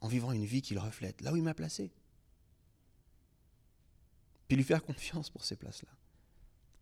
en 0.00 0.08
vivant 0.08 0.32
une 0.32 0.44
vie 0.44 0.62
qui 0.62 0.74
le 0.74 0.80
reflète, 0.80 1.20
là 1.22 1.32
où 1.32 1.36
il 1.36 1.42
m'a 1.42 1.54
placé. 1.54 1.90
Puis 4.46 4.56
lui 4.56 4.64
faire 4.64 4.82
confiance 4.86 5.30
pour 5.30 5.44
ces 5.44 5.56
places-là. 5.56 5.90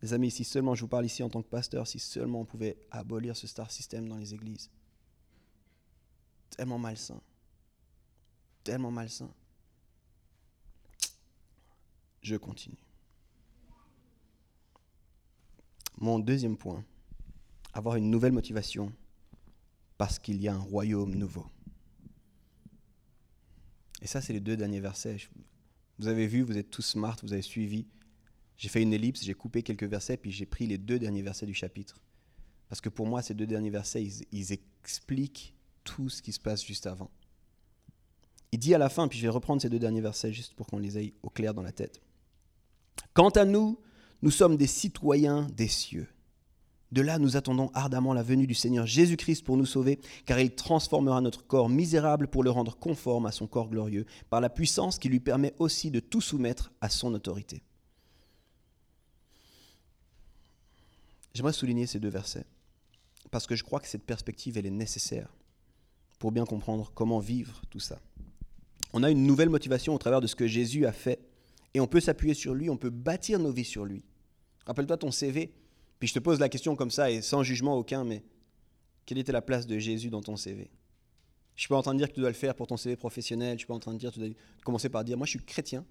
Les 0.03 0.13
amis, 0.13 0.31
si 0.31 0.45
seulement 0.45 0.75
je 0.75 0.83
vous 0.83 0.89
parle 0.89 1.07
ici 1.07 1.23
en 1.23 1.31
tant 1.31 1.43
que 1.43 1.49
pasteur, 1.49 1.87
si 1.87 1.99
seulement 1.99 2.41
on 2.41 2.45
pouvait 2.45 2.77
abolir 2.91 3.37
ce 3.37 3.47
star 3.47 3.71
system 3.71 4.09
dans 4.09 4.17
les 4.17 4.35
églises. 4.35 4.71
Tellement 6.51 6.79
malsain. 6.79 7.21
Tellement 8.67 8.91
malsain. 8.91 9.33
Je 12.21 12.35
continue. 12.35 12.85
Mon 15.99 16.19
deuxième 16.19 16.57
point, 16.57 16.85
avoir 17.73 17.95
une 17.95 18.11
nouvelle 18.11 18.33
motivation 18.33 18.93
parce 19.99 20.19
qu'il 20.19 20.43
y 20.43 20.49
a 20.49 20.55
un 20.57 20.59
royaume 20.59 21.15
nouveau. 21.15 21.47
Et 24.03 24.09
ça, 24.09 24.21
c'est 24.21 24.33
les 24.33 24.41
deux 24.41 24.57
derniers 24.57 24.81
versets. 24.81 25.29
Vous 26.01 26.09
avez 26.09 26.27
vu, 26.27 26.43
vous 26.43 26.59
êtes 26.59 26.71
tous 26.71 26.83
smart, 26.83 27.17
vous 27.23 27.33
avez 27.33 27.43
suivi. 27.43 27.87
J'ai 28.57 28.69
fait 28.69 28.83
une 28.83 28.93
ellipse, 28.93 29.23
j'ai 29.23 29.35
coupé 29.35 29.63
quelques 29.63 29.85
versets, 29.85 30.17
puis 30.17 30.33
j'ai 30.33 30.45
pris 30.45 30.67
les 30.67 30.77
deux 30.77 30.99
derniers 30.99 31.23
versets 31.23 31.47
du 31.47 31.55
chapitre. 31.55 32.01
Parce 32.69 32.81
que 32.81 32.89
pour 32.89 33.07
moi, 33.07 33.23
ces 33.23 33.35
deux 33.35 33.47
derniers 33.47 33.71
versets, 33.71 34.03
ils, 34.03 34.25
ils 34.33 34.51
expliquent 34.51 35.55
tout 35.85 36.09
ce 36.09 36.21
qui 36.21 36.33
se 36.33 36.41
passe 36.41 36.67
juste 36.67 36.89
avant. 36.89 37.13
Il 38.57 38.59
dit 38.59 38.75
à 38.75 38.79
la 38.79 38.89
fin, 38.89 39.07
puis 39.07 39.19
je 39.19 39.23
vais 39.23 39.29
reprendre 39.29 39.61
ces 39.61 39.69
deux 39.69 39.79
derniers 39.79 40.01
versets 40.01 40.33
juste 40.33 40.55
pour 40.55 40.67
qu'on 40.67 40.79
les 40.79 40.97
ait 40.97 41.13
au 41.23 41.29
clair 41.29 41.53
dans 41.53 41.61
la 41.61 41.73
tête. 41.73 42.01
Quant 43.13 43.29
à 43.29 43.45
nous, 43.45 43.79
nous 44.23 44.31
sommes 44.31 44.57
des 44.57 44.67
citoyens 44.67 45.47
des 45.55 45.69
cieux. 45.69 46.09
De 46.91 47.03
là, 47.03 47.19
nous 47.19 47.37
attendons 47.37 47.71
ardemment 47.75 48.15
la 48.15 48.23
venue 48.23 48.47
du 48.47 48.55
Seigneur 48.55 48.87
Jésus-Christ 48.87 49.45
pour 49.45 49.59
nous 49.59 49.67
sauver, 49.67 50.01
car 50.25 50.41
il 50.41 50.55
transformera 50.55 51.21
notre 51.21 51.47
corps 51.47 51.69
misérable 51.69 52.29
pour 52.29 52.43
le 52.43 52.51
rendre 52.51 52.79
conforme 52.79 53.27
à 53.27 53.31
son 53.31 53.47
corps 53.47 53.69
glorieux, 53.69 54.07
par 54.31 54.41
la 54.41 54.49
puissance 54.49 54.99
qui 54.99 55.11
lui 55.11 55.21
permet 55.21 55.53
aussi 55.59 55.91
de 55.91 56.01
tout 56.01 56.23
soumettre 56.23 56.73
à 56.81 56.89
son 56.89 57.13
autorité. 57.13 57.63
J'aimerais 61.35 61.53
souligner 61.53 61.87
ces 61.87 62.01
deux 62.01 62.09
versets, 62.09 62.47
parce 63.31 63.47
que 63.47 63.55
je 63.55 63.65
crois 63.65 63.81
que 63.81 63.89
cette 63.89 64.07
perspective, 64.07 64.57
elle 64.57 64.65
est 64.65 64.71
nécessaire 64.71 65.37
pour 66.19 66.33
bien 66.33 66.47
comprendre 66.47 66.91
comment 66.95 67.19
vivre 67.19 67.61
tout 67.69 67.81
ça. 67.81 68.01
On 68.99 69.03
a 69.03 69.11
une 69.11 69.27
nouvelle 69.27 69.51
motivation 69.51 69.95
au 69.95 69.99
travers 69.99 70.23
de 70.23 70.27
ce 70.27 70.35
que 70.35 70.47
Jésus 70.47 70.87
a 70.87 70.93
fait 70.93 71.21
et 71.75 71.81
on 71.81 71.87
peut 71.87 72.01
s'appuyer 72.01 72.33
sur 72.33 72.55
lui, 72.55 72.71
on 72.71 72.79
peut 72.79 72.89
bâtir 72.89 73.39
nos 73.39 73.53
vies 73.53 73.63
sur 73.63 73.85
lui. 73.85 74.03
Rappelle-toi 74.65 74.97
ton 74.97 75.11
CV, 75.11 75.53
puis 75.99 76.09
je 76.09 76.15
te 76.15 76.19
pose 76.19 76.41
la 76.41 76.49
question 76.49 76.77
comme 76.77 76.91
ça, 76.91 77.11
et 77.11 77.21
sans 77.21 77.43
jugement 77.43 77.77
aucun, 77.77 78.05
mais 78.05 78.25
quelle 79.05 79.19
était 79.19 79.33
la 79.33 79.43
place 79.43 79.67
de 79.67 79.79
Jésus 79.79 80.09
dans 80.09 80.23
ton 80.23 80.39
CV 80.39 80.71
Je 81.57 81.61
suis 81.61 81.69
pas 81.69 81.77
en 81.77 81.83
train 81.83 81.93
de 81.93 81.99
dire 81.99 82.09
que 82.09 82.15
tu 82.15 82.21
dois 82.21 82.31
le 82.31 82.35
faire 82.35 82.55
pour 82.55 82.67
ton 82.69 82.79
CV 82.79 82.97
professionnel, 82.97 83.57
je 83.57 83.59
suis 83.59 83.67
pas 83.67 83.75
en 83.75 83.81
train 83.81 83.93
de 83.93 83.99
dire 83.99 84.09
que 84.09 84.15
tu 84.15 84.21
dois 84.21 84.35
commencer 84.65 84.89
par 84.89 85.05
dire, 85.05 85.19
moi 85.19 85.27
je 85.27 85.33
suis 85.33 85.45
chrétien, 85.45 85.85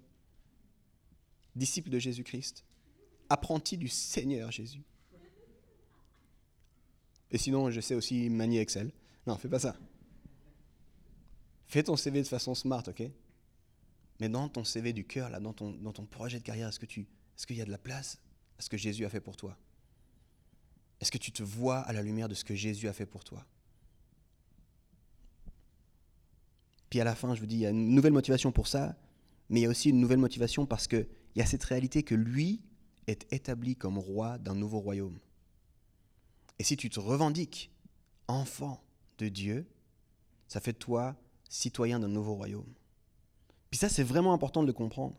disciple 1.54 1.90
de 1.90 2.00
Jésus-Christ, 2.00 2.64
apprenti 3.28 3.78
du 3.78 3.86
Seigneur 3.86 4.50
Jésus. 4.50 4.82
Et 7.30 7.38
sinon, 7.38 7.70
je 7.70 7.80
sais 7.80 7.94
aussi 7.94 8.28
manier 8.30 8.58
Excel. 8.58 8.90
Non, 9.28 9.36
fais 9.36 9.48
pas 9.48 9.60
ça. 9.60 9.76
Fais 11.66 11.82
ton 11.82 11.96
CV 11.96 12.22
de 12.22 12.28
façon 12.28 12.54
smart, 12.54 12.82
ok? 12.86 13.02
Mais 14.20 14.28
dans 14.28 14.48
ton 14.48 14.64
CV 14.64 14.92
du 14.92 15.04
cœur, 15.04 15.28
là, 15.30 15.40
dans 15.40 15.52
ton, 15.52 15.72
dans 15.72 15.92
ton 15.92 16.06
projet 16.06 16.38
de 16.38 16.44
carrière, 16.44 16.68
est-ce 16.68 16.80
que 16.80 16.86
tu, 16.86 17.00
est-ce 17.00 17.46
qu'il 17.46 17.56
y 17.56 17.62
a 17.62 17.64
de 17.64 17.70
la 17.70 17.78
place 17.78 18.18
à 18.58 18.62
ce 18.62 18.68
que 18.68 18.76
Jésus 18.76 19.04
a 19.04 19.10
fait 19.10 19.20
pour 19.20 19.36
toi? 19.36 19.56
Est-ce 21.00 21.10
que 21.10 21.18
tu 21.18 21.32
te 21.32 21.42
vois 21.42 21.80
à 21.80 21.92
la 21.92 22.02
lumière 22.02 22.28
de 22.28 22.34
ce 22.34 22.44
que 22.44 22.54
Jésus 22.54 22.88
a 22.88 22.92
fait 22.92 23.04
pour 23.04 23.24
toi? 23.24 23.44
Puis 26.88 27.00
à 27.00 27.04
la 27.04 27.14
fin, 27.14 27.34
je 27.34 27.40
vous 27.40 27.46
dis, 27.46 27.56
il 27.56 27.60
y 27.60 27.66
a 27.66 27.70
une 27.70 27.94
nouvelle 27.94 28.12
motivation 28.12 28.52
pour 28.52 28.68
ça, 28.68 28.96
mais 29.50 29.60
il 29.60 29.62
y 29.64 29.66
a 29.66 29.68
aussi 29.68 29.90
une 29.90 30.00
nouvelle 30.00 30.18
motivation 30.18 30.66
parce 30.66 30.86
qu'il 30.86 31.06
y 31.34 31.42
a 31.42 31.46
cette 31.46 31.64
réalité 31.64 32.02
que 32.02 32.14
lui 32.14 32.62
est 33.06 33.30
établi 33.32 33.76
comme 33.76 33.98
roi 33.98 34.38
d'un 34.38 34.54
nouveau 34.54 34.80
royaume. 34.80 35.18
Et 36.58 36.64
si 36.64 36.76
tu 36.76 36.88
te 36.88 36.98
revendiques 36.98 37.70
enfant 38.28 38.82
de 39.18 39.28
Dieu, 39.28 39.66
ça 40.48 40.60
fait 40.60 40.72
de 40.72 40.78
toi 40.78 41.16
citoyen 41.48 42.00
d'un 42.00 42.08
nouveau 42.08 42.34
royaume. 42.34 42.72
Puis 43.70 43.78
ça, 43.78 43.88
c'est 43.88 44.02
vraiment 44.02 44.32
important 44.32 44.62
de 44.62 44.66
le 44.66 44.72
comprendre. 44.72 45.16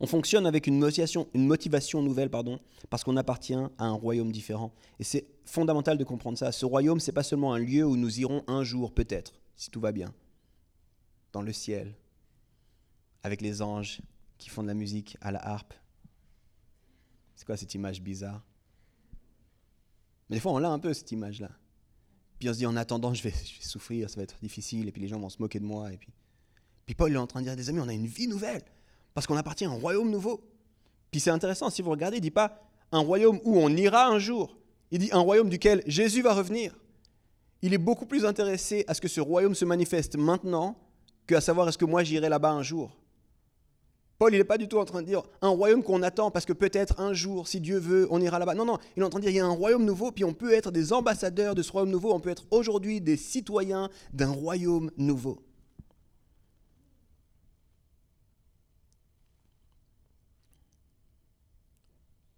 On 0.00 0.06
fonctionne 0.06 0.46
avec 0.46 0.66
une 0.66 0.78
motivation, 0.78 1.28
une 1.32 1.46
motivation 1.46 2.02
nouvelle, 2.02 2.28
pardon, 2.28 2.58
parce 2.90 3.04
qu'on 3.04 3.16
appartient 3.16 3.54
à 3.54 3.84
un 3.84 3.92
royaume 3.92 4.32
différent. 4.32 4.72
Et 4.98 5.04
c'est 5.04 5.26
fondamental 5.44 5.96
de 5.96 6.04
comprendre 6.04 6.36
ça. 6.36 6.50
Ce 6.50 6.66
royaume, 6.66 6.98
c'est 6.98 7.12
pas 7.12 7.22
seulement 7.22 7.54
un 7.54 7.58
lieu 7.58 7.86
où 7.86 7.96
nous 7.96 8.18
irons 8.18 8.42
un 8.48 8.64
jour, 8.64 8.92
peut-être, 8.92 9.34
si 9.54 9.70
tout 9.70 9.80
va 9.80 9.92
bien, 9.92 10.12
dans 11.32 11.42
le 11.42 11.52
ciel, 11.52 11.94
avec 13.22 13.40
les 13.40 13.62
anges 13.62 14.00
qui 14.38 14.48
font 14.48 14.62
de 14.62 14.68
la 14.68 14.74
musique 14.74 15.16
à 15.20 15.30
la 15.30 15.46
harpe. 15.46 15.74
C'est 17.36 17.44
quoi 17.44 17.56
cette 17.56 17.74
image 17.74 18.02
bizarre? 18.02 18.44
Mais 20.28 20.36
des 20.36 20.40
fois, 20.40 20.52
on 20.52 20.58
l'a 20.58 20.70
un 20.70 20.80
peu, 20.80 20.92
cette 20.94 21.12
image-là. 21.12 21.50
Puis 22.42 22.48
on 22.48 22.54
se 22.54 22.58
dit, 22.58 22.66
en 22.66 22.74
attendant, 22.74 23.14
je 23.14 23.22
vais, 23.22 23.32
souffrir, 23.60 24.10
ça 24.10 24.16
va 24.16 24.24
être 24.24 24.34
difficile, 24.42 24.88
et 24.88 24.90
puis 24.90 25.00
les 25.00 25.06
gens 25.06 25.20
vont 25.20 25.28
se 25.28 25.40
moquer 25.40 25.60
de 25.60 25.64
moi, 25.64 25.92
et 25.92 25.96
puis 25.96 26.12
puis 26.84 26.96
Paul 26.96 27.12
est 27.12 27.16
en 27.16 27.28
train 27.28 27.38
de 27.38 27.44
dire, 27.44 27.54
des 27.54 27.68
amis, 27.68 27.78
on 27.78 27.86
a 27.86 27.92
une 27.92 28.08
vie 28.08 28.26
nouvelle, 28.26 28.62
parce 29.14 29.28
qu'on 29.28 29.36
appartient 29.36 29.64
à 29.64 29.68
un 29.68 29.74
royaume 29.74 30.10
nouveau. 30.10 30.40
Puis 31.12 31.20
c'est 31.20 31.30
intéressant, 31.30 31.70
si 31.70 31.82
vous 31.82 31.92
regardez, 31.92 32.16
il 32.16 32.18
ne 32.18 32.24
dit 32.24 32.32
pas 32.32 32.68
un 32.90 32.98
royaume 32.98 33.38
où 33.44 33.58
on 33.58 33.68
ira 33.68 34.08
un 34.08 34.18
jour, 34.18 34.58
il 34.90 34.98
dit 34.98 35.08
un 35.12 35.20
royaume 35.20 35.48
duquel 35.50 35.84
Jésus 35.86 36.20
va 36.20 36.34
revenir. 36.34 36.76
Il 37.62 37.74
est 37.74 37.78
beaucoup 37.78 38.06
plus 38.06 38.24
intéressé 38.24 38.84
à 38.88 38.94
ce 38.94 39.00
que 39.00 39.06
ce 39.06 39.20
royaume 39.20 39.54
se 39.54 39.64
manifeste 39.64 40.16
maintenant 40.16 40.76
qu'à 41.28 41.40
savoir 41.40 41.68
est-ce 41.68 41.78
que 41.78 41.84
moi 41.84 42.02
j'irai 42.02 42.28
là-bas 42.28 42.50
un 42.50 42.64
jour. 42.64 42.98
Paul, 44.22 44.32
il 44.32 44.38
n'est 44.38 44.44
pas 44.44 44.56
du 44.56 44.68
tout 44.68 44.78
en 44.78 44.84
train 44.84 45.02
de 45.02 45.06
dire 45.08 45.24
un 45.40 45.48
royaume 45.48 45.82
qu'on 45.82 46.00
attend 46.00 46.30
parce 46.30 46.44
que 46.44 46.52
peut-être 46.52 47.00
un 47.00 47.12
jour, 47.12 47.48
si 47.48 47.60
Dieu 47.60 47.78
veut, 47.78 48.06
on 48.08 48.20
ira 48.20 48.38
là-bas. 48.38 48.54
Non, 48.54 48.64
non, 48.64 48.78
il 48.96 49.02
est 49.02 49.04
en 49.04 49.10
train 49.10 49.18
de 49.18 49.24
dire 49.24 49.32
il 49.32 49.36
y 49.38 49.40
a 49.40 49.44
un 49.44 49.50
royaume 49.50 49.84
nouveau, 49.84 50.12
puis 50.12 50.22
on 50.22 50.32
peut 50.32 50.52
être 50.52 50.70
des 50.70 50.92
ambassadeurs 50.92 51.56
de 51.56 51.62
ce 51.62 51.72
royaume 51.72 51.90
nouveau, 51.90 52.14
on 52.14 52.20
peut 52.20 52.30
être 52.30 52.44
aujourd'hui 52.52 53.00
des 53.00 53.16
citoyens 53.16 53.90
d'un 54.12 54.30
royaume 54.30 54.92
nouveau. 54.96 55.42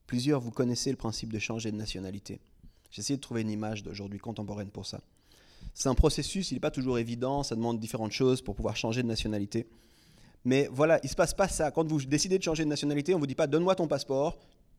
Plusieurs, 0.06 0.40
vous 0.40 0.52
connaissez 0.52 0.90
le 0.90 0.96
principe 0.96 1.34
de 1.34 1.38
changer 1.38 1.70
de 1.70 1.76
nationalité. 1.76 2.40
J'ai 2.92 3.00
essayé 3.00 3.18
de 3.18 3.22
trouver 3.22 3.42
une 3.42 3.50
image 3.50 3.82
d'aujourd'hui 3.82 4.20
contemporaine 4.20 4.70
pour 4.70 4.86
ça. 4.86 5.02
C'est 5.74 5.90
un 5.90 5.94
processus, 5.94 6.50
il 6.50 6.54
n'est 6.54 6.60
pas 6.60 6.70
toujours 6.70 6.98
évident, 6.98 7.42
ça 7.42 7.54
demande 7.54 7.78
différentes 7.78 8.12
choses 8.12 8.40
pour 8.40 8.54
pouvoir 8.54 8.74
changer 8.74 9.02
de 9.02 9.08
nationalité. 9.08 9.66
Mais 10.44 10.68
voilà, 10.70 10.98
il 11.02 11.06
ne 11.06 11.10
se 11.10 11.14
passe 11.14 11.34
pas 11.34 11.48
ça. 11.48 11.70
Quand 11.70 11.86
vous 11.86 12.04
décidez 12.04 12.38
de 12.38 12.42
changer 12.42 12.64
de 12.64 12.68
nationalité, 12.68 13.14
on 13.14 13.18
vous 13.18 13.26
dit 13.26 13.34
pas 13.34 13.46
donne-moi 13.46 13.74
ton 13.74 13.86
passeport, 13.86 14.38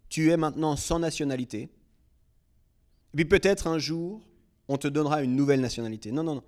tu 0.09 0.31
es 0.31 0.37
maintenant 0.37 0.75
sans 0.75 0.99
nationalité. 0.99 1.61
Et 1.61 3.15
puis 3.15 3.25
peut-être 3.25 3.67
un 3.67 3.79
jour, 3.79 4.21
on 4.67 4.77
te 4.77 4.87
donnera 4.87 5.23
une 5.23 5.35
nouvelle 5.35 5.61
nationalité. 5.61 6.11
Non, 6.11 6.23
non, 6.23 6.35
non. 6.35 6.43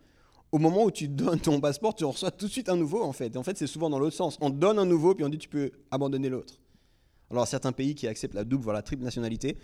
Au 0.52 0.60
moment 0.60 0.84
où 0.84 0.92
tu 0.92 1.08
donnes 1.08 1.40
ton 1.40 1.60
passeport, 1.60 1.96
tu 1.96 2.04
en 2.04 2.12
reçois 2.12 2.32
tout 2.32 2.46
de 2.46 2.52
suite 2.52 2.70
un 2.70 2.78
nouveau 2.78 3.04
en 3.04 3.12
fait. 3.12 3.36
en 3.36 3.44
fait, 3.44 3.58
c'est 3.58 3.68
souvent 3.68 3.90
dans 3.90 4.00
l'autre 4.00 4.16
sens. 4.16 4.38
On 4.40 4.50
donne 4.50 4.80
un 4.80 4.86
nouveau, 4.86 5.14
puis 5.14 5.26
on 5.26 5.30
dit 5.30 5.38
tu 5.38 5.50
peux 5.50 5.72
abandonner 5.92 6.30
l'autre. 6.30 6.60
Alors, 7.30 7.48
certains 7.48 7.74
pays 7.74 7.96
qui 7.96 8.08
acceptent 8.08 8.36
la 8.36 8.46
double, 8.46 8.64
voire 8.64 8.76
la 8.76 8.82
triple 8.82 9.04
nationalité, 9.04 9.58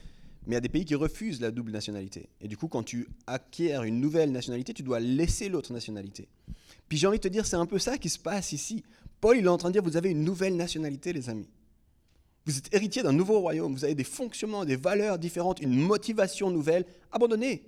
Mais 0.45 0.51
il 0.51 0.53
y 0.55 0.57
a 0.57 0.61
des 0.61 0.69
pays 0.69 0.83
qui 0.83 0.95
refusent 0.95 1.39
la 1.39 1.51
double 1.51 1.71
nationalité. 1.71 2.27
Et 2.41 2.49
du 2.49 2.57
coup, 2.57 2.67
quand 2.67 2.83
tu 2.83 3.07
acquiers 3.27 3.75
une 3.85 4.01
nouvelle 4.01 4.31
nationalité, 4.31 4.73
tu 4.73 4.83
dois 4.83 4.99
laisser 4.99 5.47
l'autre 5.47 5.71
nationalité. 5.71 6.27
Puis 6.87 6.97
j'ai 6.97 7.07
envie 7.07 7.17
de 7.17 7.23
te 7.23 7.27
dire, 7.27 7.45
c'est 7.45 7.55
un 7.55 7.65
peu 7.65 7.79
ça 7.79 7.97
qui 7.97 8.09
se 8.09 8.19
passe 8.19 8.51
ici. 8.51 8.83
Paul, 9.21 9.37
il 9.37 9.45
est 9.45 9.49
en 9.49 9.57
train 9.57 9.69
de 9.69 9.73
dire, 9.73 9.83
vous 9.83 9.97
avez 9.97 10.09
une 10.09 10.23
nouvelle 10.23 10.55
nationalité, 10.55 11.13
les 11.13 11.29
amis. 11.29 11.49
Vous 12.45 12.57
êtes 12.57 12.73
héritier 12.73 13.03
d'un 13.03 13.13
nouveau 13.13 13.39
royaume, 13.39 13.73
vous 13.73 13.85
avez 13.85 13.95
des 13.95 14.03
fonctionnements, 14.03 14.65
des 14.65 14.75
valeurs 14.75 15.17
différentes, 15.17 15.61
une 15.61 15.79
motivation 15.79 16.51
nouvelle. 16.51 16.85
Abandonnez 17.11 17.63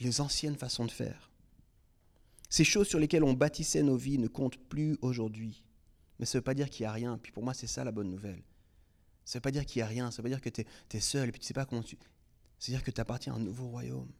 les 0.00 0.20
anciennes 0.20 0.56
façons 0.56 0.86
de 0.86 0.90
faire. 0.90 1.30
Ces 2.48 2.64
choses 2.64 2.88
sur 2.88 2.98
lesquelles 2.98 3.24
on 3.24 3.32
bâtissait 3.32 3.82
nos 3.82 3.96
vies 3.96 4.18
ne 4.18 4.28
comptent 4.28 4.58
plus 4.58 4.98
aujourd'hui. 5.00 5.62
Mais 6.18 6.26
ça 6.26 6.36
ne 6.36 6.40
veut 6.40 6.44
pas 6.44 6.54
dire 6.54 6.68
qu'il 6.68 6.84
n'y 6.84 6.88
a 6.88 6.92
rien. 6.92 7.18
Puis 7.18 7.32
pour 7.32 7.42
moi, 7.42 7.54
c'est 7.54 7.66
ça 7.66 7.84
la 7.84 7.92
bonne 7.92 8.10
nouvelle. 8.10 8.42
Ça 9.24 9.36
ne 9.36 9.40
veut 9.40 9.42
pas 9.42 9.50
dire 9.50 9.64
qu'il 9.64 9.80
n'y 9.80 9.84
a 9.84 9.86
rien. 9.86 10.10
Ça 10.10 10.16
ne 10.16 10.16
veut 10.18 10.30
pas 10.30 10.36
dire 10.36 10.40
que 10.40 10.50
tu 10.50 10.96
es, 10.96 11.00
seul 11.00 11.28
et 11.28 11.32
puis 11.32 11.40
tu 11.40 11.44
ne 11.44 11.48
sais 11.48 11.54
pas 11.54 11.64
comment 11.64 11.82
tu... 11.82 11.96
C'est-à-dire 12.58 12.84
que 12.84 12.90
tu 12.90 13.00
appartiens 13.00 13.32
à 13.34 13.36
un 13.36 13.40
nouveau 13.40 13.68
royaume. 13.68 14.10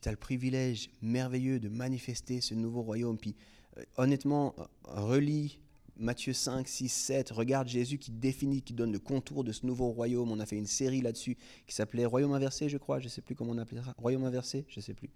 Tu 0.00 0.08
as 0.08 0.12
le 0.12 0.16
privilège 0.16 0.90
merveilleux 1.02 1.60
de 1.60 1.68
manifester 1.68 2.40
ce 2.40 2.54
nouveau 2.54 2.82
royaume. 2.82 3.18
Puis 3.18 3.36
euh, 3.78 3.82
honnêtement, 3.96 4.54
euh, 4.58 4.64
relis 4.86 5.60
Matthieu 6.00 6.32
5, 6.32 6.66
6, 6.66 6.88
7, 6.88 7.30
regarde 7.30 7.68
Jésus 7.68 7.98
qui 7.98 8.10
définit, 8.10 8.62
qui 8.62 8.72
donne 8.72 8.90
le 8.90 8.98
contour 8.98 9.44
de 9.44 9.52
ce 9.52 9.66
nouveau 9.66 9.90
royaume. 9.90 10.30
On 10.32 10.40
a 10.40 10.46
fait 10.46 10.56
une 10.56 10.66
série 10.66 11.02
là-dessus 11.02 11.36
qui 11.66 11.74
s'appelait 11.74 12.06
Royaume 12.06 12.32
inversé, 12.32 12.70
je 12.70 12.78
crois. 12.78 13.00
Je 13.00 13.04
ne 13.04 13.10
sais 13.10 13.20
plus 13.20 13.34
comment 13.34 13.52
on 13.52 13.58
appelait 13.58 13.82
ça. 13.82 13.94
Royaume 13.98 14.24
inversé, 14.24 14.64
je 14.68 14.80
ne 14.80 14.82
sais 14.82 14.94
plus. 14.94 15.10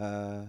Euh, 0.00 0.44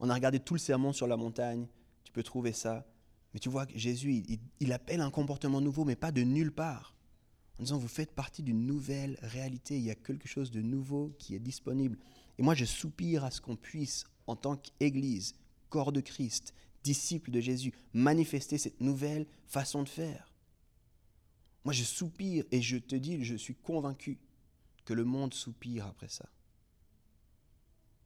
on 0.00 0.10
a 0.10 0.14
regardé 0.14 0.40
tout 0.40 0.54
le 0.54 0.58
sermon 0.58 0.92
sur 0.92 1.06
la 1.06 1.16
montagne. 1.16 1.68
Tu 2.02 2.12
peux 2.12 2.24
trouver 2.24 2.52
ça. 2.52 2.84
Mais 3.32 3.38
tu 3.38 3.48
vois 3.48 3.64
que 3.64 3.78
Jésus, 3.78 4.24
il, 4.58 4.72
appelle 4.72 5.00
un 5.00 5.10
comportement 5.10 5.60
nouveau, 5.60 5.84
mais 5.84 5.96
pas 5.96 6.10
de 6.10 6.22
nulle 6.22 6.52
part. 6.52 6.94
En 7.60 7.62
disant, 7.62 7.78
vous 7.78 7.88
faites 7.88 8.12
partie 8.12 8.42
d'une 8.42 8.66
nouvelle 8.66 9.16
réalité. 9.22 9.76
Il 9.76 9.84
y 9.84 9.90
a 9.92 9.94
quelque 9.94 10.26
chose 10.26 10.50
de 10.50 10.60
nouveau 10.60 11.14
qui 11.18 11.36
est 11.36 11.40
disponible. 11.40 11.96
Et 12.38 12.42
moi, 12.42 12.54
je 12.54 12.64
soupire 12.64 13.24
à 13.24 13.30
ce 13.30 13.40
qu'on 13.40 13.56
puisse, 13.56 14.04
en 14.26 14.36
tant 14.36 14.56
qu'Église, 14.56 15.34
corps 15.68 15.92
de 15.92 16.00
Christ, 16.00 16.54
disciples 16.82 17.30
de 17.30 17.40
Jésus, 17.40 17.72
manifester 17.92 18.58
cette 18.58 18.80
nouvelle 18.80 19.26
façon 19.46 19.82
de 19.82 19.88
faire. 19.88 20.32
Moi, 21.64 21.72
je 21.72 21.84
soupire 21.84 22.44
et 22.50 22.60
je 22.60 22.76
te 22.76 22.96
dis, 22.96 23.24
je 23.24 23.36
suis 23.36 23.54
convaincu 23.54 24.18
que 24.84 24.94
le 24.94 25.04
monde 25.04 25.34
soupire 25.34 25.86
après 25.86 26.08
ça. 26.08 26.28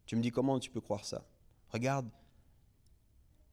Tu 0.05 0.15
me 0.15 0.23
dis 0.23 0.31
comment 0.31 0.59
tu 0.61 0.71
peux 0.71 0.81
croire 0.81 1.05
ça? 1.05 1.27
Regarde 1.71 2.09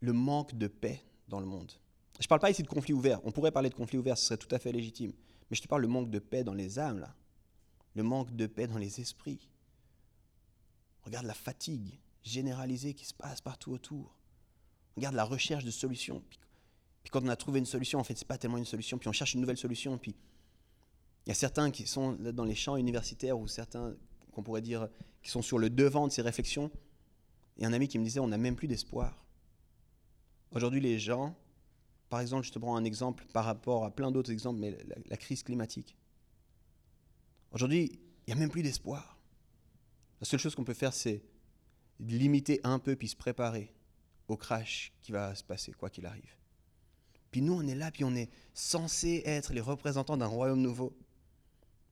le 0.01 0.13
manque 0.13 0.55
de 0.55 0.67
paix 0.67 1.01
dans 1.29 1.39
le 1.39 1.45
monde. 1.45 1.71
Je 2.19 2.25
ne 2.25 2.27
parle 2.27 2.41
pas 2.41 2.51
ici 2.51 2.61
de 2.61 2.67
conflit 2.67 2.93
ouvert. 2.93 3.19
On 3.25 3.31
pourrait 3.31 3.51
parler 3.51 3.69
de 3.69 3.75
conflit 3.75 3.97
ouvert, 3.97 4.17
ce 4.17 4.25
serait 4.25 4.37
tout 4.37 4.53
à 4.53 4.59
fait 4.59 4.71
légitime. 4.71 5.13
Mais 5.49 5.55
je 5.55 5.61
te 5.61 5.67
parle 5.67 5.81
le 5.81 5.87
manque 5.87 6.11
de 6.11 6.19
paix 6.19 6.43
dans 6.43 6.53
les 6.53 6.77
âmes, 6.77 6.99
là. 6.99 7.15
Le 7.95 8.03
manque 8.03 8.35
de 8.35 8.45
paix 8.45 8.67
dans 8.67 8.77
les 8.77 8.99
esprits. 9.01 9.49
Regarde 11.05 11.25
la 11.25 11.33
fatigue 11.33 11.99
généralisée 12.23 12.93
qui 12.93 13.05
se 13.05 13.13
passe 13.13 13.41
partout 13.41 13.71
autour. 13.71 14.15
Regarde 14.95 15.15
la 15.15 15.25
recherche 15.25 15.65
de 15.65 15.71
solutions. 15.71 16.23
Puis, 17.03 17.11
quand 17.11 17.23
on 17.23 17.27
a 17.27 17.35
trouvé 17.35 17.59
une 17.59 17.65
solution, 17.65 17.99
en 17.99 18.03
fait, 18.03 18.15
ce 18.15 18.23
n'est 18.23 18.27
pas 18.27 18.37
tellement 18.37 18.57
une 18.57 18.65
solution. 18.65 18.97
Puis 18.97 19.09
on 19.09 19.11
cherche 19.11 19.33
une 19.33 19.41
nouvelle 19.41 19.57
solution. 19.57 19.97
Puis 19.97 20.15
il 21.25 21.29
y 21.29 21.31
a 21.31 21.35
certains 21.35 21.71
qui 21.71 21.87
sont 21.87 22.13
dans 22.13 22.45
les 22.45 22.55
champs 22.55 22.77
universitaires 22.77 23.37
ou 23.37 23.47
certains 23.47 23.95
qu'on 24.31 24.43
pourrait 24.43 24.61
dire 24.61 24.89
qui 25.21 25.29
sont 25.31 25.41
sur 25.41 25.57
le 25.57 25.69
devant 25.69 26.07
de 26.07 26.11
ces 26.11 26.21
réflexions. 26.21 26.71
Et 27.57 27.65
un 27.65 27.73
ami 27.73 27.87
qui 27.87 27.99
me 27.99 28.03
disait, 28.03 28.19
on 28.19 28.27
n'a 28.27 28.37
même 28.37 28.55
plus 28.55 28.67
d'espoir. 28.67 29.25
Aujourd'hui, 30.51 30.81
les 30.81 30.99
gens, 30.99 31.35
par 32.09 32.19
exemple, 32.19 32.45
je 32.45 32.51
te 32.51 32.59
prends 32.59 32.75
un 32.75 32.83
exemple 32.83 33.25
par 33.33 33.45
rapport 33.45 33.85
à 33.85 33.91
plein 33.91 34.11
d'autres 34.11 34.31
exemples, 34.31 34.59
mais 34.59 34.71
la, 34.85 34.95
la 35.05 35.17
crise 35.17 35.43
climatique. 35.43 35.95
Aujourd'hui, 37.51 37.99
il 38.25 38.33
n'y 38.33 38.33
a 38.33 38.35
même 38.39 38.49
plus 38.49 38.63
d'espoir. 38.63 39.12
La 40.23 40.25
seule 40.25 40.39
chose 40.39 40.55
qu'on 40.55 40.63
peut 40.63 40.73
faire, 40.73 40.93
c'est 40.93 41.21
limiter 41.99 42.61
un 42.63 42.79
peu 42.79 42.95
puis 42.95 43.09
se 43.09 43.15
préparer 43.17 43.75
au 44.29 44.37
crash 44.37 44.93
qui 45.01 45.11
va 45.11 45.35
se 45.35 45.43
passer, 45.43 45.73
quoi 45.73 45.89
qu'il 45.89 46.05
arrive. 46.05 46.37
Puis 47.29 47.41
nous, 47.41 47.51
on 47.51 47.67
est 47.67 47.75
là, 47.75 47.91
puis 47.91 48.05
on 48.05 48.15
est 48.15 48.29
censé 48.53 49.21
être 49.25 49.51
les 49.51 49.59
représentants 49.59 50.15
d'un 50.15 50.27
royaume 50.27 50.61
nouveau. 50.61 50.97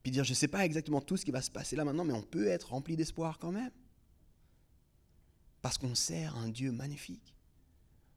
Puis 0.01 0.13
dire, 0.13 0.23
je 0.23 0.29
ne 0.29 0.35
sais 0.35 0.47
pas 0.47 0.63
exactement 0.63 1.01
tout 1.01 1.17
ce 1.17 1.25
qui 1.25 1.31
va 1.31 1.41
se 1.41 1.51
passer 1.51 1.75
là 1.75 1.83
maintenant, 1.83 2.05
mais 2.05 2.13
on 2.13 2.21
peut 2.21 2.47
être 2.47 2.69
rempli 2.69 2.95
d'espoir 2.95 3.37
quand 3.37 3.51
même. 3.51 3.71
Parce 5.61 5.77
qu'on 5.77 5.93
sert 5.93 6.37
un 6.37 6.47
Dieu 6.47 6.71
magnifique. 6.71 7.35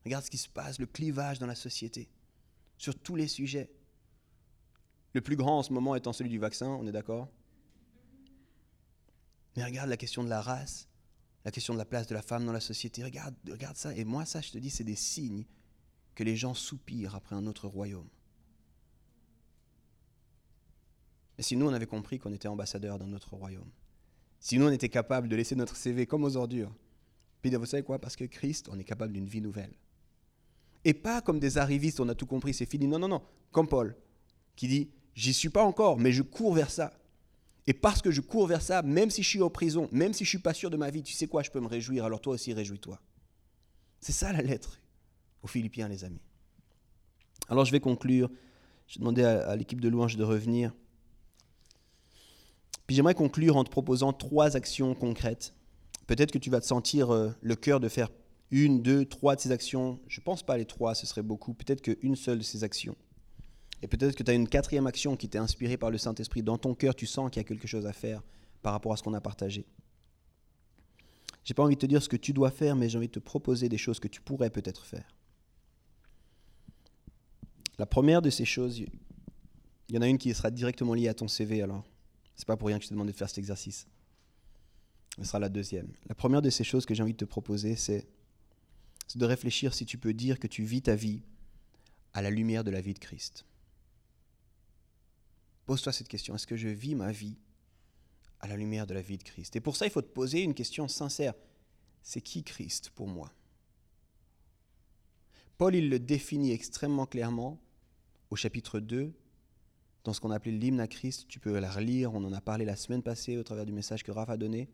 Regarde 0.04 0.24
ce 0.24 0.30
qui 0.30 0.38
se 0.38 0.48
passe, 0.48 0.78
le 0.78 0.86
clivage 0.86 1.40
dans 1.40 1.48
la 1.48 1.56
société, 1.56 2.08
sur 2.78 2.96
tous 2.96 3.16
les 3.16 3.26
sujets. 3.26 3.68
Le 5.12 5.20
plus 5.20 5.34
grand 5.34 5.58
en 5.58 5.64
ce 5.64 5.72
moment 5.72 5.96
étant 5.96 6.12
celui 6.12 6.30
du 6.30 6.38
vaccin, 6.38 6.68
on 6.68 6.86
est 6.86 6.92
d'accord? 6.92 7.32
Mais 9.56 9.64
regarde 9.64 9.88
la 9.88 9.96
question 9.96 10.24
de 10.24 10.28
la 10.28 10.40
race, 10.40 10.88
la 11.44 11.50
question 11.50 11.74
de 11.74 11.78
la 11.78 11.84
place 11.84 12.06
de 12.06 12.14
la 12.14 12.22
femme 12.22 12.44
dans 12.44 12.52
la 12.52 12.60
société. 12.60 13.04
Regarde, 13.04 13.34
regarde 13.48 13.76
ça. 13.76 13.94
Et 13.94 14.04
moi, 14.04 14.24
ça, 14.24 14.40
je 14.40 14.50
te 14.50 14.58
dis, 14.58 14.70
c'est 14.70 14.84
des 14.84 14.96
signes 14.96 15.44
que 16.14 16.24
les 16.24 16.36
gens 16.36 16.54
soupirent 16.54 17.14
après 17.14 17.36
un 17.36 17.46
autre 17.46 17.68
royaume. 17.68 18.08
Et 21.38 21.42
si 21.42 21.56
nous, 21.56 21.66
on 21.66 21.72
avait 21.72 21.86
compris 21.86 22.18
qu'on 22.18 22.32
était 22.32 22.48
ambassadeur 22.48 22.98
d'un 22.98 23.12
autre 23.12 23.34
royaume, 23.34 23.70
si 24.40 24.58
nous, 24.58 24.66
on 24.66 24.70
était 24.70 24.88
capable 24.88 25.28
de 25.28 25.36
laisser 25.36 25.56
notre 25.56 25.76
CV 25.76 26.06
comme 26.06 26.24
aux 26.24 26.36
ordures, 26.36 26.74
puis 27.42 27.54
vous 27.54 27.66
savez 27.66 27.82
quoi 27.82 27.98
Parce 27.98 28.16
que 28.16 28.24
Christ, 28.24 28.68
on 28.72 28.78
est 28.78 28.84
capable 28.84 29.12
d'une 29.12 29.26
vie 29.26 29.42
nouvelle. 29.42 29.74
Et 30.84 30.94
pas 30.94 31.20
comme 31.20 31.38
des 31.38 31.58
arrivistes, 31.58 32.00
on 32.00 32.08
a 32.08 32.14
tout 32.14 32.26
compris, 32.26 32.54
c'est 32.54 32.66
fini. 32.66 32.86
Non, 32.86 32.98
non, 32.98 33.08
non. 33.08 33.22
Comme 33.52 33.68
Paul, 33.68 33.96
qui 34.56 34.68
dit, 34.68 34.90
j'y 35.14 35.34
suis 35.34 35.50
pas 35.50 35.62
encore, 35.62 35.98
mais 35.98 36.12
je 36.12 36.22
cours 36.22 36.54
vers 36.54 36.70
ça. 36.70 36.92
Et 37.66 37.72
parce 37.72 38.02
que 38.02 38.10
je 38.10 38.20
cours 38.20 38.46
vers 38.46 38.60
ça, 38.60 38.82
même 38.82 39.10
si 39.10 39.22
je 39.22 39.28
suis 39.28 39.42
en 39.42 39.50
prison, 39.50 39.88
même 39.90 40.12
si 40.12 40.24
je 40.24 40.28
suis 40.28 40.38
pas 40.38 40.52
sûr 40.52 40.70
de 40.70 40.76
ma 40.76 40.90
vie, 40.90 41.02
tu 41.02 41.14
sais 41.14 41.26
quoi, 41.26 41.42
je 41.42 41.50
peux 41.50 41.60
me 41.60 41.66
réjouir, 41.66 42.04
alors 42.04 42.20
toi 42.20 42.34
aussi 42.34 42.52
réjouis-toi. 42.52 43.00
C'est 44.00 44.12
ça 44.12 44.32
la 44.32 44.42
lettre 44.42 44.80
aux 45.42 45.46
Philippiens, 45.46 45.88
les 45.88 46.04
amis. 46.04 46.20
Alors 47.48 47.64
je 47.64 47.72
vais 47.72 47.80
conclure. 47.80 48.30
Je 48.86 48.94
vais 48.94 49.00
demander 49.00 49.24
à, 49.24 49.56
l'équipe 49.56 49.80
de 49.80 49.88
louange 49.88 50.16
de 50.16 50.24
revenir. 50.24 50.72
Puis 52.86 52.96
j'aimerais 52.96 53.14
conclure 53.14 53.56
en 53.56 53.64
te 53.64 53.70
proposant 53.70 54.12
trois 54.12 54.56
actions 54.56 54.94
concrètes. 54.94 55.54
Peut-être 56.06 56.32
que 56.32 56.38
tu 56.38 56.50
vas 56.50 56.60
te 56.60 56.66
sentir 56.66 57.10
euh, 57.10 57.30
le 57.40 57.56
cœur 57.56 57.80
de 57.80 57.88
faire 57.88 58.10
une, 58.50 58.82
deux, 58.82 59.06
trois 59.06 59.36
de 59.36 59.40
ces 59.40 59.52
actions. 59.52 60.00
Je 60.06 60.20
ne 60.20 60.24
pense 60.24 60.42
pas 60.42 60.58
les 60.58 60.66
trois, 60.66 60.94
ce 60.94 61.06
serait 61.06 61.22
beaucoup. 61.22 61.54
Peut-être 61.54 61.80
qu'une 61.80 62.14
seule 62.14 62.38
de 62.38 62.42
ces 62.42 62.62
actions. 62.62 62.94
Et 63.84 63.86
peut-être 63.86 64.16
que 64.16 64.22
tu 64.22 64.30
as 64.30 64.34
une 64.34 64.48
quatrième 64.48 64.86
action 64.86 65.14
qui 65.14 65.28
t'est 65.28 65.36
inspirée 65.36 65.76
par 65.76 65.90
le 65.90 65.98
Saint-Esprit. 65.98 66.42
Dans 66.42 66.56
ton 66.56 66.74
cœur, 66.74 66.94
tu 66.94 67.04
sens 67.04 67.30
qu'il 67.30 67.40
y 67.40 67.44
a 67.44 67.46
quelque 67.46 67.68
chose 67.68 67.84
à 67.84 67.92
faire 67.92 68.22
par 68.62 68.72
rapport 68.72 68.94
à 68.94 68.96
ce 68.96 69.02
qu'on 69.02 69.12
a 69.12 69.20
partagé. 69.20 69.66
J'ai 71.44 71.52
pas 71.52 71.62
envie 71.62 71.74
de 71.74 71.80
te 71.80 71.84
dire 71.84 72.02
ce 72.02 72.08
que 72.08 72.16
tu 72.16 72.32
dois 72.32 72.50
faire, 72.50 72.76
mais 72.76 72.88
j'ai 72.88 72.96
envie 72.96 73.08
de 73.08 73.12
te 73.12 73.18
proposer 73.18 73.68
des 73.68 73.76
choses 73.76 74.00
que 74.00 74.08
tu 74.08 74.22
pourrais 74.22 74.48
peut-être 74.48 74.86
faire. 74.86 75.06
La 77.76 77.84
première 77.84 78.22
de 78.22 78.30
ces 78.30 78.46
choses, 78.46 78.78
il 78.78 79.94
y 79.94 79.98
en 79.98 80.00
a 80.00 80.08
une 80.08 80.16
qui 80.16 80.32
sera 80.32 80.50
directement 80.50 80.94
liée 80.94 81.08
à 81.08 81.14
ton 81.14 81.28
CV, 81.28 81.60
alors 81.60 81.84
c'est 82.36 82.46
pas 82.46 82.56
pour 82.56 82.68
rien 82.68 82.78
que 82.78 82.84
je 82.84 82.88
te 82.88 82.94
demande 82.94 83.08
de 83.08 83.12
faire 83.12 83.28
cet 83.28 83.36
exercice. 83.36 83.86
Ce 85.18 85.24
sera 85.24 85.38
la 85.38 85.50
deuxième. 85.50 85.92
La 86.08 86.14
première 86.14 86.40
de 86.40 86.48
ces 86.48 86.64
choses 86.64 86.86
que 86.86 86.94
j'ai 86.94 87.02
envie 87.02 87.12
de 87.12 87.18
te 87.18 87.26
proposer, 87.26 87.76
c'est 87.76 88.06
de 89.14 89.26
réfléchir 89.26 89.74
si 89.74 89.84
tu 89.84 89.98
peux 89.98 90.14
dire 90.14 90.38
que 90.38 90.46
tu 90.46 90.64
vis 90.64 90.80
ta 90.80 90.94
vie 90.94 91.20
à 92.14 92.22
la 92.22 92.30
lumière 92.30 92.64
de 92.64 92.70
la 92.70 92.80
vie 92.80 92.94
de 92.94 92.98
Christ. 92.98 93.44
Pose-toi 95.66 95.92
cette 95.92 96.08
question. 96.08 96.34
Est-ce 96.34 96.46
que 96.46 96.56
je 96.56 96.68
vis 96.68 96.94
ma 96.94 97.10
vie 97.12 97.36
à 98.40 98.48
la 98.48 98.56
lumière 98.56 98.86
de 98.86 98.94
la 98.94 99.02
vie 99.02 99.18
de 99.18 99.22
Christ? 99.22 99.56
Et 99.56 99.60
pour 99.60 99.76
ça, 99.76 99.86
il 99.86 99.90
faut 99.90 100.02
te 100.02 100.06
poser 100.06 100.42
une 100.42 100.54
question 100.54 100.88
sincère. 100.88 101.34
C'est 102.02 102.20
qui 102.20 102.44
Christ 102.44 102.90
pour 102.90 103.08
moi? 103.08 103.32
Paul, 105.56 105.74
il 105.74 105.88
le 105.88 105.98
définit 105.98 106.52
extrêmement 106.52 107.06
clairement 107.06 107.60
au 108.30 108.36
chapitre 108.36 108.80
2, 108.80 109.14
dans 110.02 110.12
ce 110.12 110.20
qu'on 110.20 110.30
appelait 110.30 110.52
l'hymne 110.52 110.80
à 110.80 110.88
Christ. 110.88 111.26
Tu 111.28 111.38
peux 111.38 111.58
la 111.58 111.70
relire, 111.70 112.12
on 112.12 112.24
en 112.24 112.32
a 112.32 112.40
parlé 112.40 112.64
la 112.64 112.76
semaine 112.76 113.02
passée 113.02 113.38
au 113.38 113.42
travers 113.42 113.64
du 113.64 113.72
message 113.72 114.02
que 114.02 114.10
Raph 114.10 114.28
a 114.28 114.36
donné. 114.36 114.68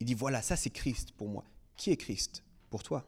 Il 0.00 0.06
dit, 0.06 0.14
voilà, 0.14 0.42
ça 0.42 0.56
c'est 0.56 0.70
Christ 0.70 1.12
pour 1.12 1.28
moi. 1.28 1.44
Qui 1.76 1.90
est 1.90 1.96
Christ 1.96 2.42
pour 2.70 2.82
toi? 2.82 3.06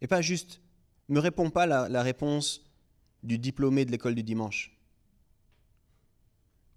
Et 0.00 0.06
pas 0.06 0.22
juste, 0.22 0.62
ne 1.10 1.16
me 1.16 1.20
réponds 1.20 1.50
pas 1.50 1.66
la 1.66 2.02
réponse 2.02 2.64
du 3.22 3.38
diplômé 3.38 3.84
de 3.84 3.90
l'école 3.90 4.14
du 4.14 4.22
dimanche. 4.22 4.76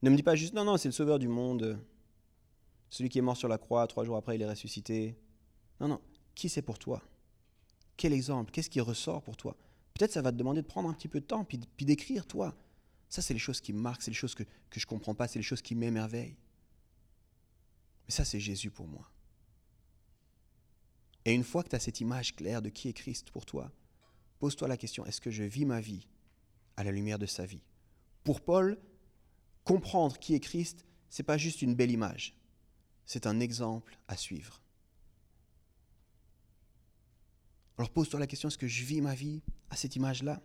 Ne 0.01 0.09
me 0.09 0.15
dis 0.15 0.23
pas 0.23 0.35
juste, 0.35 0.53
non, 0.53 0.63
non, 0.63 0.77
c'est 0.77 0.87
le 0.87 0.93
sauveur 0.93 1.19
du 1.19 1.27
monde, 1.27 1.79
celui 2.89 3.09
qui 3.09 3.17
est 3.17 3.21
mort 3.21 3.37
sur 3.37 3.47
la 3.47 3.57
croix, 3.57 3.87
trois 3.87 4.05
jours 4.05 4.17
après, 4.17 4.35
il 4.35 4.41
est 4.41 4.49
ressuscité. 4.49 5.17
Non, 5.79 5.87
non, 5.87 6.01
qui 6.35 6.49
c'est 6.49 6.61
pour 6.61 6.77
toi? 6.77 7.01
Quel 7.97 8.13
exemple? 8.13 8.51
Qu'est-ce 8.51 8.69
qui 8.69 8.81
ressort 8.81 9.23
pour 9.23 9.37
toi? 9.37 9.55
Peut-être 9.93 10.11
ça 10.11 10.21
va 10.21 10.31
te 10.31 10.37
demander 10.37 10.61
de 10.61 10.67
prendre 10.67 10.89
un 10.89 10.93
petit 10.93 11.07
peu 11.07 11.19
de 11.19 11.25
temps, 11.25 11.45
puis, 11.45 11.59
puis 11.77 11.85
d'écrire, 11.85 12.27
toi. 12.27 12.55
Ça, 13.09 13.21
c'est 13.21 13.33
les 13.33 13.39
choses 13.39 13.61
qui 13.61 13.73
marquent, 13.73 14.01
c'est 14.01 14.11
les 14.11 14.15
choses 14.15 14.35
que, 14.35 14.43
que 14.43 14.79
je 14.79 14.85
ne 14.85 14.89
comprends 14.89 15.15
pas, 15.15 15.27
c'est 15.27 15.39
les 15.39 15.43
choses 15.43 15.61
qui 15.61 15.75
m'émerveillent. 15.75 16.37
Mais 18.05 18.11
ça, 18.11 18.25
c'est 18.25 18.39
Jésus 18.39 18.69
pour 18.69 18.87
moi. 18.87 19.09
Et 21.23 21.33
une 21.33 21.43
fois 21.43 21.63
que 21.63 21.69
tu 21.69 21.75
as 21.75 21.79
cette 21.79 22.01
image 22.01 22.35
claire 22.35 22.61
de 22.61 22.69
qui 22.69 22.89
est 22.89 22.93
Christ 22.93 23.31
pour 23.31 23.45
toi, 23.45 23.71
pose-toi 24.39 24.67
la 24.67 24.77
question, 24.77 25.05
est-ce 25.05 25.21
que 25.21 25.31
je 25.31 25.43
vis 25.43 25.65
ma 25.65 25.81
vie 25.81 26.07
à 26.77 26.83
la 26.83 26.91
lumière 26.91 27.19
de 27.19 27.25
sa 27.25 27.45
vie. 27.45 27.61
Pour 28.23 28.41
Paul, 28.41 28.79
comprendre 29.63 30.17
qui 30.17 30.35
est 30.35 30.39
Christ, 30.39 30.85
c'est 31.09 31.23
pas 31.23 31.37
juste 31.37 31.61
une 31.61 31.75
belle 31.75 31.91
image, 31.91 32.35
c'est 33.05 33.27
un 33.27 33.39
exemple 33.39 33.97
à 34.07 34.17
suivre. 34.17 34.61
Alors 37.77 37.89
pose-toi 37.89 38.19
la 38.19 38.27
question, 38.27 38.49
est-ce 38.49 38.57
que 38.57 38.67
je 38.67 38.83
vis 38.83 39.01
ma 39.01 39.15
vie 39.15 39.41
à 39.69 39.75
cette 39.75 39.95
image-là? 39.95 40.41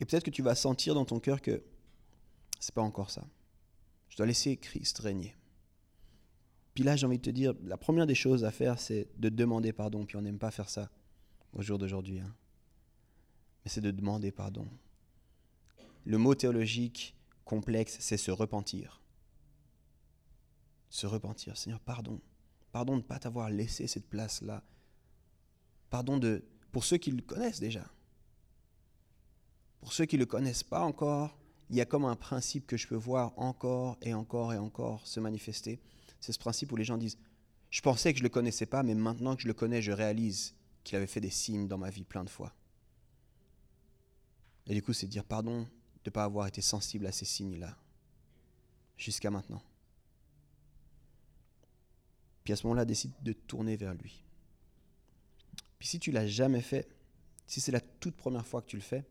Et 0.00 0.04
peut-être 0.04 0.24
que 0.24 0.30
tu 0.30 0.42
vas 0.42 0.54
sentir 0.54 0.94
dans 0.94 1.04
ton 1.04 1.20
cœur 1.20 1.40
que 1.40 1.62
c'est 2.58 2.74
pas 2.74 2.82
encore 2.82 3.10
ça. 3.10 3.24
Je 4.08 4.16
dois 4.16 4.26
laisser 4.26 4.56
Christ 4.56 4.98
régner. 4.98 5.36
Puis 6.74 6.82
là, 6.82 6.96
j'ai 6.96 7.06
envie 7.06 7.18
de 7.18 7.22
te 7.22 7.30
dire, 7.30 7.54
la 7.62 7.76
première 7.76 8.06
des 8.06 8.16
choses 8.16 8.44
à 8.44 8.50
faire, 8.50 8.80
c'est 8.80 9.08
de 9.16 9.28
demander 9.28 9.72
pardon. 9.72 10.04
Puis 10.04 10.16
on 10.16 10.22
n'aime 10.22 10.38
pas 10.38 10.50
faire 10.50 10.68
ça 10.68 10.90
au 11.52 11.62
jour 11.62 11.78
d'aujourd'hui. 11.78 12.18
Hein. 12.18 12.34
Mais 13.64 13.70
c'est 13.70 13.80
de 13.80 13.90
demander 13.90 14.30
pardon. 14.30 14.68
Le 16.04 16.18
mot 16.18 16.34
théologique 16.34 17.16
complexe, 17.44 17.96
c'est 18.00 18.16
se 18.16 18.30
repentir. 18.30 19.00
Se 20.90 21.06
repentir. 21.06 21.56
Seigneur, 21.56 21.80
pardon. 21.80 22.20
Pardon 22.72 22.94
de 22.94 23.02
ne 23.02 23.06
pas 23.06 23.18
t'avoir 23.18 23.50
laissé 23.50 23.86
cette 23.86 24.08
place-là. 24.08 24.62
Pardon 25.90 26.18
de, 26.18 26.44
pour 26.72 26.84
ceux 26.84 26.96
qui 26.96 27.10
le 27.10 27.22
connaissent 27.22 27.60
déjà. 27.60 27.88
Pour 29.80 29.92
ceux 29.92 30.06
qui 30.06 30.16
ne 30.16 30.20
le 30.20 30.26
connaissent 30.26 30.62
pas 30.62 30.80
encore, 30.80 31.38
il 31.70 31.76
y 31.76 31.80
a 31.80 31.86
comme 31.86 32.04
un 32.04 32.16
principe 32.16 32.66
que 32.66 32.76
je 32.76 32.86
peux 32.86 32.96
voir 32.96 33.32
encore 33.38 33.96
et 34.02 34.12
encore 34.12 34.52
et 34.52 34.58
encore 34.58 35.06
se 35.06 35.20
manifester. 35.20 35.80
C'est 36.20 36.32
ce 36.32 36.38
principe 36.38 36.72
où 36.72 36.76
les 36.76 36.84
gens 36.84 36.98
disent, 36.98 37.18
je 37.70 37.80
pensais 37.80 38.12
que 38.12 38.18
je 38.18 38.22
ne 38.22 38.28
le 38.28 38.32
connaissais 38.32 38.66
pas, 38.66 38.82
mais 38.82 38.94
maintenant 38.94 39.36
que 39.36 39.42
je 39.42 39.48
le 39.48 39.54
connais, 39.54 39.82
je 39.82 39.92
réalise 39.92 40.54
qu'il 40.84 40.96
avait 40.96 41.06
fait 41.06 41.20
des 41.20 41.30
signes 41.30 41.66
dans 41.66 41.78
ma 41.78 41.90
vie 41.90 42.04
plein 42.04 42.24
de 42.24 42.30
fois. 42.30 42.54
Et 44.66 44.74
du 44.74 44.82
coup, 44.82 44.92
c'est 44.92 45.06
dire 45.06 45.24
pardon 45.24 45.62
de 45.62 45.66
ne 46.06 46.10
pas 46.10 46.24
avoir 46.24 46.46
été 46.46 46.60
sensible 46.60 47.06
à 47.06 47.12
ces 47.12 47.24
signes-là, 47.24 47.76
jusqu'à 48.96 49.30
maintenant. 49.30 49.62
Puis 52.44 52.52
à 52.52 52.56
ce 52.56 52.66
moment-là, 52.66 52.84
décide 52.84 53.12
de 53.22 53.32
tourner 53.32 53.76
vers 53.76 53.94
lui. 53.94 54.22
Puis 55.78 55.88
si 55.88 55.98
tu 55.98 56.12
l'as 56.12 56.26
jamais 56.26 56.60
fait, 56.60 56.88
si 57.46 57.60
c'est 57.60 57.72
la 57.72 57.80
toute 57.80 58.16
première 58.16 58.46
fois 58.46 58.62
que 58.62 58.66
tu 58.66 58.76
le 58.76 58.82
fais, 58.82 59.04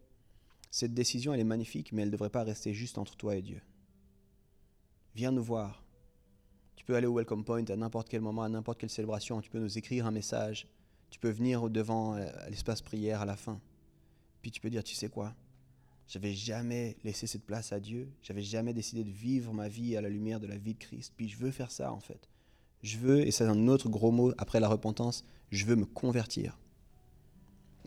cette 0.72 0.94
décision, 0.94 1.34
elle 1.34 1.40
est 1.40 1.44
magnifique, 1.44 1.92
mais 1.92 2.02
elle 2.02 2.08
ne 2.08 2.14
devrait 2.14 2.30
pas 2.30 2.44
rester 2.44 2.74
juste 2.74 2.98
entre 2.98 3.16
toi 3.16 3.36
et 3.36 3.42
Dieu. 3.42 3.62
Viens 5.16 5.32
nous 5.32 5.44
voir. 5.44 5.84
Tu 6.76 6.84
peux 6.84 6.96
aller 6.96 7.06
au 7.06 7.16
Welcome 7.16 7.46
Point 7.46 7.66
à 7.70 7.76
n'importe 7.76 8.10
quel 8.10 8.22
moment, 8.22 8.44
à 8.44 8.50
n'importe 8.50 8.80
quelle 8.80 8.90
célébration. 8.90 9.40
Tu 9.42 9.52
peux 9.52 9.60
nous 9.60 9.78
écrire 9.78 10.08
un 10.08 10.12
message. 10.12 10.68
Tu 11.12 11.20
peux 11.20 11.30
venir 11.30 11.70
devant 11.70 12.16
euh, 12.16 12.28
l'espace 12.50 12.82
prière 12.82 13.22
à 13.22 13.26
la 13.26 13.36
fin. 13.36 13.62
Puis 14.42 14.52
tu 14.52 14.60
peux 14.60 14.70
dire, 14.72 14.84
tu 14.84 14.96
sais 14.96 15.10
quoi? 15.10 15.36
J'avais 16.08 16.34
jamais 16.34 16.98
laissé 17.04 17.28
cette 17.28 17.46
place 17.46 17.72
à 17.72 17.80
Dieu. 17.80 18.10
J'avais 18.22 18.42
jamais 18.42 18.74
décidé 18.74 19.04
de 19.04 19.10
vivre 19.10 19.54
ma 19.54 19.68
vie 19.68 19.96
à 19.96 20.02
la 20.02 20.10
lumière 20.10 20.40
de 20.40 20.48
la 20.48 20.58
vie 20.58 20.74
de 20.74 20.80
Christ. 20.80 21.14
Puis 21.16 21.30
je 21.30 21.38
veux 21.38 21.52
faire 21.52 21.72
ça 21.72 21.92
en 21.92 22.00
fait. 22.00 22.30
Je 22.84 22.98
veux, 22.98 23.26
et 23.26 23.32
c'est 23.32 23.46
un 23.46 23.68
autre 23.68 23.90
gros 23.90 24.12
mot 24.12 24.34
après 24.38 24.60
la 24.60 24.68
repentance, 24.68 25.26
je 25.52 25.66
veux 25.66 25.76
me 25.76 25.86
convertir. 25.86 26.60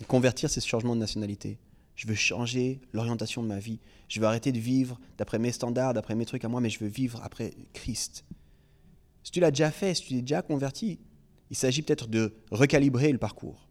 Convertir, 0.08 0.48
c'est 0.50 0.60
ce 0.60 0.68
changement 0.68 0.94
de 0.94 1.00
nationalité. 1.00 1.58
Je 1.94 2.06
veux 2.06 2.14
changer 2.14 2.80
l'orientation 2.92 3.42
de 3.42 3.48
ma 3.48 3.58
vie. 3.58 3.80
Je 4.08 4.20
veux 4.20 4.26
arrêter 4.26 4.52
de 4.52 4.58
vivre 4.58 5.00
d'après 5.16 5.38
mes 5.38 5.52
standards, 5.52 5.94
d'après 5.94 6.14
mes 6.14 6.26
trucs 6.26 6.44
à 6.44 6.48
moi, 6.48 6.60
mais 6.60 6.70
je 6.70 6.78
veux 6.78 6.88
vivre 6.88 7.20
après 7.22 7.54
Christ. 7.72 8.24
Si 9.22 9.32
tu 9.32 9.40
l'as 9.40 9.50
déjà 9.50 9.70
fait, 9.70 9.94
si 9.94 10.04
tu 10.04 10.14
es 10.14 10.20
déjà 10.20 10.42
converti, 10.42 10.98
il 11.50 11.56
s'agit 11.56 11.82
peut-être 11.82 12.08
de 12.08 12.34
recalibrer 12.50 13.12
le 13.12 13.18
parcours. 13.18 13.65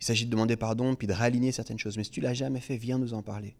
Il 0.00 0.04
s'agit 0.04 0.24
de 0.24 0.30
demander 0.30 0.56
pardon, 0.56 0.94
puis 0.94 1.06
de 1.06 1.12
réaligner 1.12 1.52
certaines 1.52 1.78
choses. 1.78 1.96
Mais 1.96 2.04
si 2.04 2.10
tu 2.10 2.20
l'as 2.20 2.34
jamais 2.34 2.60
fait, 2.60 2.76
viens 2.76 2.98
nous 2.98 3.12
en 3.12 3.22
parler. 3.22 3.54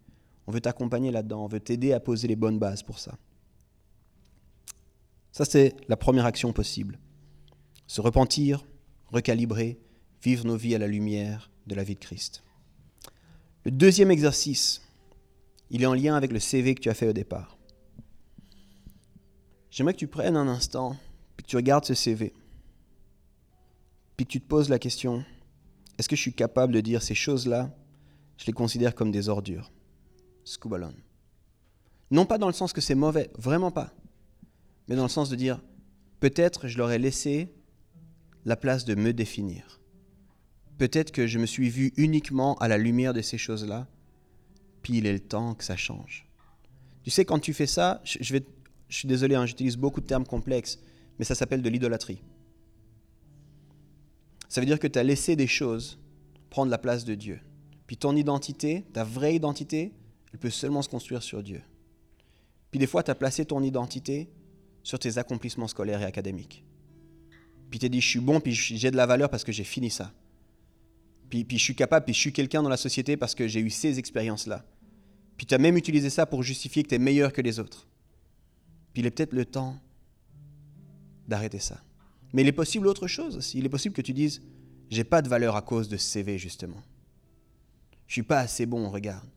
On 0.47 0.53
veut 0.53 0.61
t'accompagner 0.61 1.11
là-dedans, 1.11 1.45
on 1.45 1.49
veut 1.49 1.61
t'aider 1.61 1.93
à 1.93 2.01
poser 2.01 2.27
les 2.29 2.37
bonnes 2.37 2.59
bases 2.59 2.83
pour 2.83 2.99
ça. 2.99 3.17
Ça, 5.33 5.45
c'est 5.45 5.77
la 5.89 5.97
première 5.97 6.25
action 6.25 6.53
possible. 6.53 6.99
Se 7.87 8.01
repentir, 8.01 8.65
recalibrer, 9.09 9.79
vivre 10.23 10.47
nos 10.47 10.57
vies 10.57 10.75
à 10.75 10.79
la 10.79 10.87
lumière 10.87 11.51
de 11.67 11.75
la 11.75 11.85
vie 11.85 11.95
de 11.95 12.01
Christ. 12.01 12.43
Le 13.65 13.71
deuxième 13.71 14.11
exercice, 14.11 14.83
il 15.71 15.83
est 15.83 15.87
en 15.87 15.95
lien 15.95 16.17
avec 16.17 16.33
le 16.33 16.41
CV 16.41 16.75
que 16.75 16.81
tu 16.81 16.89
as 16.89 16.95
fait 16.95 17.09
au 17.09 17.13
départ. 17.13 17.59
J'aimerais 19.71 19.93
que 19.93 19.99
tu 19.99 20.09
prennes 20.09 20.37
un 20.37 20.49
instant, 20.49 20.97
puis 21.37 21.45
que 21.45 21.51
tu 21.51 21.57
regardes 21.57 21.85
ce 21.85 21.95
CV, 21.95 22.33
puis 24.17 24.27
que 24.27 24.33
tu 24.33 24.41
te 24.41 24.47
poses 24.47 24.69
la 24.69 24.79
question, 24.79 25.25
est-ce 26.01 26.09
que 26.09 26.17
je 26.17 26.21
suis 26.21 26.33
capable 26.33 26.73
de 26.73 26.81
dire 26.81 27.03
ces 27.03 27.15
choses-là, 27.15 27.73
je 28.37 28.47
les 28.47 28.53
considère 28.53 28.95
comme 28.97 29.13
des 29.13 29.29
ordures 29.29 29.71
Scubalon. 30.45 30.95
Non 32.11 32.27
pas 32.27 32.39
dans 32.39 32.49
le 32.49 32.53
sens 32.53 32.73
que 32.73 32.81
c'est 32.81 32.97
mauvais, 32.97 33.31
vraiment 33.39 33.71
pas 33.71 33.95
mais 34.91 34.97
dans 34.97 35.05
le 35.05 35.09
sens 35.09 35.31
de 35.31 35.37
dire, 35.37 35.63
peut-être 36.19 36.67
je 36.67 36.77
leur 36.77 36.91
ai 36.91 36.99
laissé 36.99 37.55
la 38.45 38.57
place 38.57 38.85
de 38.85 38.97
me 38.97 39.13
définir. 39.13 39.81
Peut-être 40.79 41.13
que 41.13 41.29
je 41.29 41.39
me 41.39 41.47
suis 41.47 41.71
vu 41.71 41.93
uniquement 41.97 42.57
à 42.57 42.67
la 42.67 42.77
lumière 42.77 43.15
de 43.15 43.23
ces 43.23 43.39
choses-là, 43.39 43.87
puis 44.83 44.99
il 44.99 45.07
est 45.07 45.13
le 45.13 45.21
temps 45.21 45.55
que 45.55 45.63
ça 45.63 45.77
change. 45.77 46.27
Tu 47.05 47.11
sais, 47.11 47.25
quand 47.25 47.39
tu 47.39 47.53
fais 47.53 47.69
ça, 47.69 48.01
je, 48.03 48.33
vais, 48.33 48.45
je 48.89 48.97
suis 48.97 49.07
désolé, 49.07 49.37
hein, 49.37 49.47
j'utilise 49.47 49.77
beaucoup 49.77 50.01
de 50.01 50.07
termes 50.07 50.27
complexes, 50.27 50.81
mais 51.21 51.25
ça 51.25 51.37
s'appelle 51.37 51.63
de 51.63 51.69
l'idolâtrie. 51.69 52.21
Ça 54.51 54.61
veut 54.61 54.67
dire 54.67 54.81
que 54.81 54.89
tu 54.89 54.99
as 54.99 55.05
laissé 55.05 55.37
des 55.37 55.47
choses 55.47 55.99
prendre 56.51 56.71
la 56.71 56.79
place 56.79 57.05
de 57.05 57.15
Dieu. 57.15 57.41
Puis 57.87 57.97
ton 57.97 58.17
identité, 58.17 58.85
ta 58.93 59.05
vraie 59.05 59.37
identité, 59.37 59.93
elle 60.33 60.39
peut 60.41 60.51
seulement 60.51 60.83
se 60.83 60.89
construire 60.89 61.23
sur 61.23 61.43
Dieu. 61.43 61.63
Puis 62.73 62.81
des 62.81 62.89
fois, 62.89 63.05
tu 63.05 63.13
as 63.13 63.15
placé 63.15 63.45
ton 63.45 63.63
identité 63.63 64.29
sur 64.83 64.99
tes 64.99 65.19
accomplissements 65.19 65.69
scolaires 65.69 66.03
et 66.03 66.05
académiques. 66.05 66.65
Puis 67.71 67.79
tu 67.79 67.89
dit, 67.89 68.01
je 68.01 68.09
suis 68.09 68.21
bon, 68.21 68.41
puis 68.41 68.53
j'ai 68.53 68.91
de 68.91 68.97
la 68.97 69.07
valeur 69.07 69.31
parce 69.31 69.45
que 69.45 69.53
j'ai 69.53 69.65
fini 69.65 69.89
ça. 69.89 70.13
Puis, 71.29 71.45
puis 71.45 71.57
je 71.57 71.63
suis 71.63 71.77
capable, 71.77 72.05
puis 72.05 72.15
je 72.15 72.19
suis 72.19 72.33
quelqu'un 72.33 72.61
dans 72.63 72.69
la 72.69 72.77
société 72.77 73.17
parce 73.17 73.37
que 73.37 73.47
j'ai 73.47 73.61
eu 73.61 73.71
ces 73.71 74.01
expériences-là. 74.01 74.65
Puis 75.37 75.47
tu 75.47 75.55
as 75.55 75.59
même 75.59 75.77
utilisé 75.77 76.11
ça 76.11 76.27
pour 76.27 76.43
justifier 76.43 76.83
que 76.83 76.89
tu 76.89 76.97
es 76.97 76.99
meilleur 76.99 77.33
que 77.33 77.41
les 77.41 77.61
autres. 77.61 77.87
Puis 78.93 79.03
il 79.03 79.07
est 79.07 79.13
peut-être 79.13 79.33
le 79.33 79.45
temps 79.45 79.77
d'arrêter 81.29 81.61
ça. 81.61 81.81
Mais 82.33 82.43
il 82.43 82.49
est 82.49 82.53
possible 82.53 82.87
autre 82.87 83.07
chose 83.07 83.37
aussi. 83.37 83.59
Il 83.59 83.67
est 83.67 83.71
possible 83.71 83.95
que 83.95 84.03
tu 84.03 84.13
dises, 84.13 84.43
j'ai 84.91 85.05
pas 85.05 85.23
de 85.23 85.29
valeur 85.29 85.57
à 85.57 85.63
cause 85.63 85.89
de 85.89 85.97
ce 85.97 86.07
CV, 86.07 86.39
justement. 86.39 86.83
Je 88.07 88.15
suis 88.15 88.23
pas 88.23 88.41
assez 88.41 88.67
bon, 88.67 88.89
regarde. 88.91 89.29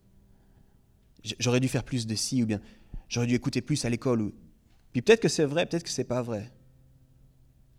J'aurais 1.40 1.60
dû 1.60 1.68
faire 1.68 1.84
plus 1.84 2.06
de 2.06 2.16
ci, 2.16 2.44
ou 2.44 2.46
bien 2.46 2.60
j'aurais 3.08 3.28
dû 3.28 3.36
écouter 3.36 3.62
plus 3.62 3.86
à 3.86 3.90
l'école, 3.90 4.22
ou 4.22 4.34
puis 4.94 5.02
peut-être 5.02 5.22
que 5.22 5.28
c'est 5.28 5.46
vrai, 5.46 5.66
peut-être 5.66 5.84
que 5.84 5.90
c'est 5.90 6.04
pas 6.04 6.22
vrai. 6.22 6.52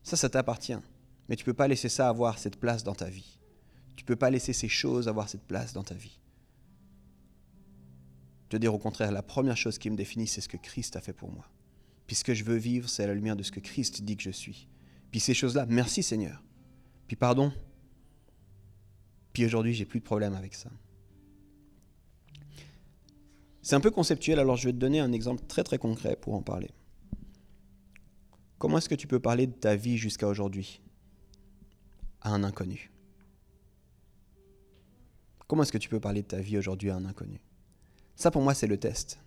Ça, 0.02 0.16
ça 0.16 0.28
t'appartient. 0.28 0.76
Mais 1.28 1.36
tu 1.36 1.44
peux 1.44 1.54
pas 1.54 1.68
laisser 1.68 1.88
ça 1.88 2.08
avoir 2.08 2.38
cette 2.38 2.56
place 2.56 2.82
dans 2.82 2.94
ta 2.94 3.08
vie. 3.08 3.38
Tu 3.96 4.04
peux 4.04 4.16
pas 4.16 4.30
laisser 4.30 4.52
ces 4.52 4.68
choses 4.68 5.08
avoir 5.08 5.28
cette 5.28 5.44
place 5.44 5.72
dans 5.72 5.84
ta 5.84 5.94
vie. 5.94 6.18
Te 8.48 8.56
dire 8.56 8.74
au 8.74 8.78
contraire, 8.78 9.12
la 9.12 9.22
première 9.22 9.56
chose 9.56 9.78
qui 9.78 9.88
me 9.88 9.96
définit, 9.96 10.26
c'est 10.26 10.40
ce 10.40 10.48
que 10.48 10.56
Christ 10.56 10.96
a 10.96 11.00
fait 11.00 11.12
pour 11.12 11.30
moi. 11.30 11.48
Puis 12.06 12.16
ce 12.16 12.24
que 12.24 12.34
je 12.34 12.44
veux 12.44 12.56
vivre, 12.56 12.88
c'est 12.88 13.04
à 13.04 13.06
la 13.06 13.14
lumière 13.14 13.36
de 13.36 13.42
ce 13.44 13.52
que 13.52 13.60
Christ 13.60 14.02
dit 14.02 14.16
que 14.16 14.22
je 14.24 14.30
suis. 14.30 14.68
Puis 15.14 15.20
ces 15.20 15.32
choses-là, 15.32 15.64
merci 15.68 16.02
Seigneur. 16.02 16.42
Puis 17.06 17.14
pardon. 17.14 17.52
Puis 19.32 19.44
aujourd'hui, 19.44 19.72
j'ai 19.72 19.84
plus 19.84 20.00
de 20.00 20.04
problème 20.04 20.34
avec 20.34 20.54
ça. 20.54 20.68
C'est 23.62 23.76
un 23.76 23.80
peu 23.80 23.92
conceptuel, 23.92 24.40
alors 24.40 24.56
je 24.56 24.66
vais 24.66 24.72
te 24.72 24.78
donner 24.78 24.98
un 24.98 25.12
exemple 25.12 25.44
très 25.46 25.62
très 25.62 25.78
concret 25.78 26.16
pour 26.16 26.34
en 26.34 26.42
parler. 26.42 26.72
Comment 28.58 28.78
est-ce 28.78 28.88
que 28.88 28.96
tu 28.96 29.06
peux 29.06 29.20
parler 29.20 29.46
de 29.46 29.52
ta 29.52 29.76
vie 29.76 29.98
jusqu'à 29.98 30.26
aujourd'hui 30.26 30.80
à 32.20 32.30
un 32.30 32.42
inconnu? 32.42 32.90
Comment 35.46 35.62
est-ce 35.62 35.70
que 35.70 35.78
tu 35.78 35.88
peux 35.88 36.00
parler 36.00 36.22
de 36.22 36.26
ta 36.26 36.40
vie 36.40 36.58
aujourd'hui 36.58 36.90
à 36.90 36.96
un 36.96 37.04
inconnu? 37.04 37.38
Ça 38.16 38.32
pour 38.32 38.42
moi 38.42 38.52
c'est 38.52 38.66
le 38.66 38.78
test. 38.78 39.20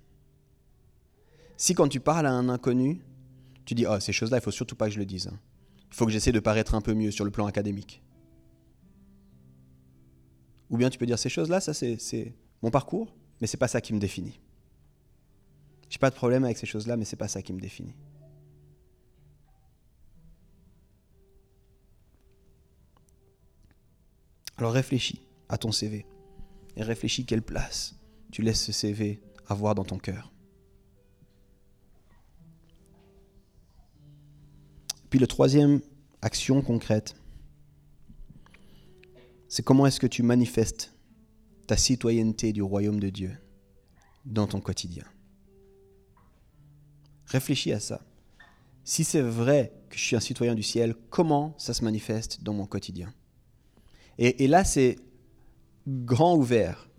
Si 1.55 1.73
quand 1.75 1.87
tu 1.87 2.01
parles 2.01 2.25
à 2.25 2.33
un 2.33 2.49
inconnu, 2.49 2.99
tu 3.63 3.73
dis 3.73 3.85
oh 3.87 4.01
ces 4.01 4.11
choses-là 4.11 4.39
il 4.39 4.43
faut 4.43 4.51
surtout 4.51 4.75
pas 4.75 4.87
que 4.87 4.93
je 4.93 4.99
le 4.99 5.05
dise. 5.05 5.31
Il 5.89 5.95
faut 5.95 6.05
que 6.05 6.11
j'essaie 6.11 6.31
de 6.31 6.39
paraître 6.39 6.75
un 6.75 6.81
peu 6.81 6.93
mieux 6.93 7.11
sur 7.11 7.25
le 7.25 7.31
plan 7.31 7.45
académique. 7.45 8.03
Ou 10.69 10.77
bien 10.77 10.89
tu 10.89 10.97
peux 10.97 11.05
dire 11.05 11.17
ces 11.17 11.29
choses-là, 11.29 11.59
ça 11.61 11.73
c'est 11.73 12.33
mon 12.61 12.71
parcours, 12.71 13.15
mais 13.39 13.47
c'est 13.47 13.57
pas 13.57 13.67
ça 13.67 13.81
qui 13.81 13.93
me 13.93 13.99
définit. 13.99 14.39
J'ai 15.89 15.99
pas 15.99 16.09
de 16.09 16.15
problème 16.15 16.43
avec 16.43 16.57
ces 16.57 16.65
choses-là, 16.65 16.97
mais 16.97 17.05
c'est 17.05 17.15
pas 17.15 17.29
ça 17.29 17.41
qui 17.41 17.53
me 17.53 17.59
définit. 17.59 17.95
Alors 24.57 24.73
réfléchis 24.73 25.21
à 25.49 25.57
ton 25.57 25.71
CV 25.71 26.05
et 26.75 26.83
réfléchis 26.83 27.25
quelle 27.25 27.43
place 27.43 27.95
tu 28.31 28.41
laisses 28.41 28.63
ce 28.63 28.71
CV 28.71 29.21
avoir 29.47 29.75
dans 29.75 29.85
ton 29.85 29.97
cœur. 29.97 30.33
Puis 35.17 35.21
le 35.23 35.27
troisième 35.27 35.81
action 36.21 36.61
concrète, 36.61 37.15
c'est 39.47 39.63
comment 39.63 39.87
est-ce 39.87 39.99
que 39.99 40.05
tu 40.05 40.21
manifestes 40.21 40.93
ta 41.65 41.75
citoyenneté 41.75 42.53
du 42.53 42.61
royaume 42.61 42.99
de 42.99 43.09
Dieu 43.09 43.35
dans 44.25 44.45
ton 44.45 44.61
quotidien? 44.61 45.05
Réfléchis 47.25 47.73
à 47.73 47.79
ça. 47.79 48.05
Si 48.83 49.03
c'est 49.03 49.23
vrai 49.23 49.73
que 49.89 49.97
je 49.97 50.03
suis 50.03 50.15
un 50.15 50.19
citoyen 50.19 50.53
du 50.53 50.61
ciel, 50.61 50.93
comment 51.09 51.55
ça 51.57 51.73
se 51.73 51.83
manifeste 51.83 52.43
dans 52.43 52.53
mon 52.53 52.67
quotidien? 52.67 53.11
Et, 54.19 54.43
et 54.43 54.47
là, 54.47 54.63
c'est 54.63 54.97
grand 55.87 56.37
ouvert. 56.37 56.91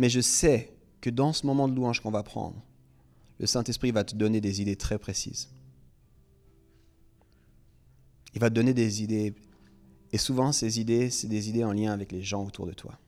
Mais 0.00 0.08
je 0.08 0.20
sais 0.20 0.76
que 1.00 1.10
dans 1.10 1.32
ce 1.32 1.46
moment 1.46 1.68
de 1.68 1.76
louange 1.76 2.00
qu'on 2.00 2.10
va 2.10 2.24
prendre, 2.24 2.66
le 3.38 3.46
Saint-Esprit 3.46 3.92
va 3.92 4.02
te 4.02 4.16
donner 4.16 4.40
des 4.40 4.60
idées 4.60 4.74
très 4.74 4.98
précises. 4.98 5.50
Il 8.34 8.40
va 8.40 8.50
te 8.50 8.54
donner 8.54 8.74
des 8.74 9.02
idées. 9.02 9.34
Et 10.12 10.18
souvent, 10.18 10.52
ces 10.52 10.80
idées, 10.80 11.10
c'est 11.10 11.28
des 11.28 11.48
idées 11.48 11.64
en 11.64 11.72
lien 11.72 11.92
avec 11.92 12.12
les 12.12 12.22
gens 12.22 12.44
autour 12.44 12.66
de 12.66 12.72
toi. 12.72 12.98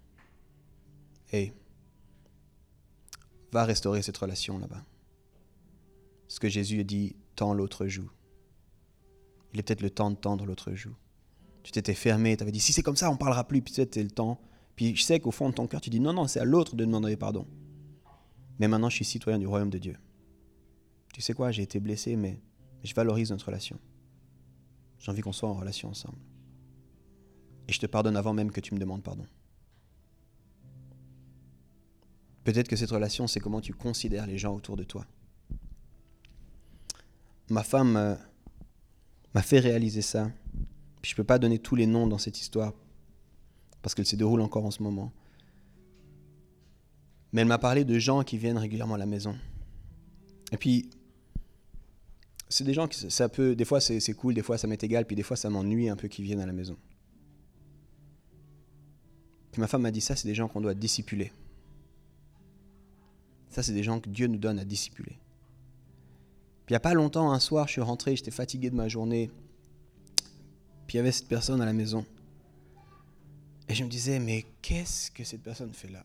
Et 1.33 1.53
va 3.53 3.64
restaurer 3.64 4.03
cette 4.03 4.16
relation 4.16 4.59
là-bas. 4.59 4.85
Ce 6.29 6.41
que 6.41 6.49
Jésus 6.49 6.85
dit, 6.85 7.16
tends 7.35 7.55
l'autre 7.55 7.87
joue. 7.87 8.11
Il 9.53 9.61
est 9.61 9.62
peut-être 9.62 9.81
le 9.81 9.91
temps 9.91 10.11
de 10.11 10.16
tendre 10.16 10.45
l'autre 10.45 10.75
joue. 10.75 10.95
Tu 11.62 11.73
t'étais 11.73 11.95
fermé, 11.95 12.37
tu 12.37 12.43
avais 12.43 12.53
dit, 12.53 12.61
si 12.61 12.73
c'est 12.73 12.83
comme 12.83 12.97
ça, 12.97 13.09
on 13.11 13.14
ne 13.14 13.19
parlera 13.19 13.47
plus, 13.47 13.62
puis 13.62 13.73
c'était 13.73 14.03
le 14.03 14.11
temps. 14.11 14.41
Puis 14.77 14.95
je 14.95 15.03
sais 15.03 15.21
qu'au 15.21 15.31
fond 15.31 15.49
de 15.49 15.55
ton 15.55 15.66
cœur, 15.66 15.81
tu 15.81 15.91
dis, 15.91 16.01
non, 16.01 16.12
non, 16.12 16.27
c'est 16.27 16.41
à 16.41 16.45
l'autre 16.45 16.77
de 16.77 16.85
demander 16.85 17.16
pardon. 17.16 17.47
Mais 18.59 18.69
maintenant, 18.69 18.91
je 18.91 18.97
suis 18.97 19.05
citoyen 19.05 19.39
du 19.39 19.47
royaume 19.47 19.71
de 19.71 19.79
Dieu. 19.79 19.97
Tu 21.12 21.21
sais 21.21 21.33
quoi, 21.33 21.51
j'ai 21.51 21.62
été 21.62 21.81
blessé, 21.81 22.16
mais 22.16 22.41
je 22.85 22.95
valorise 22.95 23.31
notre 23.31 23.47
relation. 23.47 23.79
J'ai 24.99 25.11
envie 25.11 25.20
qu'on 25.20 25.32
soit 25.32 25.49
en 25.49 25.55
relation 25.55 25.88
ensemble. 25.88 26.18
Et 27.68 27.72
je 27.72 27.78
te 27.78 27.86
pardonne 27.86 28.16
avant 28.16 28.32
même 28.32 28.51
que 28.51 28.61
tu 28.61 28.74
me 28.74 28.78
demandes 28.78 29.03
pardon. 29.03 29.26
Peut-être 32.44 32.68
que 32.68 32.76
cette 32.76 32.90
relation, 32.90 33.26
c'est 33.26 33.40
comment 33.40 33.61
tu 33.61 33.74
considères 33.74 34.26
les 34.26 34.38
gens 34.38 34.55
autour 34.55 34.76
de 34.76 34.84
toi. 34.84 35.05
Ma 37.51 37.62
femme 37.62 37.96
euh, 37.96 38.14
m'a 39.34 39.42
fait 39.42 39.59
réaliser 39.59 40.03
ça. 40.03 40.30
je 41.03 41.12
ne 41.12 41.16
peux 41.16 41.24
pas 41.24 41.38
donner 41.38 41.59
tous 41.59 41.76
les 41.76 41.86
noms 41.86 42.07
dans 42.07 42.18
cette 42.18 42.40
histoire 42.40 42.72
parce 43.82 43.94
qu'elle 43.94 44.07
se 44.07 44.16
déroule 44.16 44.40
encore 44.40 44.64
en 44.64 44.70
ce 44.70 44.82
moment. 44.82 45.12
Mais 47.32 47.42
elle 47.42 47.49
m'a 47.49 47.59
parlé 47.59 47.84
de 47.84 47.99
gens 47.99 48.22
qui 48.22 48.38
viennent 48.38 48.59
régulièrement 48.59 48.94
à 48.94 48.99
la 48.99 49.07
maison. 49.07 49.36
Et 50.53 50.57
puis, 50.57 50.90
c'est 52.49 52.64
des 52.64 52.74
gens 52.74 52.88
qui, 52.88 53.11
ça 53.11 53.28
peut, 53.28 53.55
des 53.55 53.64
fois 53.64 53.80
c'est 53.80 54.14
cool, 54.14 54.34
des 54.34 54.42
fois 54.42 54.59
ça 54.59 54.66
m'est 54.66 54.82
égal, 54.82 55.07
puis 55.07 55.16
des 55.16 55.22
fois 55.22 55.36
ça 55.36 55.51
m'ennuie 55.51 55.88
un 55.88 55.96
peu 55.96 56.09
qu'ils 56.09 56.24
viennent 56.24 56.40
à 56.40 56.46
la 56.46 56.53
maison. 56.53 56.76
Puis 59.53 59.61
ma 59.61 59.66
femme 59.66 59.82
m'a 59.82 59.90
dit 59.90 60.01
ça, 60.01 60.16
c'est 60.16 60.28
des 60.28 60.34
gens 60.34 60.49
qu'on 60.49 60.61
doit 60.61 60.74
dissipuler. 60.74 61.32
Ça, 63.51 63.62
c'est 63.62 63.72
des 63.72 63.82
gens 63.82 63.99
que 63.99 64.09
Dieu 64.09 64.26
nous 64.26 64.38
donne 64.38 64.59
à 64.59 64.64
dissipuler. 64.64 65.18
Puis 66.66 66.70
il 66.70 66.72
n'y 66.74 66.76
a 66.76 66.80
pas 66.80 66.94
longtemps, 66.94 67.32
un 67.32 67.40
soir, 67.40 67.66
je 67.66 67.72
suis 67.72 67.80
rentré, 67.80 68.14
j'étais 68.14 68.30
fatigué 68.30 68.70
de 68.70 68.76
ma 68.76 68.88
journée. 68.88 69.30
Puis 70.86 70.94
il 70.94 70.96
y 70.96 71.01
avait 71.01 71.12
cette 71.12 71.28
personne 71.28 71.61
à 71.61 71.64
la 71.64 71.72
maison. 71.72 72.05
Et 73.68 73.74
je 73.74 73.84
me 73.84 73.88
disais, 73.88 74.18
mais 74.18 74.44
qu'est-ce 74.62 75.11
que 75.11 75.24
cette 75.24 75.42
personne 75.42 75.72
fait 75.72 75.88
là? 75.88 76.05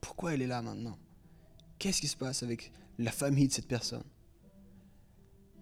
Pourquoi 0.00 0.34
elle 0.34 0.42
est 0.42 0.46
là 0.46 0.62
maintenant? 0.62 0.98
Qu'est-ce 1.78 2.00
qui 2.00 2.08
se 2.08 2.16
passe 2.16 2.42
avec 2.42 2.72
la 2.98 3.12
famille 3.12 3.48
de 3.48 3.52
cette 3.52 3.68
personne? 3.68 4.04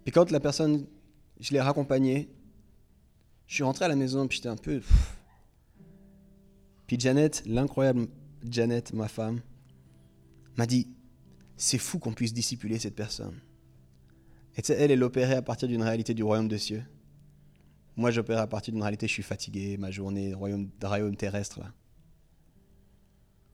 Puis 0.03 0.11
quand 0.11 0.31
la 0.31 0.39
personne, 0.39 0.85
je 1.39 1.53
l'ai 1.53 1.61
raccompagnée, 1.61 2.29
je 3.47 3.55
suis 3.55 3.63
rentré 3.63 3.85
à 3.85 3.87
la 3.87 3.95
maison, 3.95 4.27
puis 4.27 4.37
j'étais 4.37 4.49
un 4.49 4.57
peu... 4.57 4.81
Puis 6.87 6.99
Janet, 6.99 7.43
l'incroyable 7.45 8.07
Janet, 8.43 8.93
ma 8.93 9.07
femme, 9.07 9.41
m'a 10.57 10.65
dit, 10.65 10.87
c'est 11.55 11.77
fou 11.77 11.99
qu'on 11.99 12.13
puisse 12.13 12.33
dissipuler 12.33 12.79
cette 12.79 12.95
personne. 12.95 13.39
Et 14.57 14.61
tu 14.61 14.67
sais, 14.67 14.73
elle, 14.73 14.91
elle 14.91 15.03
opérait 15.03 15.35
à 15.35 15.41
partir 15.41 15.67
d'une 15.67 15.83
réalité 15.83 16.13
du 16.13 16.23
royaume 16.23 16.47
de 16.47 16.57
cieux. 16.57 16.83
Moi, 17.95 18.11
j'opère 18.11 18.39
à 18.39 18.47
partir 18.47 18.73
d'une 18.73 18.81
réalité, 18.81 19.07
je 19.07 19.13
suis 19.13 19.23
fatigué, 19.23 19.77
ma 19.77 19.91
journée, 19.91 20.33
royaume, 20.33 20.69
royaume 20.83 21.15
terrestre. 21.15 21.61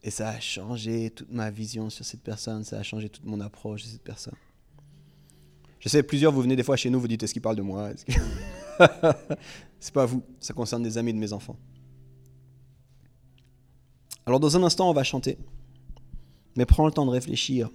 Et 0.03 0.09
ça 0.09 0.29
a 0.29 0.39
changé 0.39 1.09
toute 1.11 1.31
ma 1.31 1.51
vision 1.51 1.89
sur 1.89 2.05
cette 2.05 2.21
personne, 2.21 2.63
ça 2.63 2.79
a 2.79 2.83
changé 2.83 3.09
toute 3.09 3.25
mon 3.25 3.39
approche 3.41 3.83
de 3.83 3.89
cette 3.89 4.03
personne. 4.03 4.35
Je 5.79 5.89
sais, 5.89 6.03
plusieurs, 6.03 6.31
vous 6.31 6.41
venez 6.41 6.55
des 6.55 6.63
fois 6.63 6.75
chez 6.75 6.89
nous, 6.89 6.99
vous 6.99 7.07
dites, 7.07 7.23
est-ce 7.23 7.33
qu'il 7.33 7.41
parle 7.41 7.55
de 7.55 7.61
moi? 7.61 7.91
C'est 9.79 9.93
pas 9.93 10.05
vous, 10.05 10.23
ça 10.39 10.53
concerne 10.53 10.83
des 10.83 10.97
amis 10.97 11.13
de 11.13 11.19
mes 11.19 11.33
enfants. 11.33 11.57
Alors 14.25 14.39
dans 14.39 14.57
un 14.57 14.63
instant, 14.63 14.89
on 14.89 14.93
va 14.93 15.03
chanter, 15.03 15.37
mais 16.55 16.65
prends 16.65 16.85
le 16.85 16.91
temps 16.91 17.05
de 17.05 17.11
réfléchir 17.11 17.69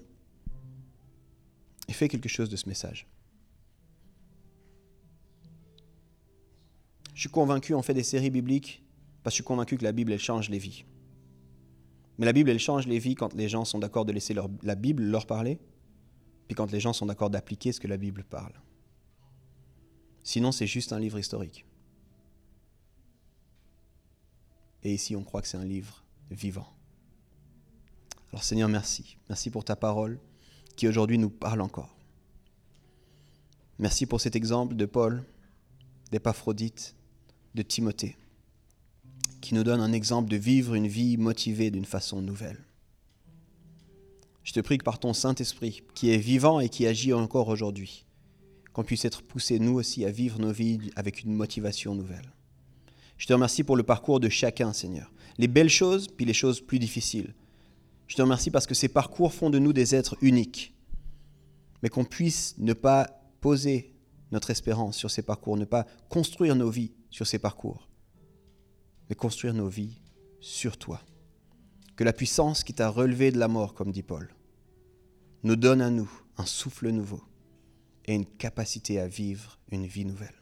et 1.88 1.92
fais 1.92 2.08
quelque 2.08 2.28
chose 2.28 2.50
de 2.50 2.56
ce 2.56 2.68
message. 2.68 3.06
Je 7.14 7.20
suis 7.20 7.30
convaincu, 7.30 7.74
on 7.74 7.82
fait 7.82 7.94
des 7.94 8.02
séries 8.02 8.30
bibliques 8.30 8.82
parce 9.22 9.32
que 9.32 9.36
je 9.36 9.42
suis 9.42 9.44
convaincu 9.44 9.78
que 9.78 9.84
la 9.84 9.92
Bible, 9.92 10.12
elle 10.12 10.18
change 10.18 10.50
les 10.50 10.58
vies. 10.58 10.84
Mais 12.18 12.26
la 12.26 12.32
Bible, 12.32 12.50
elle 12.50 12.58
change 12.58 12.86
les 12.86 12.98
vies 12.98 13.14
quand 13.14 13.32
les 13.34 13.48
gens 13.48 13.64
sont 13.64 13.78
d'accord 13.78 14.04
de 14.04 14.12
laisser 14.12 14.34
la 14.62 14.74
Bible 14.74 15.04
leur 15.04 15.26
parler, 15.26 15.58
quand 16.54 16.72
les 16.72 16.80
gens 16.80 16.92
sont 16.92 17.06
d'accord 17.06 17.30
d'appliquer 17.30 17.72
ce 17.72 17.80
que 17.80 17.88
la 17.88 17.96
Bible 17.96 18.24
parle. 18.24 18.52
Sinon, 20.22 20.52
c'est 20.52 20.66
juste 20.66 20.92
un 20.92 20.98
livre 20.98 21.18
historique. 21.18 21.64
Et 24.82 24.94
ici, 24.94 25.14
on 25.16 25.24
croit 25.24 25.42
que 25.42 25.48
c'est 25.48 25.56
un 25.56 25.64
livre 25.64 26.02
vivant. 26.30 26.72
Alors 28.32 28.44
Seigneur, 28.44 28.68
merci. 28.68 29.16
Merci 29.28 29.50
pour 29.50 29.64
ta 29.64 29.76
parole 29.76 30.18
qui 30.76 30.88
aujourd'hui 30.88 31.18
nous 31.18 31.30
parle 31.30 31.60
encore. 31.60 31.94
Merci 33.78 34.06
pour 34.06 34.20
cet 34.20 34.36
exemple 34.36 34.74
de 34.74 34.86
Paul, 34.86 35.24
d'Épaphrodite, 36.10 36.94
de 37.54 37.62
Timothée, 37.62 38.16
qui 39.40 39.54
nous 39.54 39.64
donne 39.64 39.80
un 39.80 39.92
exemple 39.92 40.30
de 40.30 40.36
vivre 40.36 40.74
une 40.74 40.86
vie 40.86 41.16
motivée 41.16 41.70
d'une 41.70 41.84
façon 41.84 42.22
nouvelle. 42.22 42.64
Je 44.44 44.52
te 44.52 44.60
prie 44.60 44.78
que 44.78 44.84
par 44.84 44.98
ton 44.98 45.12
Saint-Esprit, 45.12 45.82
qui 45.94 46.10
est 46.10 46.18
vivant 46.18 46.60
et 46.60 46.68
qui 46.68 46.86
agit 46.86 47.12
encore 47.12 47.48
aujourd'hui, 47.48 48.04
qu'on 48.72 48.84
puisse 48.84 49.04
être 49.04 49.22
poussés 49.22 49.58
nous 49.58 49.74
aussi 49.74 50.04
à 50.04 50.10
vivre 50.10 50.40
nos 50.40 50.52
vies 50.52 50.90
avec 50.96 51.22
une 51.22 51.34
motivation 51.34 51.94
nouvelle. 51.94 52.32
Je 53.18 53.26
te 53.26 53.32
remercie 53.32 53.62
pour 53.62 53.76
le 53.76 53.82
parcours 53.82 54.18
de 54.18 54.28
chacun, 54.28 54.72
Seigneur. 54.72 55.12
Les 55.38 55.48
belles 55.48 55.68
choses, 55.68 56.08
puis 56.08 56.24
les 56.24 56.34
choses 56.34 56.60
plus 56.60 56.78
difficiles. 56.78 57.34
Je 58.08 58.16
te 58.16 58.22
remercie 58.22 58.50
parce 58.50 58.66
que 58.66 58.74
ces 58.74 58.88
parcours 58.88 59.32
font 59.32 59.48
de 59.48 59.58
nous 59.58 59.72
des 59.72 59.94
êtres 59.94 60.16
uniques. 60.20 60.74
Mais 61.82 61.88
qu'on 61.88 62.04
puisse 62.04 62.56
ne 62.58 62.72
pas 62.72 63.22
poser 63.40 63.94
notre 64.32 64.50
espérance 64.50 64.96
sur 64.96 65.10
ces 65.10 65.22
parcours, 65.22 65.56
ne 65.56 65.64
pas 65.64 65.86
construire 66.08 66.56
nos 66.56 66.70
vies 66.70 66.92
sur 67.10 67.26
ces 67.26 67.38
parcours, 67.38 67.88
mais 69.08 69.14
construire 69.14 69.54
nos 69.54 69.68
vies 69.68 70.00
sur 70.40 70.76
toi. 70.76 71.00
Que 71.96 72.04
la 72.04 72.12
puissance 72.12 72.64
qui 72.64 72.74
t'a 72.74 72.88
relevé 72.88 73.30
de 73.30 73.38
la 73.38 73.48
mort, 73.48 73.74
comme 73.74 73.92
dit 73.92 74.02
Paul, 74.02 74.34
nous 75.42 75.56
donne 75.56 75.82
à 75.82 75.90
nous 75.90 76.10
un 76.38 76.46
souffle 76.46 76.90
nouveau 76.90 77.22
et 78.06 78.14
une 78.14 78.26
capacité 78.26 78.98
à 78.98 79.06
vivre 79.06 79.58
une 79.70 79.86
vie 79.86 80.04
nouvelle. 80.04 80.34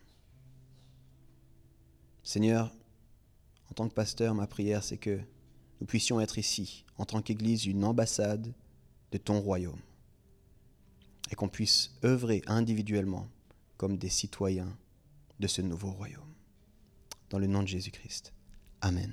Seigneur, 2.23 2.73
en 3.71 3.75
tant 3.75 3.89
que 3.89 3.95
pasteur, 3.95 4.35
ma 4.35 4.47
prière, 4.47 4.85
c'est 4.85 4.99
que 4.99 5.21
nous 5.81 5.87
puissions 5.87 6.21
être 6.21 6.39
ici, 6.39 6.85
en 6.99 7.05
tant 7.05 7.23
qu'Église, 7.23 7.67
une 7.67 7.85
ambassade 7.85 8.53
de 9.13 9.19
ton 9.19 9.41
royaume, 9.41 9.81
et 11.31 11.35
qu'on 11.35 11.49
puisse 11.49 11.91
œuvrer 12.05 12.43
individuellement 12.47 13.29
comme 13.77 13.97
des 13.97 14.11
citoyens 14.11 14.77
de 15.39 15.47
ce 15.47 15.63
nouveau 15.63 15.91
royaume 15.91 16.35
dans 17.31 17.39
le 17.39 17.47
nom 17.47 17.63
de 17.63 17.69
Jésus-Christ. 17.69 18.33
Amen. 18.81 19.13